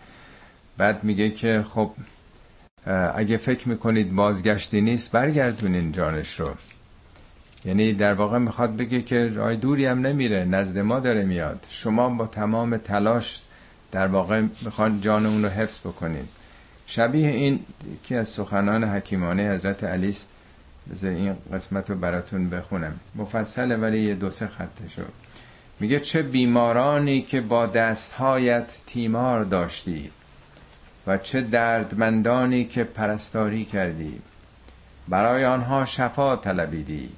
بعد 0.78 1.04
میگه 1.04 1.30
که 1.30 1.66
خب 1.70 1.92
اگه 3.16 3.38
فکر 3.38 3.70
می‌کنید 3.70 4.16
بازگشتی 4.16 4.82
نیست 4.82 5.12
برگردونین 5.12 5.92
جانش 5.92 6.40
رو. 6.40 6.50
یعنی 7.66 7.94
در 7.94 8.14
واقع 8.14 8.38
می‌خواد 8.38 8.78
بگه 8.78 9.02
که 9.02 9.28
رای 9.28 9.56
دوری 9.56 9.86
هم 9.86 10.08
نمیره 10.08 10.46
نزد 10.46 10.78
ما 10.78 11.00
داره 11.00 11.26
میاد. 11.26 11.66
شما 11.70 12.10
با 12.10 12.28
تمام 12.28 12.78
تلاش 12.78 13.42
در 13.92 14.08
واقع 14.08 14.42
می‌خوان 14.42 15.02
جان 15.02 15.26
اون 15.26 15.44
رو 15.44 15.50
حفظ 15.50 15.80
بکنید 15.80 16.30
شبیه 16.88 17.30
این 17.30 17.60
که 18.04 18.16
از 18.16 18.28
سخنان 18.28 18.84
حکیمانه 18.84 19.52
حضرت 19.52 19.84
علی 19.84 20.10
است. 20.10 20.30
این 21.04 21.36
قسمت 21.54 21.90
رو 21.90 21.96
براتون 21.96 22.50
بخونم. 22.50 23.00
مفصله 23.16 23.78
ولی 23.78 24.02
یه 24.02 24.16
دو 24.16 24.30
سه 24.30 24.48
خطه 24.48 24.90
شد 24.96 25.29
میگه 25.80 26.00
چه 26.00 26.22
بیمارانی 26.22 27.22
که 27.22 27.42
با 27.42 27.66
دستهایت 27.66 28.78
تیمار 28.86 29.44
داشتی 29.44 30.12
و 31.08 31.18
چه 31.18 31.42
دردمندانی 31.42 32.66
که 32.66 32.84
پرستاری 32.84 33.66
کردی. 33.66 34.22
برای 35.08 35.46
آنها 35.46 35.86
شفا 35.86 36.36
طلبیدی 36.36 37.10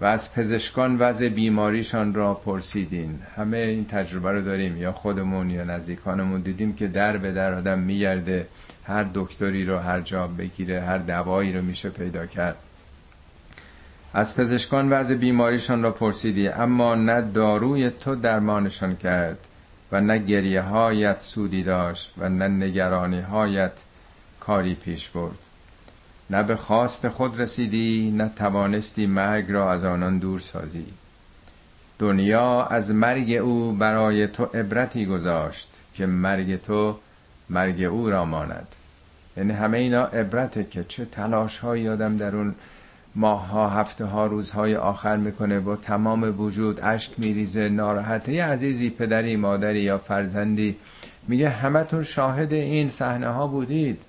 و 0.00 0.04
از 0.04 0.34
پزشکان 0.34 0.98
وضع 0.98 1.28
بیماریشان 1.28 2.14
را 2.14 2.34
پرسیدین. 2.34 3.18
همه 3.36 3.56
این 3.56 3.84
تجربه 3.84 4.32
رو 4.32 4.42
داریم 4.42 4.76
یا 4.76 4.92
خودمون 4.92 5.50
یا 5.50 5.64
نزدیکانمون. 5.64 6.40
دیدیم 6.40 6.74
که 6.74 6.86
در 6.86 7.16
به 7.16 7.32
در 7.32 7.54
آدم 7.54 7.78
میگرده 7.78 8.46
هر 8.84 9.06
دکتری 9.14 9.64
رو 9.64 9.78
هر 9.78 10.00
جا 10.00 10.26
بگیره 10.26 10.80
هر 10.80 10.98
دوایی 10.98 11.52
رو 11.52 11.62
میشه 11.62 11.90
پیدا 11.90 12.26
کرد. 12.26 12.56
از 14.16 14.36
پزشکان 14.36 14.92
وضع 14.92 15.14
بیماریشان 15.14 15.82
را 15.82 15.90
پرسیدی 15.90 16.48
اما 16.48 16.94
نه 16.94 17.20
داروی 17.20 17.90
تو 17.90 18.14
درمانشان 18.14 18.96
کرد 18.96 19.38
و 19.92 20.00
نه 20.00 20.18
گریه 20.18 20.60
هایت 20.60 21.20
سودی 21.20 21.62
داشت 21.62 22.12
و 22.18 22.28
نه 22.28 22.48
نگرانی 22.48 23.20
هایت 23.20 23.72
کاری 24.40 24.74
پیش 24.74 25.08
برد. 25.08 25.38
نه 26.30 26.42
به 26.42 26.56
خواست 26.56 27.08
خود 27.08 27.40
رسیدی 27.40 28.14
نه 28.16 28.30
توانستی 28.36 29.06
مرگ 29.06 29.52
را 29.52 29.72
از 29.72 29.84
آنان 29.84 30.18
دور 30.18 30.40
سازی. 30.40 30.86
دنیا 31.98 32.62
از 32.62 32.90
مرگ 32.90 33.32
او 33.32 33.72
برای 33.72 34.26
تو 34.26 34.44
عبرتی 34.44 35.06
گذاشت 35.06 35.70
که 35.94 36.06
مرگ 36.06 36.62
تو 36.62 36.98
مرگ 37.50 37.82
او 37.82 38.10
را 38.10 38.24
ماند. 38.24 38.68
یعنی 39.36 39.52
همه 39.52 39.78
اینا 39.78 40.04
عبرته 40.04 40.64
که 40.64 40.84
چه 40.84 41.04
تلاش 41.04 41.58
هایی 41.58 41.88
آدم 41.88 42.16
در 42.16 42.36
اون 42.36 42.54
ماه 43.18 43.48
ها 43.48 43.68
هفته 43.68 44.04
ها 44.04 44.26
روزهای 44.26 44.76
آخر 44.76 45.16
می‌کنه 45.16 45.60
با 45.60 45.76
تمام 45.76 46.40
وجود 46.40 46.80
اشک 46.82 47.12
میریزه 47.18 47.68
ناراحته 47.68 48.32
یه 48.32 48.44
عزیزی 48.44 48.90
پدری 48.90 49.36
مادری 49.36 49.80
یا 49.80 49.98
فرزندی 49.98 50.76
میگه 51.28 51.48
همتون 51.48 52.02
شاهد 52.02 52.52
این 52.52 52.88
صحنه 52.88 53.28
ها 53.28 53.46
بودید. 53.46 54.02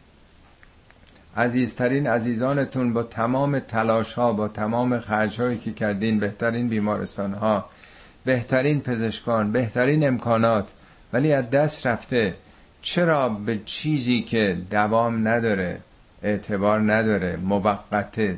عزیزترین 1.38 2.08
عزیزانتون 2.08 2.94
با 2.94 3.04
تمام 3.04 3.60
تلاش 3.60 4.14
ها 4.14 4.34
با 4.34 4.48
تمام 4.48 5.00
خرج 5.00 5.42
هایی 5.42 5.58
که 5.58 5.72
کردین 5.72 6.20
بهترین 6.20 6.68
بیمارستان 6.68 7.34
ها 7.34 7.66
بهترین 8.26 8.82
پزشکان 8.82 9.52
بهترین 9.52 10.08
امکانات 10.08 10.74
ولی 11.14 11.34
از 11.34 11.50
دست 11.50 11.88
رفته. 11.88 12.34
چرا 12.82 13.30
به 13.30 13.60
چیزی 13.66 14.22
که 14.22 14.58
دوام 14.72 15.28
نداره 15.28 15.80
اعتبار 16.24 16.94
نداره 16.94 17.36
موقته 17.36 18.38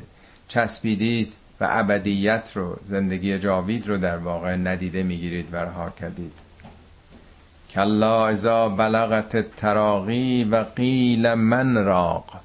چسبیدید 0.50 1.32
و 1.60 1.66
ابدیت 1.70 2.50
رو 2.54 2.76
زندگی 2.84 3.38
جاوید 3.38 3.88
رو 3.88 3.98
در 3.98 4.16
واقع 4.16 4.56
ندیده 4.56 5.02
می‌گیرید 5.02 5.48
و 5.52 5.56
رها 5.56 5.90
کردید. 5.90 6.32
کلا 7.70 8.26
ازا 8.26 8.68
بلغت 8.68 9.56
تراقی 9.56 10.44
و 10.44 10.64
قیل 10.76 11.34
من 11.34 11.84
راق 11.84 12.40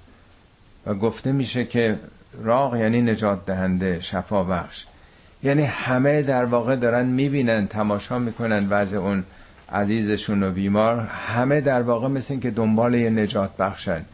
و 0.86 0.94
گفته 0.94 1.32
میشه 1.32 1.66
که 1.66 2.00
راق 2.44 2.76
یعنی 2.76 3.02
نجات 3.02 3.46
دهنده 3.46 4.00
شفا 4.00 4.44
بخش. 4.44 4.86
یعنی 5.44 5.64
همه 5.64 6.22
در 6.22 6.46
واقع 6.46 6.76
دارن 6.76 7.06
می‌بینن 7.06 7.68
تماشا 7.68 8.20
می‌کنن 8.20 8.68
وضع 8.70 8.98
اون 8.98 9.24
عزیزشون 9.72 10.44
و 10.44 10.52
بیمار. 10.52 11.00
همه 11.00 11.62
در 11.62 11.82
واقع 11.82 12.08
مثل 12.08 12.34
این 12.34 12.42
که 12.42 12.52
دنبال 12.52 12.94
یه 12.94 13.10
نجات 13.10 13.58
بخشن. 13.58 14.06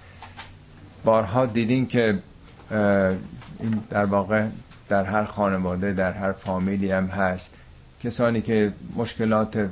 بارها 1.03 1.45
دیدین 1.45 1.87
که 1.87 2.19
این 3.61 3.79
در 3.89 4.05
واقع 4.05 4.45
در 4.89 5.03
هر 5.03 5.23
خانواده 5.23 5.93
در 5.93 6.11
هر 6.11 6.31
فامیلی 6.31 6.91
هم 6.91 7.05
هست. 7.05 7.53
کسانی 8.03 8.41
که 8.41 8.73
مشکلات 8.95 9.69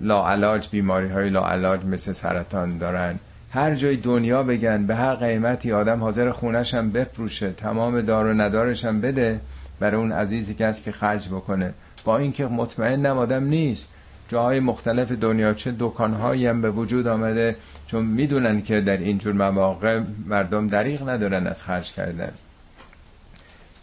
لاعلاج 0.00 0.68
بیماری 0.68 1.08
های 1.08 1.30
لاعلاج 1.30 1.84
مثل 1.84 2.12
سرطان 2.12 2.78
دارن. 2.78 3.18
هر 3.50 3.74
جای 3.74 3.96
دنیا 3.96 4.42
بگن 4.42 4.86
به 4.86 4.96
هر 4.96 5.14
قیمتی 5.14 5.72
آدم 5.72 6.00
حاضر 6.00 6.30
خونش 6.30 6.74
هم 6.74 6.90
بفروشه 6.90 7.52
تمام 7.52 8.00
دار 8.00 8.26
و 8.26 8.34
ندارش 8.34 8.84
هم 8.84 9.00
بده 9.00 9.40
برای 9.80 10.00
اون 10.00 10.12
عزیزی 10.12 10.54
که 10.54 10.74
که 10.84 10.92
خرج 10.92 11.28
بکنه. 11.28 11.72
با 12.04 12.18
اینکه 12.18 12.46
مطمئن 12.46 13.06
آدم 13.06 13.44
نیست. 13.44 13.88
جاهای 14.28 14.60
مختلف 14.60 15.12
دنیا 15.12 15.52
چه 15.52 15.74
دکانهایی 15.78 16.46
هم 16.46 16.62
به 16.62 16.70
وجود 16.70 17.06
آمده 17.06 17.56
چون 17.86 18.04
می‌دونن 18.04 18.62
که 18.62 18.80
در 18.80 18.96
اینجور 18.96 19.32
مواقع 19.32 20.00
مردم 20.26 20.66
دریغ 20.66 21.08
ندارن 21.08 21.46
از 21.46 21.62
خرج 21.62 21.92
کردن. 21.92 22.32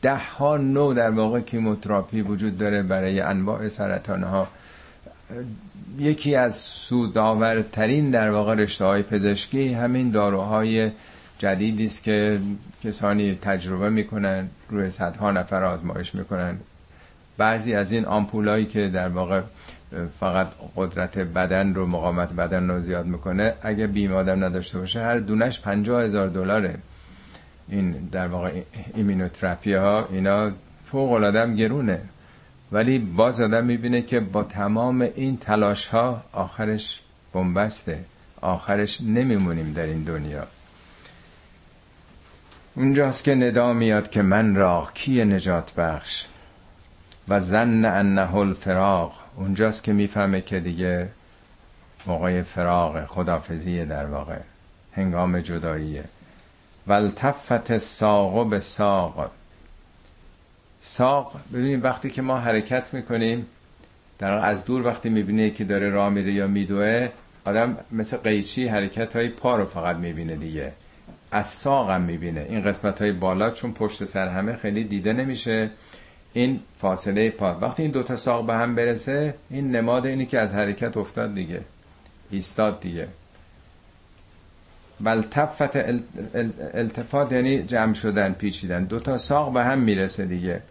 ده 0.02 0.16
ها 0.16 0.58
نوع 0.58 0.93
در 0.93 1.12
واقع 1.12 1.39
کیموتراپی 1.39 2.22
وجود 2.22 2.58
داره 2.58 2.84
برای 2.84 3.20
انواع 3.20 3.70
سرطان 3.70 4.24
ها 4.24 4.47
یکی 6.00 6.36
از 6.36 6.56
سودآورترین 6.56 8.12
در 8.12 8.32
واقع 8.32 8.56
رشته 8.56 8.86
های 8.86 9.04
پزشکی 9.04 9.74
همین 9.74 10.12
داروهای 10.12 10.91
جدیدی 11.38 11.86
است 11.86 12.04
که 12.04 12.39
کسانی 12.84 13.36
تجربه 13.36 13.89
می‌کنن 13.89 14.47
روی 14.70 14.89
صدها 14.89 15.32
نفر 15.32 15.64
آزمایش 15.64 16.16
می‌کنن. 16.16 16.58
بعضی 17.38 17.74
از 17.74 17.91
این 17.91 18.06
آمپولایی 18.06 18.66
که 18.66 18.88
در 18.88 19.10
واقع 19.10 19.41
فقط 20.20 20.47
قدرت 20.76 21.18
بدن 21.18 21.74
رو 21.74 21.86
مقاومت 21.86 22.34
بدن 22.34 22.70
رو 22.70 22.80
زیاد 22.80 23.06
می‌کنه 23.06 23.54
اگه 23.62 23.88
بیمه 23.88 24.14
آدم 24.14 24.43
نداشته 24.43 24.80
باشه 24.80 25.02
هر 25.02 25.18
دونش 25.18 25.62
پنجاه 25.62 26.04
هزار 26.04 26.28
دلاره. 26.28 26.76
این 27.70 27.92
در 27.92 28.28
واقع 28.28 28.62
ایمینوتراپی 28.96 29.74
ها 29.74 30.08
اینا 30.12 30.52
فوق 30.86 31.12
العاده 31.12 31.54
گرونه. 31.54 32.02
ولی 32.72 33.00
باز 33.00 33.42
آدم 33.42 33.66
می‌بینه 33.66 34.02
که 34.02 34.20
با 34.20 34.44
تمام 34.44 35.02
این 35.02 35.38
تلاش 35.38 35.88
ها 35.88 36.24
آخرش 36.32 37.00
بنبسته. 37.34 38.06
آخرش 38.42 39.02
نمیمونیم 39.02 39.74
در 39.74 39.86
این 39.86 40.04
دنیا. 40.04 40.48
اونجاست 42.76 43.24
که 43.24 43.36
ندا 43.36 43.74
میاد 43.74 44.10
که 44.10 44.22
من 44.22 44.56
را 44.56 44.88
کی 44.94 45.26
نجات 45.26 45.74
بخش؟ 45.74 46.26
و 47.28 47.40
زن 47.40 47.86
انه 47.86 48.36
الفراق. 48.36 49.24
اونجاست 49.36 49.84
که 49.84 49.94
می‌فهمه 49.94 50.42
که 50.42 50.60
دیگه 50.60 51.10
موقع 52.08 52.42
فراغ 52.42 53.06
خدافزیه 53.06 53.86
در 53.86 54.06
واقع. 54.06 54.38
هنگام 54.94 55.40
جداییه. 55.40 56.04
ولتفت 56.90 57.78
ساق 57.78 58.50
به 58.50 58.60
ساق. 58.60 59.32
ساق 60.80 61.40
ببینید 61.54 61.86
وقتی 61.86 62.10
که 62.10 62.22
ما 62.22 62.38
حرکت 62.38 62.94
می‌کنیم 62.94 63.46
در 64.20 64.32
از 64.32 64.66
دور 64.66 64.86
وقتی 64.86 65.10
می‌بینه 65.10 65.50
که 65.50 65.64
داره 65.64 65.90
راه 65.90 66.10
میره 66.10 66.32
یا 66.32 66.48
میدوه 66.48 67.10
آدم 67.46 67.78
مثل 67.92 68.18
قیچی 68.18 68.68
حرکت 68.68 69.16
های 69.16 69.30
پا 69.30 69.56
رو 69.56 69.66
فقط 69.66 69.96
می‌بینه 69.96 70.36
دیگه. 70.36 70.72
از 71.32 71.48
ساق 71.48 71.90
هم 71.90 72.02
می‌بینه. 72.02 72.46
این 72.50 72.64
قسمت 72.64 73.02
های 73.02 73.12
بالا 73.12 73.50
چون 73.50 73.74
پشت 73.74 74.06
سر 74.06 74.28
همه 74.28 74.56
خیلی 74.56 74.84
دیده 74.84 75.14
نمیشه. 75.14 75.70
این 76.34 76.60
فاصله 76.78 77.30
پا. 77.30 77.60
وقتی 77.60 77.84
این 77.84 77.92
دوتا 77.92 78.16
ساق 78.16 78.46
به 78.46 78.54
هم 78.56 78.76
برسه 78.76 79.36
این 79.50 79.76
نماد 79.76 80.06
اینی 80.06 80.26
که 80.26 80.40
از 80.40 80.54
حرکت 80.54 80.98
افتاد 80.98 81.36
دیگه. 81.36 81.62
ایستاد 82.32 82.80
دیگه. 82.80 83.08
بل 85.02 85.22
تفت 85.22 85.76
التفات 86.74 87.32
یعنی 87.32 87.64
جمع 87.64 87.93
شدن 87.93 88.34
پیچیدن. 88.34 88.84
دوتا 88.84 89.18
ساق 89.18 89.54
به 89.54 89.64
هم 89.64 89.80
می‌رسه 89.80 90.26
دیگه. 90.26 90.62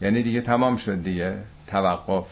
یعنی 0.00 0.22
دیگه 0.22 0.40
تمام 0.40 0.76
شد 0.76 1.02
دیگه. 1.02 1.34
توقف. 1.66 2.26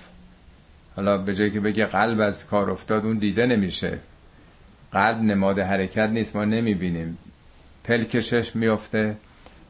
حالا 0.96 1.18
به 1.18 1.34
جایی 1.34 1.50
که 1.50 1.60
بگه 1.60 1.86
قلب 1.86 2.20
از 2.20 2.46
کار 2.46 2.70
افتاد 2.70 3.06
اون 3.06 3.18
دیده 3.18 3.46
نمیشه. 3.46 3.98
قلب 4.92 5.22
نماد 5.22 5.58
حرکت 5.58 6.08
نیست 6.08 6.36
ما 6.36 6.44
نمی‌بینیم. 6.44 7.18
پلکشش 7.84 8.56
میفته 8.56 9.16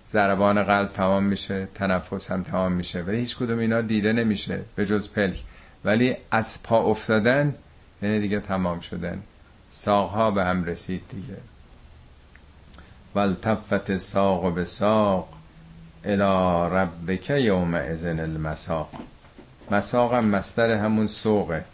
ضربان 0.08 0.62
قلب 0.62 0.88
تمام 0.88 1.24
میشه 1.24 1.68
تنفس 1.74 2.30
هم 2.30 2.42
تمام 2.42 2.72
میشه. 2.72 3.02
ولی 3.02 3.16
هیچ 3.16 3.36
کدوم 3.36 3.58
اینا 3.58 3.80
دیده 3.80 4.12
نمیشه 4.12 4.60
به 4.76 4.86
جز 4.86 5.10
پلک. 5.10 5.42
ولی 5.84 6.16
از 6.30 6.62
پا 6.62 6.82
افتادن 6.82 7.54
یعنی 8.02 8.20
دیگه 8.20 8.40
تمام 8.40 8.80
شدن. 8.80 9.22
ساقها 9.74 10.30
به 10.30 10.44
هم 10.44 10.64
رسید 10.64 11.02
دیگه. 11.08 11.36
والتفت 13.14 13.96
ساق 13.96 14.54
به 14.54 14.64
ساق 14.64 15.28
الى 16.04 16.70
ربک 16.74 17.30
یوم 17.30 17.74
ازن 17.74 18.20
المساق. 18.20 18.90
مساق 19.70 20.14
هم 20.14 20.24
مستر 20.24 20.70
همون 20.70 21.06
سوقه. 21.06 21.64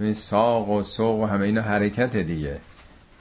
این 0.00 0.14
ساق 0.14 0.68
و 0.68 0.82
سوق 0.82 1.20
و 1.20 1.26
همه 1.26 1.46
اینا 1.46 1.62
حرکت 1.62 2.16
دیگه. 2.16 2.60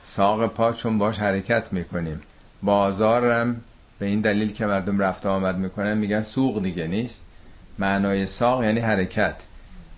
ساق 0.03 0.47
پا 0.47 0.71
چون 0.71 0.97
باش 0.97 1.19
حرکت 1.19 1.73
می‌کنیم. 1.73 2.21
بازارم 2.63 3.61
به 3.99 4.05
این 4.05 4.21
دلیل 4.21 4.53
که 4.53 4.65
مردم 4.65 4.99
رفت 4.99 5.25
آمد 5.25 5.57
می‌کنن 5.57 5.97
میگن 5.97 6.21
سوق 6.21 6.63
دیگه 6.63 6.87
نیست. 6.87 7.21
معنای 7.79 8.25
ساق 8.25 8.63
یعنی 8.63 8.79
حرکت. 8.79 9.35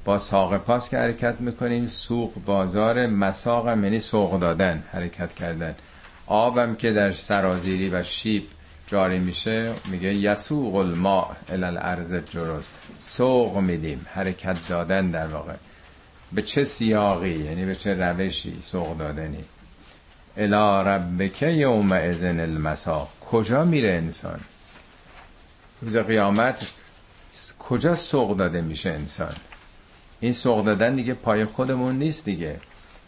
با 0.09 0.19
ساق 0.19 0.57
پاس 0.57 0.89
که 0.89 0.97
حرکت 0.97 1.35
می‌کنیم 1.39 1.87
سوق 1.87 2.33
بازار 2.45 3.07
مساق 3.07 3.67
یعنی 3.67 3.99
سوق 3.99 4.39
دادن 4.39 4.83
حرکت 4.91 5.33
کردن. 5.33 5.75
آبم 6.27 6.75
که 6.75 6.91
در 6.91 7.11
سرازیری 7.11 7.89
و 7.89 8.03
شیب 8.03 8.43
جاری 8.87 9.19
میشه 9.19 9.73
میگه 9.91 10.13
یسوق 10.13 10.75
الماء 10.75 11.27
الالارض 11.49 12.13
جروز 12.13 12.67
سوق 12.99 13.57
میدیم 13.57 14.05
حرکت 14.13 14.67
دادن 14.67 15.11
در 15.11 15.27
واقع. 15.27 15.53
به 16.31 16.41
چه 16.41 16.63
سیاقی 16.63 17.39
یعنی 17.39 17.65
به 17.65 17.75
چه 17.75 17.93
روشی 17.93 18.59
سوق 18.63 18.97
دادنی؟ 18.97 19.43
الا 20.37 20.81
ربک 20.81 21.41
یوم 21.41 21.91
ازن 21.91 22.39
المساق. 22.39 23.09
کجا 23.31 23.63
میره 23.63 23.91
انسان؟ 23.91 24.39
روز 25.81 25.97
قیامت 25.97 26.73
کجا 27.59 27.95
سوق 27.95 28.37
داده 28.37 28.61
میشه 28.61 28.89
انسان؟ 28.89 29.33
این 30.19 30.33
سوق 30.33 30.65
دادن 30.65 30.95
دیگه 30.95 31.13
پای 31.13 31.45
خودمون 31.45 31.99
نیست 31.99 32.25
دیگه. 32.25 32.55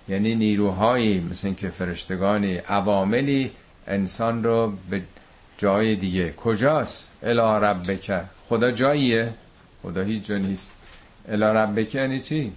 یعنی 0.10 0.36
نیروهایی 0.36 1.20
مثل 1.20 1.48
اینکه 1.48 1.70
فرشتگانی 1.70 2.56
عواملی 2.56 3.52
انسان 3.88 4.44
رو 4.44 4.74
به 4.90 5.02
جای 5.58 5.96
دیگه. 5.96 6.32
کجاست؟ 6.32 7.12
الا 7.24 7.58
ربک. 7.58 8.22
خدا 8.50 8.72
جاییه؟ 8.72 9.34
خدا 9.84 10.02
هیچ 10.02 10.26
جا 10.26 10.38
نیست. 10.38 10.78
الا 11.30 11.54
ربک 11.54 11.96
یعنی 11.96 12.20
چی؟ 12.20 12.52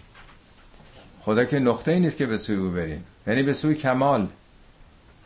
خدا 1.20 1.44
که 1.44 1.58
نقطه 1.58 1.92
ای 1.92 2.00
نیست 2.00 2.16
که 2.16 2.26
به 2.26 2.36
سوی 2.36 2.56
او 2.56 2.70
بریم. 2.70 3.04
یعنی 3.26 3.42
به 3.42 3.52
سوی 3.52 3.74
کمال. 3.74 4.28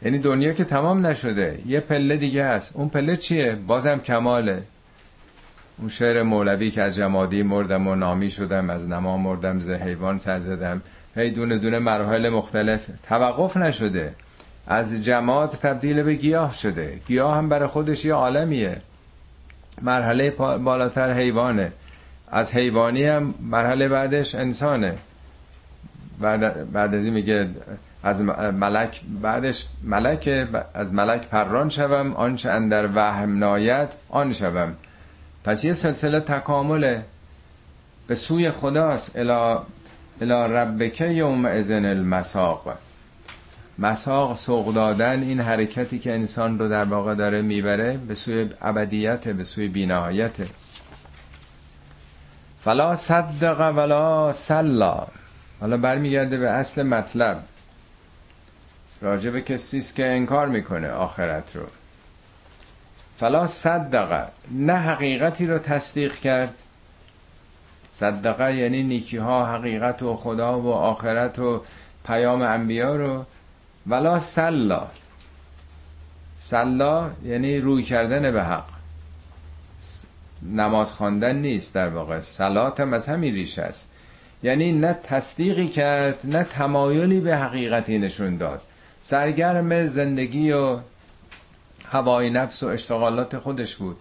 یعنی 0.02 0.18
دنیا 0.18 0.52
که 0.52 0.64
تمام 0.64 1.06
نشده 1.06 1.62
یه 1.66 1.80
پله 1.80 2.16
دیگه 2.16 2.44
هست. 2.44 2.70
اون 2.74 2.88
پله 2.88 3.16
چیه؟ 3.16 3.54
بازم 3.54 3.98
کماله. 3.98 4.62
اون 5.78 5.88
شعر 5.88 6.22
مولوی 6.22 6.70
که 6.70 6.82
از 6.82 6.96
جمادی 6.96 7.42
مردم 7.42 7.86
و 7.86 7.94
نامی 7.94 8.30
شدم 8.30 8.70
از 8.70 8.88
نما 8.88 9.16
مردم 9.16 9.58
ز 9.58 9.70
حیوان 9.70 10.18
سر 10.18 10.40
زدم. 10.40 10.82
هی 11.16 11.30
دونه 11.30 11.58
دونه 11.58 11.78
مراحل 11.78 12.28
مختلف. 12.28 12.86
توقف 13.08 13.56
نشده. 13.56 14.14
از 14.66 14.94
جماد 15.04 15.50
تبدیل 15.50 16.02
به 16.02 16.14
گیاه 16.14 16.54
شده. 16.54 17.00
گیاه 17.06 17.36
هم 17.36 17.48
برای 17.48 17.68
خودش 17.68 18.04
یه 18.04 18.14
عالمیه. 18.14 18.76
مرحله 19.82 20.30
بالاتر 20.30 21.12
حیوانه. 21.12 21.72
از 22.30 22.54
حیوانی 22.54 23.04
هم 23.04 23.34
مرحله 23.40 23.88
بعدش 23.88 24.34
انسانه. 24.34 24.94
بعد, 26.20 26.72
بعد 26.72 26.94
از 26.94 27.04
این 27.04 27.14
میگه 27.14 27.48
از 28.02 28.22
ملک 28.22 29.00
بعدش 29.22 29.66
ملک 29.82 30.48
از 30.74 30.94
ملک 30.94 31.28
پران 31.28 31.68
شوم. 31.68 32.14
آنچه 32.14 32.50
اندر 32.50 32.88
وهم 32.94 33.38
ناید 33.38 33.88
آن 34.08 34.32
شوم. 34.32 34.76
پس 35.48 35.64
یه 35.64 35.72
سلسله 35.72 36.20
تکامله 36.20 37.04
به 38.06 38.14
سوی 38.14 38.50
خداست. 38.50 39.16
الا 39.16 39.62
الا 40.20 40.46
ربک 40.46 41.00
یوم 41.00 41.44
ازن 41.44 41.84
المساق. 41.84 42.78
مساق 43.78 44.36
سوق 44.36 44.74
دادن 44.74 45.22
این 45.22 45.40
حرکتی 45.40 45.98
که 45.98 46.12
انسان 46.12 46.58
رو 46.58 46.68
در 46.68 46.84
واقع 46.84 47.14
داره 47.14 47.42
می‌بره 47.42 47.96
به 47.96 48.14
سوی 48.14 48.48
ابدیت 48.62 49.28
به 49.28 49.44
سوی 49.44 49.68
بینهایت. 49.68 50.36
فلا 52.60 52.96
صدق 52.96 53.60
ولا 53.76 54.32
سلا 54.32 55.06
حالا 55.60 55.76
برمیگرده 55.76 56.38
به 56.38 56.50
اصل 56.50 56.82
مطلب. 56.82 57.42
راجع 59.02 59.30
به 59.30 59.40
کسی 59.40 59.82
که 59.96 60.06
انکار 60.06 60.48
می‌کنه 60.48 60.90
آخرت 60.90 61.56
رو. 61.56 61.66
فلا 63.18 63.46
صدقه. 63.46 64.26
نه 64.50 64.74
حقیقتی 64.74 65.46
رو 65.46 65.58
تصدیق 65.58 66.14
کرد. 66.14 66.54
صدقه 67.92 68.56
یعنی 68.56 68.82
نیکی 68.82 69.16
ها 69.16 69.46
حقیقت 69.46 70.02
و 70.02 70.16
خدا 70.16 70.60
و 70.60 70.72
آخرت 70.72 71.38
و 71.38 71.62
پیام 72.06 72.42
انبیا 72.42 72.96
رو. 72.96 73.24
ولا 73.86 74.20
سلا 74.20 74.86
سلا 76.36 77.10
یعنی 77.24 77.58
روی 77.58 77.82
کردن 77.82 78.30
به 78.30 78.44
حق. 78.44 78.64
نماز 80.42 80.92
خواندن 80.92 81.36
نیست 81.36 81.74
در 81.74 81.88
واقع. 81.88 82.20
سلات 82.20 82.80
هم 82.80 82.92
از 82.92 83.06
همین 83.06 83.34
ریشه 83.34 83.62
است. 83.62 83.90
یعنی 84.42 84.72
نه 84.72 84.92
تصدیقی 85.02 85.68
کرد 85.68 86.18
نه 86.24 86.44
تمایلی 86.44 87.20
به 87.20 87.36
حقیقتی 87.36 87.98
نشون 87.98 88.36
داد. 88.36 88.60
سرگرم 89.02 89.86
زندگی 89.86 90.52
و 90.52 90.78
هوای 91.90 92.30
نفس 92.30 92.62
و 92.62 92.66
اشتغالات 92.66 93.38
خودش 93.38 93.76
بود. 93.76 93.96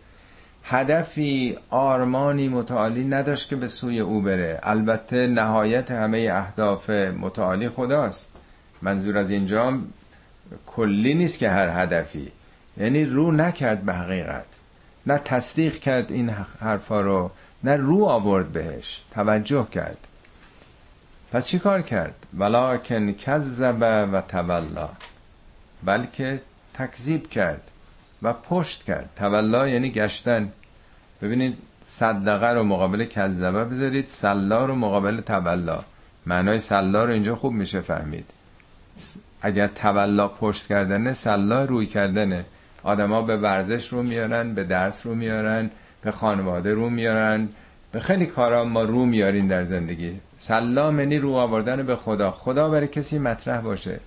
هدفی 0.64 1.58
آرمانی 1.70 2.48
متعالی 2.48 3.04
نداشت 3.04 3.50
که 3.50 3.56
به 3.56 3.68
سوی 3.68 4.00
او 4.00 4.22
بره. 4.22 4.60
البته 4.64 5.28
نهایت 5.28 5.92
همه 5.92 6.30
اهداف 6.34 6.90
متعالی 6.90 7.70
خداست. 7.70 8.30
منظور 8.82 9.18
از 9.18 9.32
اینجا 9.32 9.74
کلی 10.68 11.14
نیست 11.14 11.40
که 11.40 11.50
هر 11.50 11.84
هدفی. 11.84 12.32
یعنی 12.78 13.06
رو 13.06 13.32
نکرد 13.32 13.82
به 13.82 13.94
حقیقت. 13.94 14.46
نه 15.08 15.18
تصدیق 15.18 15.80
کرد 15.80 16.12
این 16.12 16.30
حرفا 16.60 17.02
رو 17.02 17.32
نه 17.64 17.76
رو 17.76 18.04
آورد 18.06 18.48
بهش. 18.48 19.02
توجه 19.12 19.68
کرد. 19.72 19.98
پس 21.32 21.48
چی 21.48 21.60
کار 21.60 21.82
کرد؟ 21.82 22.26
ولکن 22.38 23.14
کذب 23.14 24.10
و 24.14 24.22
تولا 24.22 24.90
بلکه 25.84 26.42
تکذیب 26.74 27.30
کرد. 27.30 27.62
و 28.24 28.34
پشت 28.34 28.84
کرد. 28.84 29.10
تولا 29.16 29.68
یعنی 29.68 29.92
گشتن. 29.92 30.52
ببینید 31.22 31.58
صدقه 31.86 32.48
رو 32.48 32.64
مقابل 32.64 33.06
کذبه 33.06 33.66
بذارید 33.66 34.08
سلا 34.08 34.66
رو 34.66 34.76
مقابل 34.76 35.22
تولا. 35.22 35.84
معنای 36.26 36.60
سلا 36.60 37.06
رو 37.06 37.14
اینجا 37.14 37.36
خوب 37.36 37.54
میشه 37.54 37.82
فهمید. 37.82 38.26
اگر 39.42 39.68
تولا 39.68 40.28
پشت 40.28 40.68
کردنه 40.68 41.14
سلا 41.14 41.66
روی 41.66 41.86
کردنه. 41.86 42.46
آدما 42.84 43.22
به 43.22 43.38
ورزش 43.38 43.88
رو 43.88 44.04
میارن 44.04 44.54
به 44.54 44.64
درس 44.64 45.06
رو 45.06 45.16
میارن 45.16 45.72
به 46.02 46.12
خانواده 46.12 46.74
رو 46.74 46.90
میارن. 46.90 47.50
به 47.92 48.00
خیلی 48.00 48.26
کارا 48.26 48.64
ما 48.64 48.84
رو 48.84 49.06
میارین 49.06 49.48
در 49.48 49.64
زندگی. 49.64 50.20
سلام 50.38 51.00
یعنی 51.00 51.18
رو 51.18 51.34
آوردن 51.34 51.84
به 51.84 51.96
خدا. 51.96 52.32
خدا 52.32 52.70
برای 52.70 52.88
کسی 52.88 53.20
مطرح 53.20 53.62
باشه. 53.62 54.00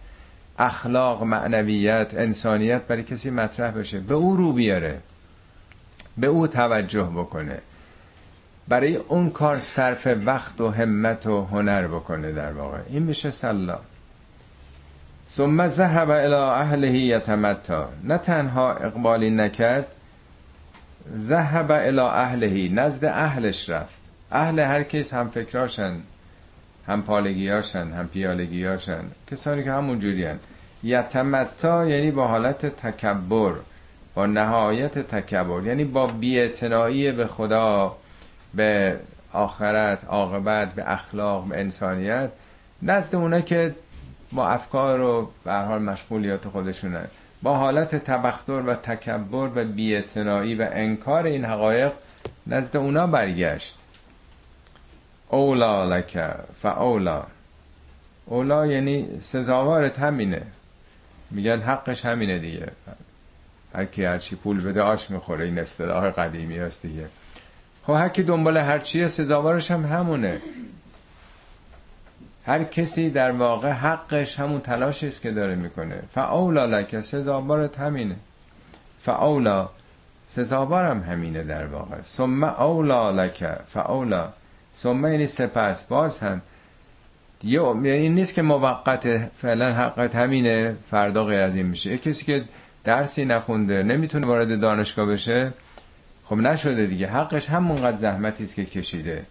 اخلاق 0.61 1.23
معنویت 1.23 2.15
انسانیت 2.15 2.83
برای 2.83 3.03
کسی 3.03 3.31
مطرح 3.31 3.71
بشه. 3.71 4.01
به 4.01 4.15
او 4.15 4.37
رو 4.37 4.53
بیاره. 4.53 4.99
به 6.19 6.27
او 6.27 6.47
توجه 6.47 7.03
بکنه. 7.03 7.59
برای 8.69 8.97
اون 8.97 9.31
کار 9.31 9.59
صرف 9.59 10.07
وقت 10.25 10.61
و 10.61 10.71
همت 10.71 11.27
و 11.27 11.45
هنر 11.45 11.87
بکنه 11.87 12.33
در 12.33 12.53
واقع. 12.53 12.79
این 12.89 13.03
میشه 13.03 13.31
سلام 13.31 13.81
ثم 15.29 15.69
ذهب 15.69 16.11
الى 16.11 16.35
اهله 16.35 16.99
یتمتا. 16.99 17.89
نه 18.05 18.19
تنها 18.19 18.73
اقبالی 18.73 19.31
نکرد 19.31 19.87
ذهب 21.17 21.71
الى 21.71 22.01
اهله. 22.01 22.69
نزد 22.69 23.05
اهلش 23.05 23.71
رفت. 23.71 24.01
اهل 24.33 24.61
هر 24.61 24.83
کس 24.83 25.15
هم 25.15 25.29
فکراشن. 25.29 26.01
هم 26.87 27.03
پالگیاشن 27.03 27.93
هم 27.93 28.09
پیالگیاشن. 28.09 29.05
کسانی 29.31 29.65
که 29.65 29.73
همون 29.73 29.99
جوری 29.99 30.27
یتمتا 30.83 31.87
یعنی 31.87 32.11
با 32.11 32.27
حالت 32.27 32.67
تکبر 32.67 33.53
با 34.15 34.27
نهایت 34.27 34.99
تکبر. 34.99 35.67
یعنی 35.67 35.85
با 35.85 36.07
بیعتنائی 36.07 37.13
به 37.13 37.27
خدا 37.27 37.97
به 38.55 38.97
آخرت 39.33 40.05
عاقبت 40.05 40.75
به 40.75 40.93
اخلاق 40.93 41.45
به 41.45 41.61
انسانیت. 41.61 42.31
نزد 42.83 43.15
اونا 43.15 43.41
که 43.41 43.75
با 44.33 44.49
افکار 44.49 45.01
و 45.01 45.31
به 45.45 45.53
حال 45.53 45.83
مشغولیات 45.83 46.49
خودشونن 46.49 47.05
با 47.43 47.57
حالت 47.57 48.05
تبختر 48.05 48.53
و 48.53 48.75
تکبر 48.75 49.51
و 49.55 49.65
بیعتنائی 49.65 50.55
و 50.55 50.69
انکار 50.73 51.27
این 51.27 51.45
حقایق 51.45 51.93
نزد 52.47 52.77
اونا 52.77 53.07
برگشت. 53.07 53.79
اولا 55.31 55.85
لک 55.85 56.35
فاولا. 56.63 57.23
اولا 58.27 58.67
یعنی 58.67 59.09
سزاوارت 59.21 59.99
همینه. 59.99 60.43
میگن 61.31 61.61
حقش 61.61 62.05
همینه 62.05 62.39
دیگه. 62.39 62.69
هر 63.75 63.85
کی 63.85 64.05
هرچی 64.05 64.37
پول 64.37 64.61
بده 64.61 64.83
آش 64.83 65.11
می‌خوره. 65.11 65.45
این 65.45 65.59
اصطلاح 65.59 66.11
قدیمی 66.11 66.59
هست 66.59 66.87
دیگه. 66.87 67.07
خب 67.87 67.93
هر 67.93 68.09
کی 68.09 68.23
دنبال 68.23 68.57
هرچیه 68.57 69.09
سزاوارش 69.09 69.71
هم 69.71 69.85
همونه. 69.85 70.41
هر 72.47 72.65
کسی 72.65 73.11
در 73.11 73.31
واقع 73.31 73.71
حقش 73.71 74.41
همون 74.41 74.61
تلاشی 74.61 75.07
است 75.07 75.23
که 75.23 75.31
داره 75.31 75.55
می‌کنه. 75.55 76.03
فاولا 76.13 76.67
لک 76.67 77.01
سزاوارت 77.01 77.79
همینه. 77.79 78.17
فاولا 79.03 79.69
سزاوارم 80.29 81.03
همینه 81.03 81.43
در 81.43 81.67
واقع. 81.67 82.03
ثم 82.03 82.45
اولا 82.45 83.11
لک 83.11 83.45
فاولا. 83.67 84.29
ثم 84.75 85.07
یعنی 85.07 85.27
سپس 85.27 85.85
باز 85.85 86.19
هم 86.19 86.41
یعنی 87.43 88.09
نیست 88.09 88.35
که 88.35 88.43
موقت 88.43 89.19
فعلا 89.27 89.73
حقت 89.73 90.17
همینه 90.17 90.77
فردا 90.91 91.25
غیر 91.25 91.41
از 91.41 91.57
این 91.57 91.67
میشه. 91.67 91.99
کسی 91.99 92.25
که 92.25 92.45
درسی 92.85 93.25
نخونده 93.25 93.83
نمی‌تونه 93.83 94.27
وارد 94.27 94.61
دانشگاه 94.61 95.07
بشه 95.07 95.53
خب 96.25 96.37
نشده 96.37 96.87
دیگه. 96.87 97.07
حقش 97.07 97.49
همونقدر 97.49 97.97
زحمتی 97.97 98.45
است 98.45 98.55
که 98.55 98.65
کشیده. 98.65 99.23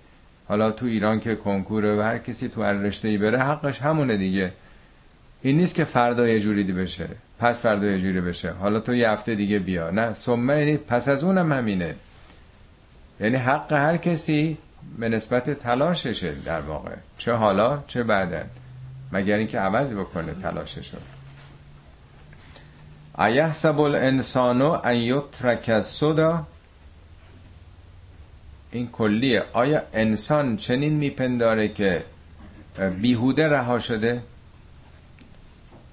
حالا 0.47 0.71
تو 0.71 0.85
ایران 0.85 1.19
که 1.19 1.35
کنکور 1.35 1.85
و 1.85 2.01
هر 2.01 2.17
کسی 2.17 2.49
تو 2.49 2.63
هر 2.63 2.73
رشته 2.73 3.07
ای 3.07 3.17
بره 3.17 3.39
حقش 3.39 3.81
همونه 3.81 4.17
دیگه. 4.17 4.51
این 5.41 5.57
نیست 5.57 5.75
که 5.75 5.83
فردا 5.83 6.27
یه 6.27 6.39
جوری 6.39 6.63
بشه. 6.63 7.07
پس 7.39 7.61
فردا 7.61 7.85
یه 7.85 7.99
جوری 7.99 8.21
بشه. 8.21 8.51
حالا 8.51 8.79
تو 8.79 8.93
یه 8.93 9.09
هفته 9.09 9.35
دیگه 9.35 9.59
بیا. 9.59 9.91
نه 9.91 10.13
ثم 10.13 10.49
یعنی 10.49 10.77
پس 10.77 11.07
از 11.07 11.23
اونم 11.23 11.53
همینه. 11.53 11.95
یعنی 13.19 13.35
حق 13.35 13.73
هر 13.73 13.97
کسی 13.97 14.57
به 14.99 15.09
نسبت 15.09 15.49
تلاششه 15.49 16.31
در 16.45 16.61
واقع. 16.61 16.95
چه 17.17 17.33
حالا 17.33 17.83
چه 17.87 18.03
بعدا 18.03 18.41
مگر 19.11 19.37
اینکه 19.37 19.59
عوض 19.59 19.93
بکنه 19.93 20.33
تلاششو. 20.33 20.97
ایحسب 23.19 23.79
الانسانو 23.79 24.79
ان 24.83 24.95
یترک 24.95 25.81
صدا 25.81 26.47
این 28.71 28.87
کلیه. 28.91 29.43
آیا 29.53 29.81
انسان 29.93 30.57
چنین 30.57 30.93
میپنداره 30.93 31.67
که 31.67 32.03
بیهوده 33.01 33.47
رها 33.47 33.79
شده؟ 33.79 34.21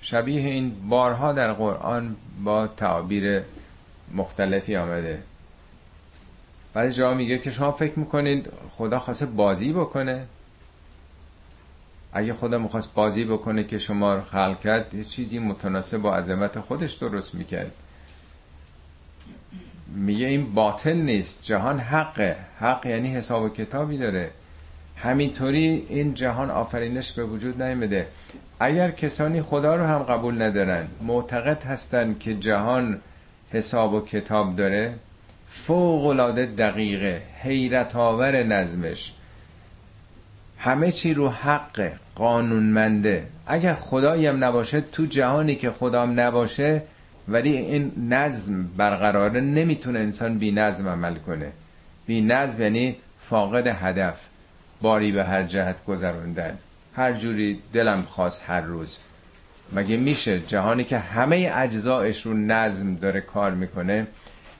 شبیه 0.01 0.41
این 0.41 0.89
بارها 0.89 1.33
در 1.33 1.53
قرآن 1.53 2.17
با 2.45 2.67
تعابیر 2.67 3.43
مختلفی 4.15 4.77
آمده. 4.77 5.23
بعضی 6.77 6.93
جا 6.93 7.15
میگه 7.15 7.39
که 7.39 7.51
شما 7.51 7.73
فکر 7.73 7.99
می‌کنید 7.99 8.49
خدا 8.71 8.99
خواسته 8.99 9.27
بازی 9.27 9.73
بکنه. 9.73 10.25
اگه 12.13 12.35
خدا 12.35 12.59
می‌خواست 12.59 12.95
بازی 12.95 13.25
بکنه 13.25 13.65
که 13.65 13.79
شما 13.79 14.15
رو 14.15 14.23
خلق 14.23 14.61
کرد 14.61 14.95
یه 14.95 15.05
چیزی 15.05 15.39
متناسب 15.39 15.99
با 15.99 16.17
عظمت 16.17 16.61
خودش 16.61 16.93
درست 16.93 17.35
می‌کرد. 17.35 17.73
میگه 19.87 20.27
این 20.27 20.55
باطل 20.55 20.97
نیست 20.97 21.43
جهان 21.43 21.79
حقه. 21.79 22.37
حق 22.61 22.87
یعنی 22.87 23.09
حساب 23.09 23.43
و 23.43 23.49
کتابی 23.49 23.99
داره. 23.99 24.31
همینطوری 24.97 25.87
این 25.89 26.15
جهان 26.15 26.51
آفرینش 26.51 27.13
به 27.13 27.25
وجود 27.25 27.63
نیامده. 27.63 28.07
اگر 28.61 28.91
کسانی 28.91 29.43
خدا 29.43 29.77
رو 29.77 29.85
هم 29.85 29.99
قبول 29.99 30.43
ندارن 30.43 30.89
معتقد 31.03 31.63
هستن 31.63 32.17
که 32.21 32.35
جهان 32.35 33.01
حساب 33.53 33.93
و 33.93 34.01
کتاب 34.01 34.57
داره 34.57 34.95
فوق 35.65 36.07
العاده 36.07 36.47
دقیقه 36.47 37.23
حیرت 37.43 37.97
آور 37.97 38.43
نظمش. 38.43 39.13
همه 40.59 40.93
چی 40.93 41.15
رو 41.15 41.29
حق 41.29 41.93
قانونمنده. 42.15 43.27
اگر 43.47 43.75
خدایی 43.75 44.27
هم 44.27 44.45
نباشه 44.45 44.81
تو 44.81 45.07
جهانی 45.07 45.55
که 45.55 45.71
خدام 45.71 46.21
نباشه 46.21 46.83
ولی 47.29 47.57
این 47.57 47.93
نظم 48.11 48.67
برقراره. 48.77 49.41
نمی‌تونه 49.41 49.99
انسان 49.99 50.39
بی 50.39 50.53
نظم 50.53 50.89
عمل 50.89 51.15
کنه. 51.15 51.53
بی 52.07 52.21
نظم 52.21 52.63
یعنی 52.63 52.97
فاقد 53.21 53.67
هدف 53.67 54.21
باری 54.83 55.13
به 55.13 55.25
هر 55.25 55.43
جهت 55.43 55.85
گذروندن 55.85 56.59
هر 56.97 57.13
جوری 57.13 57.63
دلم 57.73 58.03
خواست 58.03 58.43
هر 58.47 58.61
روز. 58.61 58.99
مگه 59.73 59.97
میشه 59.97 60.41
جهانی 60.41 60.85
که 60.85 60.99
همه 60.99 61.53
اجزایش 61.55 62.27
رو 62.27 62.35
نظم 62.35 62.95
داره 62.95 63.21
کار 63.21 63.51
می‌کنه 63.51 64.07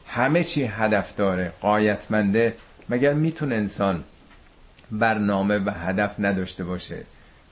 همه 0.09 0.45
چی 0.45 0.65
هدف 0.65 1.17
داره 1.17 1.53
قایتمنده 1.61 2.55
مگر 2.89 3.13
می‌تونه 3.13 3.55
انسان 3.55 4.05
برنامه 4.91 5.59
و 5.59 5.71
هدف 5.71 6.15
نداشته 6.19 6.65
باشه؟ 6.65 7.03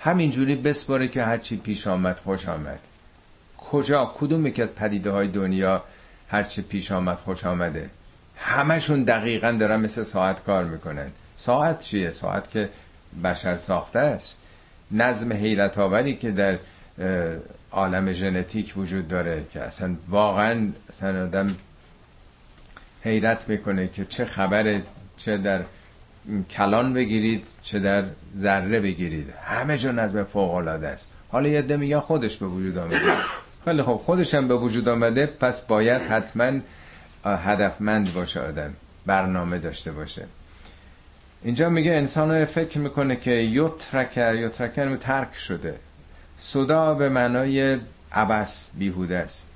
همینجوری 0.00 0.56
بسپاره 0.56 1.08
که 1.08 1.24
هرچی 1.24 1.56
پیش 1.56 1.86
آمد 1.86 2.18
خوش 2.18 2.48
آمد. 2.48 2.78
کجا؟ 3.58 4.12
کدوم 4.16 4.46
یکی 4.46 4.62
از 4.62 4.74
پدیده 4.74 5.10
های 5.10 5.28
دنیا 5.28 5.82
هرچی 6.28 6.62
پیش 6.62 6.92
آمد 6.92 7.16
خوش 7.16 7.44
آمده؟ 7.44 7.90
همشون 8.36 9.02
دقیقا 9.02 9.50
دارن 9.52 9.80
مثل 9.80 10.02
ساعت 10.02 10.44
کار 10.44 10.64
می‌کنن. 10.64 11.06
ساعت 11.36 11.78
چیه؟ 11.78 12.10
ساعت 12.10 12.50
که 12.50 12.68
بشر 13.24 13.56
ساخته 13.56 13.98
است. 13.98 14.38
نظم 14.90 15.32
حیرت 15.32 15.78
آوری 15.78 16.16
که 16.16 16.30
در 16.30 16.58
عالم 17.72 18.12
ژنتیک 18.12 18.74
وجود 18.76 19.08
داره 19.08 19.44
که 19.52 19.60
اصلا 19.60 19.94
واقعا 20.08 20.68
اصلا 20.88 21.22
آدم 21.22 21.56
حیرت 23.04 23.48
می‌کنه 23.48 23.88
که 23.88 24.04
چه 24.04 24.24
خبره 24.24 24.82
چه 25.16 25.38
در 25.38 25.64
کلان 26.50 26.92
بگیرید 26.94 27.48
چه 27.62 27.78
در 27.78 28.04
ذره 28.36 28.80
بگیرید. 28.80 29.34
همه 29.44 29.78
جا 29.78 29.92
نظم 29.92 30.24
فوق 30.24 30.54
العاده 30.54 30.88
است. 30.88 31.08
حالا 31.28 31.48
یه 31.48 31.62
ده 31.62 31.76
میگن 31.76 32.00
خودش 32.00 32.36
به 32.36 32.46
وجود 32.46 32.78
آمده. 32.78 33.00
خیلی 33.64 33.82
خب 33.82 34.00
خودش 34.04 34.34
هم 34.34 34.48
به 34.48 34.54
وجود 34.54 34.88
آمده 34.88 35.26
پس 35.26 35.60
باید 35.60 36.02
حتما 36.02 36.60
هدفمند 37.24 38.14
باشه 38.14 38.40
آدم 38.40 38.74
برنامه 39.06 39.58
داشته 39.58 39.92
باشه. 39.92 40.26
اینجا 41.42 41.68
میگه 41.68 41.92
انسان 41.92 42.44
فکر 42.44 42.78
می‌کنه 42.78 43.16
که 43.16 43.30
یترک 43.30 44.16
یترک 44.16 44.98
ترک 45.00 45.36
شده. 45.36 45.74
صدا 46.36 46.94
به 46.94 47.08
معنای 47.08 47.78
عبس 48.12 48.70
بیهوده 48.78 49.16
است. 49.16 49.48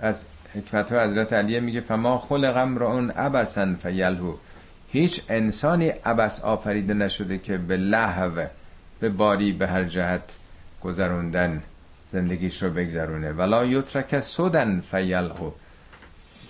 از 0.00 0.24
حکمت 0.58 0.92
حضرت 0.92 1.32
علیه 1.32 1.60
میگه 1.60 1.80
فما 1.80 2.18
خلق 2.18 2.56
امرؤ 2.56 3.10
عبسا 3.10 3.74
فیلهو 3.82 4.34
هیچ 4.92 5.22
انسانی 5.28 5.88
عبس 5.88 6.40
آفریده 6.40 6.94
نشده 6.94 7.38
که 7.38 7.58
به 7.58 7.76
لحو 7.76 8.46
به 9.00 9.08
باری 9.08 9.52
به 9.52 9.66
هر 9.66 9.84
جهت 9.84 10.22
گذروندن 10.82 11.62
زندگیش 12.12 12.62
رو 12.62 12.70
بگذرونه. 12.70 13.32
ولا 13.32 13.64
یترک 13.64 14.20
سودن 14.20 14.80
فیلهو 14.80 15.50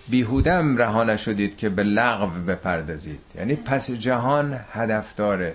بیهودم 0.08 0.76
رها 0.76 1.04
نشدید 1.04 1.56
که 1.56 1.68
به 1.68 1.82
لغو 1.82 2.26
بپردازید. 2.26 3.20
یعنی 3.36 3.56
پس 3.56 3.90
جهان 3.90 4.60
هدف 4.72 5.14
داره 5.14 5.54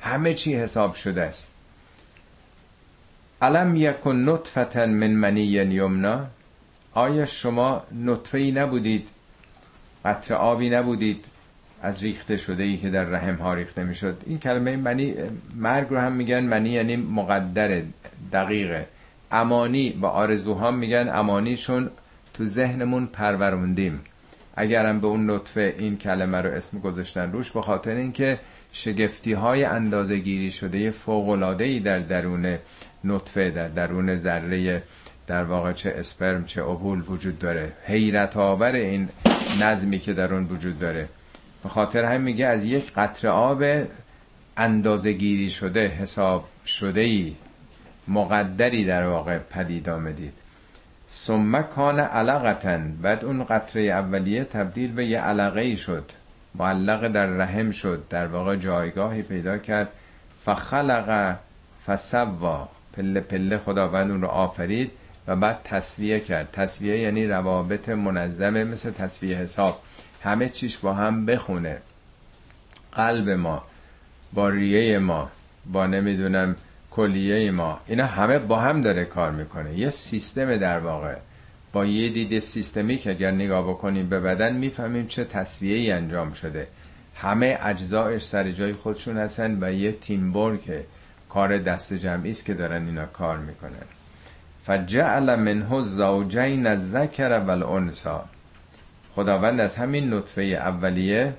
همه 0.00 0.34
چی 0.34 0.54
حساب 0.54 0.94
شده 0.94 1.22
است. 1.22 1.52
علم 3.42 3.76
یکن 3.76 4.16
نطفتا 4.16 4.86
من 4.86 5.10
منی 5.10 5.40
یمنا. 5.40 6.26
آیا 6.94 7.24
شما 7.24 7.82
نطفه 8.04 8.38
ای 8.38 8.52
نبودید؟ 8.52 9.08
قطر 10.04 10.34
آبی 10.34 10.70
نبودید؟ 10.70 11.24
از 11.82 12.02
ریخته 12.02 12.36
شده 12.36 12.62
ای 12.62 12.76
که 12.76 12.90
در 12.90 13.04
رحم 13.04 13.34
ها 13.34 13.54
ریخته 13.54 13.84
می‌شد. 13.84 14.22
این 14.26 14.38
کلمه 14.38 14.76
منی 14.76 15.14
مرگ 15.56 15.86
رو 15.90 15.98
هم 15.98 16.12
میگن 16.12 16.44
منی 16.44 16.70
یعنی 16.70 16.96
مقدر 16.96 17.82
دقیقه. 18.32 18.86
امانی 19.30 19.90
با 19.90 20.08
آرزوها 20.08 20.70
میگن 20.70 21.08
امانیشون 21.12 21.90
تو 22.34 22.44
ذهنمون 22.44 23.06
پروروندیم. 23.06 24.00
اگرم 24.56 25.00
به 25.00 25.06
اون 25.06 25.30
نطفه 25.30 25.74
این 25.78 25.96
کلمه 25.96 26.40
رو 26.40 26.50
اسم 26.50 26.78
گذاشتن 26.78 27.32
روش 27.32 27.50
به 27.50 27.62
خاطر 27.62 27.94
اینکه 27.94 28.38
شگفتی 28.72 29.32
های 29.32 29.64
اندازه 29.64 30.18
گیری 30.18 30.50
شده 30.50 30.90
فوق 30.90 31.56
ای 31.60 31.80
در 31.80 31.98
درون 31.98 32.58
نطفه 33.04 33.50
در 33.50 33.68
درون 33.68 34.16
ذره 34.16 34.82
در 35.26 35.44
واقع 35.44 35.72
چه 35.72 35.94
اسپرم 35.96 36.44
چه 36.44 36.60
اوول 36.60 37.02
وجود 37.06 37.38
داره. 37.38 37.72
حیرت 37.86 38.36
آور 38.36 38.72
این 38.72 39.08
نظمی 39.60 39.98
که 39.98 40.12
در 40.12 40.34
اون 40.34 40.44
وجود 40.44 40.78
داره. 40.78 41.08
به 41.62 41.68
خاطر 41.68 42.04
هم 42.04 42.20
میگه 42.20 42.46
از 42.46 42.64
یک 42.64 42.92
قطره 42.92 43.30
آب 43.30 43.64
اندازه 44.56 45.12
گیری 45.12 45.50
شده 45.50 45.86
حساب 45.86 46.48
شده 46.66 47.00
ای 47.00 47.34
مقدری 48.08 48.84
در 48.84 49.06
واقع 49.06 49.38
پدید 49.38 49.88
آمدید 49.88 50.32
ثم 51.08 51.62
کان 51.62 52.00
علقتن 52.00 52.96
بعد 53.02 53.24
اون 53.24 53.44
قطره 53.44 53.82
اولیه 53.82 54.44
تبدیل 54.44 54.92
به 54.92 55.06
یه 55.06 55.20
علقه 55.20 55.60
ای 55.60 55.76
شد. 55.76 56.04
معلق 56.54 57.08
در 57.08 57.26
رحم 57.26 57.70
شد 57.70 58.02
در 58.10 58.26
واقع 58.26 58.56
جایگاهی 58.56 59.22
پیدا 59.22 59.58
کرد. 59.58 59.88
فخلق 60.44 61.36
فسوا 61.86 62.68
پله 62.92 63.20
پله 63.20 63.58
خداوند 63.58 64.10
اون 64.10 64.22
رو 64.22 64.28
آفرید. 64.28 64.90
و 65.26 65.36
بعد 65.36 65.60
تصویه 65.64 66.20
کرد. 66.20 66.50
تصویه 66.52 66.98
یعنی 66.98 67.26
روابط 67.26 67.88
منظمه 67.88 68.64
مثل 68.64 68.90
تصویه 68.90 69.36
حساب. 69.36 69.82
همه 70.22 70.48
چیش 70.48 70.78
با 70.78 70.94
هم 70.94 71.26
بخونه. 71.26 71.78
قلب 72.92 73.30
ما 73.30 73.64
با 74.32 74.48
ریه 74.48 74.98
ما 74.98 75.30
با 75.66 75.86
نمی‌دونم 75.86 76.56
کلیه 76.90 77.50
ما. 77.50 77.80
اینا 77.86 78.06
همه 78.06 78.38
با 78.38 78.60
هم 78.60 78.80
داره 78.80 79.04
کار 79.04 79.30
می‌کنه. 79.30 79.78
یه 79.78 79.90
سیستم 79.90 80.56
در 80.56 80.78
واقع. 80.78 81.16
با 81.72 81.84
یه 81.86 82.08
دید 82.08 82.38
سیستمی 82.38 82.98
که 82.98 83.10
اگر 83.10 83.30
نگاه 83.30 83.68
بکنیم 83.68 84.08
به 84.08 84.20
بدن 84.20 84.56
می‌فهمیم 84.56 85.06
چه 85.06 85.24
تصویه 85.24 85.94
انجام 85.94 86.32
شده. 86.32 86.66
همه 87.14 87.58
اجزایش 87.62 88.22
سر 88.22 88.50
جای 88.50 88.72
خودشون 88.72 89.18
هستن 89.18 89.58
و 89.60 89.72
یه 89.72 89.92
تیم 89.92 90.58
که 90.58 90.84
کار 91.28 91.58
دست 91.58 91.92
جمعی 91.92 92.30
است 92.30 92.44
که 92.44 92.54
دارن 92.54 92.86
اینا 92.86 93.06
کار 93.06 93.38
می‌کنن. 93.38 94.01
فجعل 94.66 95.36
منه 95.36 95.82
زوجین 95.82 96.66
الذکر 96.66 97.38
والانثى. 97.38 98.18
خداوند 99.14 99.60
از 99.60 99.76
همین 99.76 100.14
نطفه 100.14 100.42
اولیه 100.42 101.34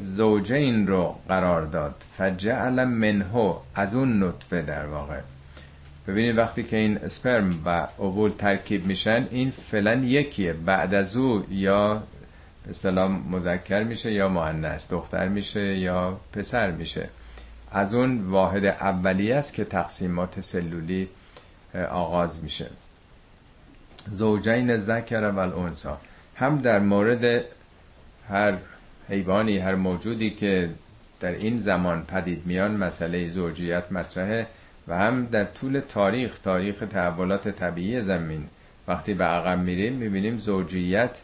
زوجین 0.00 0.86
رو 0.86 1.14
قرار 1.28 1.62
داد. 1.62 1.94
فجعل 2.18 2.84
منه 2.84 3.54
از 3.74 3.94
اون 3.94 4.22
نطفه 4.22 4.62
در 4.62 4.86
واقع. 4.86 5.20
ببینید 6.08 6.38
وقتی 6.38 6.62
که 6.62 6.76
این 6.76 6.98
اسپرم 6.98 7.62
و 7.66 7.86
اوول 7.96 8.30
ترکیب 8.30 8.86
میشن 8.86 9.26
این 9.30 9.50
فعلا 9.50 9.94
یکیه. 9.94 10.52
بعد 10.52 10.94
از 10.94 11.16
او 11.16 11.44
یا 11.50 12.02
به 12.84 13.08
مذکر 13.08 13.82
میشه 13.82 14.12
یا 14.12 14.28
مؤنث 14.28 14.90
دختر 14.90 15.28
میشه 15.28 15.78
یا 15.78 16.20
پسر 16.32 16.70
میشه. 16.70 17.08
از 17.72 17.94
اون 17.94 18.20
واحد 18.20 18.64
اولیه 18.64 19.36
است 19.36 19.54
که 19.54 19.64
تقسیمات 19.64 20.40
سلولی 20.40 21.08
آغاز 21.74 22.42
میشه. 22.42 22.66
زوجین 24.12 24.76
ذکر 24.76 25.30
و 25.30 25.38
الانسا 25.38 26.00
هم 26.36 26.58
در 26.58 26.78
مورد 26.78 27.44
هر 28.28 28.54
حیوانی 29.08 29.58
هر 29.58 29.74
موجودی 29.74 30.30
که 30.30 30.70
در 31.20 31.32
این 31.32 31.58
زمان 31.58 32.04
پدید 32.04 32.42
میان 32.46 32.76
مسئله 32.76 33.28
زوجیت 33.28 33.92
مطرحه 33.92 34.46
و 34.88 34.96
هم 34.98 35.26
در 35.26 35.44
طول 35.44 35.80
تاریخ 35.80 36.38
تاریخ 36.38 36.84
تحولات 36.90 37.48
طبیعی 37.48 38.02
زمین. 38.02 38.44
وقتی 38.88 39.14
به 39.14 39.24
عقب 39.24 39.58
میریم 39.58 39.92
می‌بینیم 39.92 40.36
زوجیت 40.36 41.22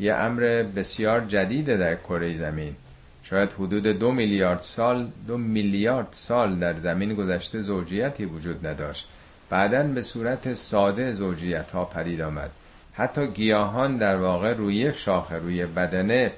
یه 0.00 0.14
امر 0.14 0.62
بسیار 0.76 1.20
جدیده 1.20 1.76
در 1.76 1.94
کره 1.94 2.34
زمین. 2.34 2.74
شاید 3.22 3.52
حدود 3.52 3.86
دو 3.86 4.12
میلیارد 4.12 4.60
سال 4.60 5.10
دو 5.26 5.38
میلیارد 5.38 6.08
سال 6.10 6.58
در 6.58 6.76
زمین 6.76 7.14
گذشته 7.14 7.60
زوجیتی 7.62 8.24
وجود 8.24 8.66
نداشت. 8.66 9.08
بعدا 9.50 9.82
به 9.82 10.02
صورت 10.02 10.54
ساده 10.54 11.12
زوجیت 11.12 11.70
ها 11.70 11.84
پدید 11.84 12.20
آمد. 12.20 12.50
حتی 12.94 13.26
گیاهان 13.26 13.96
در 13.96 14.16
واقع 14.16 14.52
روی 14.52 14.92
شاخه 14.92 15.36
روی 15.36 15.66
بدنه 15.66 16.32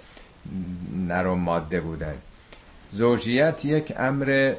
نر 1.08 1.26
و 1.26 1.34
ماده 1.34 1.80
بودن 1.80 2.14
زوجیت 2.90 3.64
یک 3.64 3.92
امر 3.96 4.54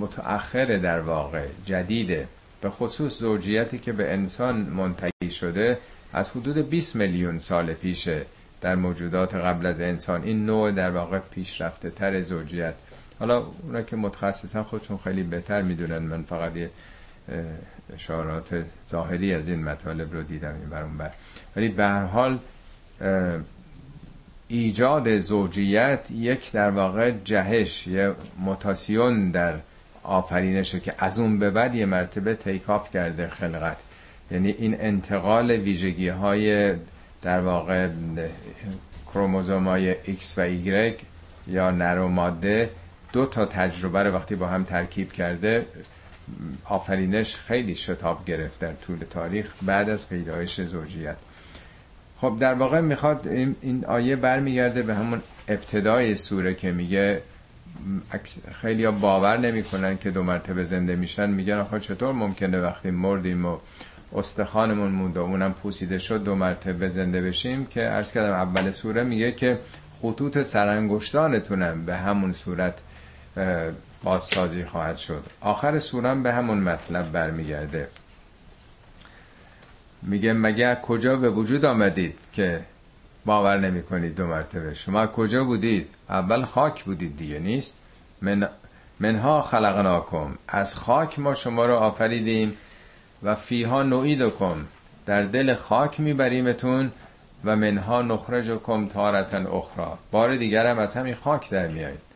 متأخر 0.00 0.76
در 0.76 1.00
واقع 1.00 1.46
جدیده. 1.66 2.28
به 2.60 2.70
خصوص 2.70 3.18
زوجیتی 3.18 3.78
که 3.78 3.92
به 3.92 4.12
انسان 4.12 4.56
منتهی 4.56 5.30
شده 5.30 5.78
از 6.12 6.30
حدود 6.30 6.70
20 6.70 6.96
میلیون 6.96 7.38
سال 7.38 7.72
پیشه 7.72 8.22
در 8.60 8.74
موجودات 8.74 9.34
قبل 9.34 9.66
از 9.66 9.80
انسان. 9.80 10.22
این 10.22 10.46
نوع 10.46 10.70
در 10.70 10.90
واقع 10.90 11.18
پیشرفته 11.18 11.90
تر 11.90 12.22
زوجیت. 12.22 12.74
حالا 13.18 13.46
اونا 13.62 13.82
که 13.82 13.96
متخصصا 13.96 14.64
خودشون 14.64 14.96
خیلی 15.04 15.22
بهتر 15.22 15.62
می‌دونن. 15.62 15.98
من 15.98 16.22
فقط 16.22 16.56
یه 16.56 16.70
اشارات 17.94 18.64
ظاهری 18.88 19.34
از 19.34 19.48
این 19.48 19.64
مطالب 19.64 20.12
رو 20.12 20.22
دیدم 20.22 20.54
این 20.54 20.68
برون 20.70 20.98
بر. 20.98 21.10
ولی 21.56 21.68
به 21.68 21.84
هر 21.84 22.04
حال 22.04 22.38
ایجاد 24.48 25.18
زوجیت 25.18 26.10
یک 26.10 26.52
در 26.52 26.70
واقع 26.70 27.10
جهش 27.24 27.86
یه 27.86 28.12
متاسیون 28.44 29.30
در 29.30 29.54
آفرینشه 30.02 30.80
که 30.80 30.94
از 30.98 31.18
اون 31.18 31.38
به 31.38 31.50
بعد 31.50 31.74
یه 31.74 31.86
مرتبه 31.86 32.34
تیکاف 32.34 32.90
کرده 32.90 33.28
خلقت. 33.28 33.76
یعنی 34.30 34.50
این 34.50 34.80
انتقال 34.80 35.50
ویژگی 35.50 36.08
های 36.08 36.74
در 37.22 37.40
واقع 37.40 37.88
کروموزوم 39.06 39.68
های 39.68 39.94
X 39.94 40.38
و 40.38 40.48
Y 40.64 40.92
یا 41.46 41.70
نر 41.70 41.98
و 41.98 42.08
ماده 42.08 42.70
دو 43.12 43.26
تا 43.26 43.44
تجربه 43.44 44.02
رو 44.02 44.14
وقتی 44.14 44.34
با 44.34 44.46
هم 44.46 44.64
ترکیب 44.64 45.12
کرده 45.12 45.66
آفرینش 46.64 47.36
خیلی 47.36 47.76
شتاب 47.76 48.24
گرفت 48.24 48.60
در 48.60 48.72
طول 48.72 48.98
تاریخ 49.10 49.52
بعد 49.62 49.90
از 49.90 50.08
پیدایش 50.08 50.60
زوجیت. 50.60 51.16
خب 52.20 52.36
در 52.40 52.54
واقع 52.54 52.80
می‌خواد 52.80 53.28
این 53.60 53.84
آیه 53.84 54.16
برمیگرده 54.16 54.82
به 54.82 54.94
همون 54.94 55.22
ابتدای 55.48 56.16
سوره 56.16 56.54
که 56.54 56.72
میگه 56.72 57.22
خیلی 58.52 58.84
ها 58.84 58.90
باور 58.92 59.38
نمی‌کنن 59.38 59.98
که 59.98 60.10
دو 60.10 60.22
مرتبه 60.22 60.64
زنده 60.64 60.96
میشن. 60.96 61.30
میگن 61.30 61.54
آخه 61.54 61.80
چطور 61.80 62.12
ممکنه 62.12 62.60
وقتی 62.60 62.90
مردیم 62.90 63.46
و 63.46 63.58
استخانمون 64.14 64.90
موند 64.90 65.16
و 65.16 65.20
اونم 65.20 65.52
پوسیده 65.52 65.98
شد 65.98 66.24
دو 66.24 66.34
مرتبه 66.34 66.88
زنده 66.88 67.22
بشیم 67.22 67.66
که 67.66 67.80
عرض 67.80 68.12
کردم 68.12 68.32
اول 68.32 68.70
سوره 68.70 69.04
میگه 69.04 69.32
که 69.32 69.58
خطوط 70.02 70.42
سرانگشتانتونم 70.42 71.86
به 71.86 71.96
همون 71.96 72.32
صورت 72.32 72.74
بازسازی 74.02 74.64
خواهد 74.64 74.96
شد. 74.96 75.24
آخر 75.40 75.78
سورم 75.78 76.22
به 76.22 76.32
همون 76.32 76.58
مطلب 76.58 77.12
برمیگرده. 77.12 77.88
میگه 80.02 80.32
مگه 80.32 80.74
کجا 80.82 81.16
به 81.16 81.30
وجود 81.30 81.64
آمدید 81.64 82.18
که 82.32 82.60
باور 83.24 83.58
نمی 83.58 83.82
کنید 83.82 84.16
دو 84.16 84.26
مرتبه؟ 84.26 84.74
شما 84.74 85.06
کجا 85.06 85.44
بودید؟ 85.44 85.88
اول 86.08 86.44
خاک 86.44 86.84
بودید 86.84 87.16
دیگه 87.16 87.38
نیست؟ 87.38 87.74
من 88.22 88.48
منها 89.00 89.42
خلقناکم. 89.42 90.38
از 90.48 90.74
خاک 90.74 91.18
ما 91.18 91.34
شما 91.34 91.66
رو 91.66 91.76
آفریدیم 91.76 92.56
و 93.22 93.34
فیها 93.34 93.82
نوعیدکم. 93.82 94.56
در 95.06 95.22
دل 95.22 95.54
خاک 95.54 96.00
میبریمتون 96.00 96.92
و 97.44 97.56
منها 97.56 98.02
نخرجکم 98.02 98.88
تارتن 98.88 99.46
اخرى 99.46 99.92
بار 100.10 100.36
دیگر 100.36 100.66
هم 100.66 100.78
از 100.78 100.96
همین 100.96 101.14
خاک 101.14 101.50
در 101.50 101.68
میایید 101.68 102.09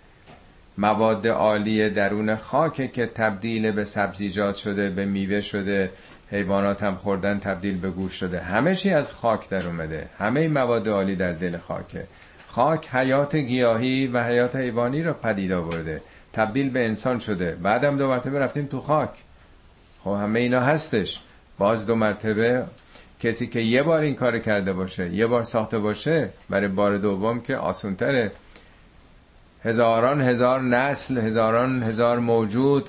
مواد 0.78 1.26
عالی 1.26 1.90
درون 1.90 2.36
خاک 2.36 2.92
که 2.92 3.06
تبدیل 3.06 3.70
به 3.70 3.84
سبزیجات 3.84 4.55
شده 4.55 4.90
به 4.90 5.05
میوه 5.05 5.40
شده 5.40 5.90
حیوانات 6.30 6.82
هم 6.82 6.94
خوردن 6.94 7.38
تبدیل 7.38 7.78
به 7.78 7.90
گوش 7.90 8.12
شده. 8.12 8.40
همه 8.40 8.74
چی 8.74 8.90
از 8.90 9.12
خاک 9.12 9.48
در 9.48 9.66
اومده. 9.66 10.09
همه 10.18 10.48
مواد 10.48 10.88
عالی 10.88 11.16
در 11.16 11.32
دل 11.32 11.59
خاکه. 11.59 12.05
خاک 12.46 12.88
حیات 12.88 13.36
گیاهی 13.36 14.06
و 14.06 14.24
حیات 14.24 14.56
حیوانی 14.56 15.02
رو 15.02 15.12
پدید 15.12 15.52
آورده. 15.52 16.02
تبدیل 16.32 16.70
به 16.70 16.84
انسان 16.84 17.18
شده. 17.18 17.56
بعدم 17.62 17.96
دو 17.98 18.09
مرتبه 18.09 18.38
رفتیم 18.38 18.66
تو 18.66 18.80
خاک. 18.80 19.10
خب 20.05 20.10
همه 20.10 20.40
اینا 20.40 20.60
هستش. 20.60 21.20
باز 21.59 21.86
دو 21.86 21.94
مرتبه 21.94 22.64
کسی 23.20 23.46
که 23.46 23.60
یه 23.60 23.82
بار 23.82 24.01
این 24.01 24.14
کار 24.14 24.38
کرده 24.38 24.72
باشه 24.72 25.14
یه 25.14 25.26
بار 25.26 25.42
ساخته 25.42 25.78
باشه 25.78 26.28
برای 26.51 26.68
بار 26.68 26.98
دوم 26.98 27.40
که 27.40 27.56
آسونتره. 27.56 28.32
هزاران 29.65 30.20
هزار 30.20 30.62
نسل 30.62 31.19
هزاران 31.19 31.82
هزار 31.82 32.19
موجود 32.19 32.89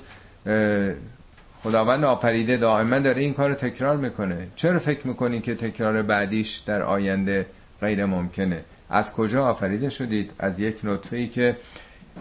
خداوند 1.62 2.04
آفریده 2.04 2.56
دائما 2.56 2.98
داره 2.98 3.22
این 3.22 3.34
کار 3.34 3.54
تکرار 3.54 3.96
می‌کنه. 3.96 4.48
چرا 4.56 4.78
فکر 4.78 5.06
می‌کنی 5.06 5.40
که 5.40 5.54
تکرار 5.54 6.02
بعدیش 6.02 6.56
در 6.58 6.82
آینده 6.82 7.46
غیر 7.80 8.06
ممکنه؟ 8.06 8.64
از 8.90 9.12
کجا 9.12 9.46
آفریده 9.46 9.90
شدید؟ 9.90 10.32
از 10.38 10.60
یک 10.60 10.76
نطفه 10.84 11.16
ای 11.16 11.28
که 11.28 11.56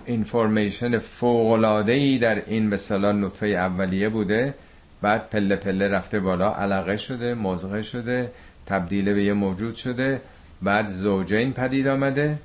اینفورمیشن 0.06 1.00
فوق 1.00 1.86
ای 1.88 2.18
در 2.18 2.42
این 2.48 2.70
به 2.70 2.80
نطفه 2.98 3.48
اولیه 3.48 4.10
بوده 4.10 4.54
بعد 5.02 5.30
پله 5.30 5.56
پله 5.56 5.88
رفته 5.88 6.20
بالا 6.20 6.54
علقه 6.54 6.98
شده 6.98 7.34
مزغه 7.34 7.82
شده 7.82 8.32
تبدیل 8.66 9.14
به 9.14 9.24
یه 9.24 9.34
موجود 9.34 9.76
شده 9.76 10.22
بعد 10.62 10.88
زوجین 10.88 11.54
پدید 11.54 11.88
آمده. 11.88 12.38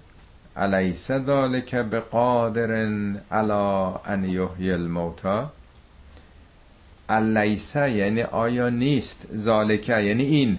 علیس 0.57 1.13
ذالک 1.13 1.75
به 1.75 2.01
قادر 2.01 2.89
علا 3.31 3.97
ان 3.97 4.25
یحیی 4.25 4.73
الموتا 4.73 5.51
الیس 7.09 7.77
یعنی 7.77 8.23
آیا 8.23 8.69
نیست 8.69 9.27
ذالکه 9.37 10.01
یعنی 10.01 10.25
این. 10.25 10.59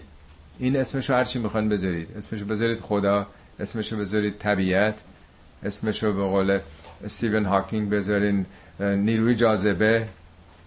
این 0.60 0.78
اسمشو 0.78 1.14
هرچی 1.14 1.40
می‌خوان 1.40 1.70
بذارید. 1.70 2.08
اسمشو 2.18 2.46
بذارید 2.46 2.80
خدا 2.80 3.28
اسمشو 3.60 3.98
بذارید 3.98 4.38
طبیعت 4.38 5.00
اسمشو 5.64 6.14
به 6.14 6.24
قول 6.24 6.60
استیون 7.06 7.46
هاکینگ 7.46 7.90
بذارین 7.90 8.46
نیروی 8.80 9.36
جاذبه 9.36 10.08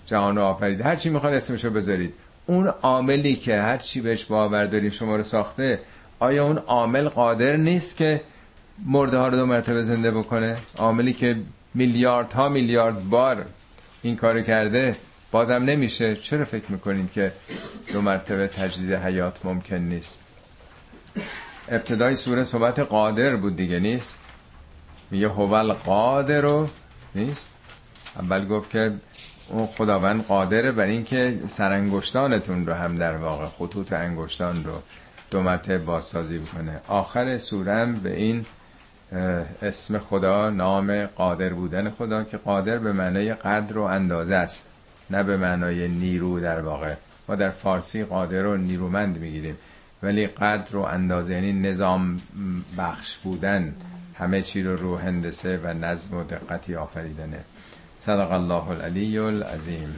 جهان 0.06 0.38
آفرید. 0.38 0.80
هر 0.80 0.96
چی 0.96 1.10
می‌خوان 1.10 1.34
اسمشو 1.34 1.70
بذارید. 1.70 2.14
اون 2.46 2.66
عاملی 2.66 3.36
که 3.36 3.60
هر 3.60 3.76
چی 3.76 4.00
بهش 4.00 4.24
باور 4.24 4.66
داریم 4.66 4.90
شما 4.90 5.16
رو 5.16 5.22
ساخته 5.22 5.80
آیا 6.18 6.46
اون 6.46 6.58
عامل 6.58 7.08
قادر 7.08 7.56
نیست 7.56 7.96
که 7.96 8.20
مرده 8.86 9.18
ها 9.18 9.28
رو 9.28 9.36
دو 9.36 9.46
مرتبه 9.46 9.82
زنده 9.82 10.10
بکنه. 10.10 10.56
عاملی 10.78 11.12
که 11.12 11.36
میلیارد 11.74 12.32
ها 12.32 12.48
میلیارد 12.48 13.08
بار 13.08 13.46
این 14.02 14.16
کارو 14.16 14.42
کرده 14.42 14.96
بازم 15.30 15.54
نمیشه. 15.54 16.16
چرا 16.16 16.44
فکر 16.44 16.72
می‌کنید 16.72 17.12
که 17.12 17.32
دو 17.92 18.00
مرتبه 18.00 18.46
تجدید 18.48 18.92
حیات 18.92 19.44
ممکن 19.44 19.76
نیست؟ 19.76 20.16
ابتدای 21.68 22.14
سوره 22.14 22.44
صحبت 22.44 22.78
قادر 22.78 23.36
بود 23.36 23.56
دیگه 23.56 23.78
نیست؟ 23.78 24.18
میگه 25.10 25.28
هوال 25.28 25.72
قادر 25.72 26.40
رو 26.40 26.68
نیست؟ 27.14 27.50
اول 28.16 28.46
گفت 28.46 28.70
که 28.70 28.92
اون 29.48 29.66
خداوند 29.66 30.26
قادره 30.26 30.72
بر 30.72 30.84
اینکه 30.84 31.40
سرانگشتانتون 31.46 32.66
رو 32.66 32.74
هم 32.74 32.96
در 32.96 33.16
واقع 33.16 33.46
خطوط 33.46 33.92
انگشتان 33.92 34.64
رو 34.64 34.82
دو 35.30 35.42
مرتبه 35.42 35.78
بازسازی 35.78 36.38
بکنه. 36.38 36.80
آخر 36.88 37.38
سورم 37.38 37.94
به 37.94 38.16
این 38.16 38.46
اسم 39.62 39.98
خدا 39.98 40.50
نام 40.50 41.06
قادر 41.06 41.52
بودن 41.52 41.90
خدا 41.90 42.24
که 42.24 42.36
قادر 42.36 42.78
به 42.78 42.92
معنای 42.92 43.34
قدر 43.34 43.78
و 43.78 43.82
اندازه 43.82 44.34
است 44.34 44.66
نه 45.10 45.22
به 45.22 45.36
معنای 45.36 45.88
نیرو 45.88 46.40
در 46.40 46.60
واقع. 46.60 46.94
ما 47.28 47.34
در 47.34 47.50
فارسی 47.50 48.04
قادر 48.04 48.46
و 48.46 48.56
نیرومند 48.56 49.18
می‌گیریم 49.18 49.56
ولی 50.02 50.26
قدر 50.26 50.76
و 50.76 50.80
اندازه 50.80 51.34
یعنی 51.34 51.52
نظام 51.52 52.20
بخش 52.78 53.16
بودن. 53.16 53.74
همه 54.18 54.42
چی 54.42 54.62
رو 54.62 54.76
رو 54.76 54.96
هندسه 54.96 55.60
و 55.64 55.66
نظم 55.66 56.16
و 56.16 56.24
دقتی 56.24 56.76
آفریدنه. 56.76 57.40
صدق 57.98 58.32
الله 58.32 58.68
العلی 58.68 59.18
العظیم. 59.18 59.94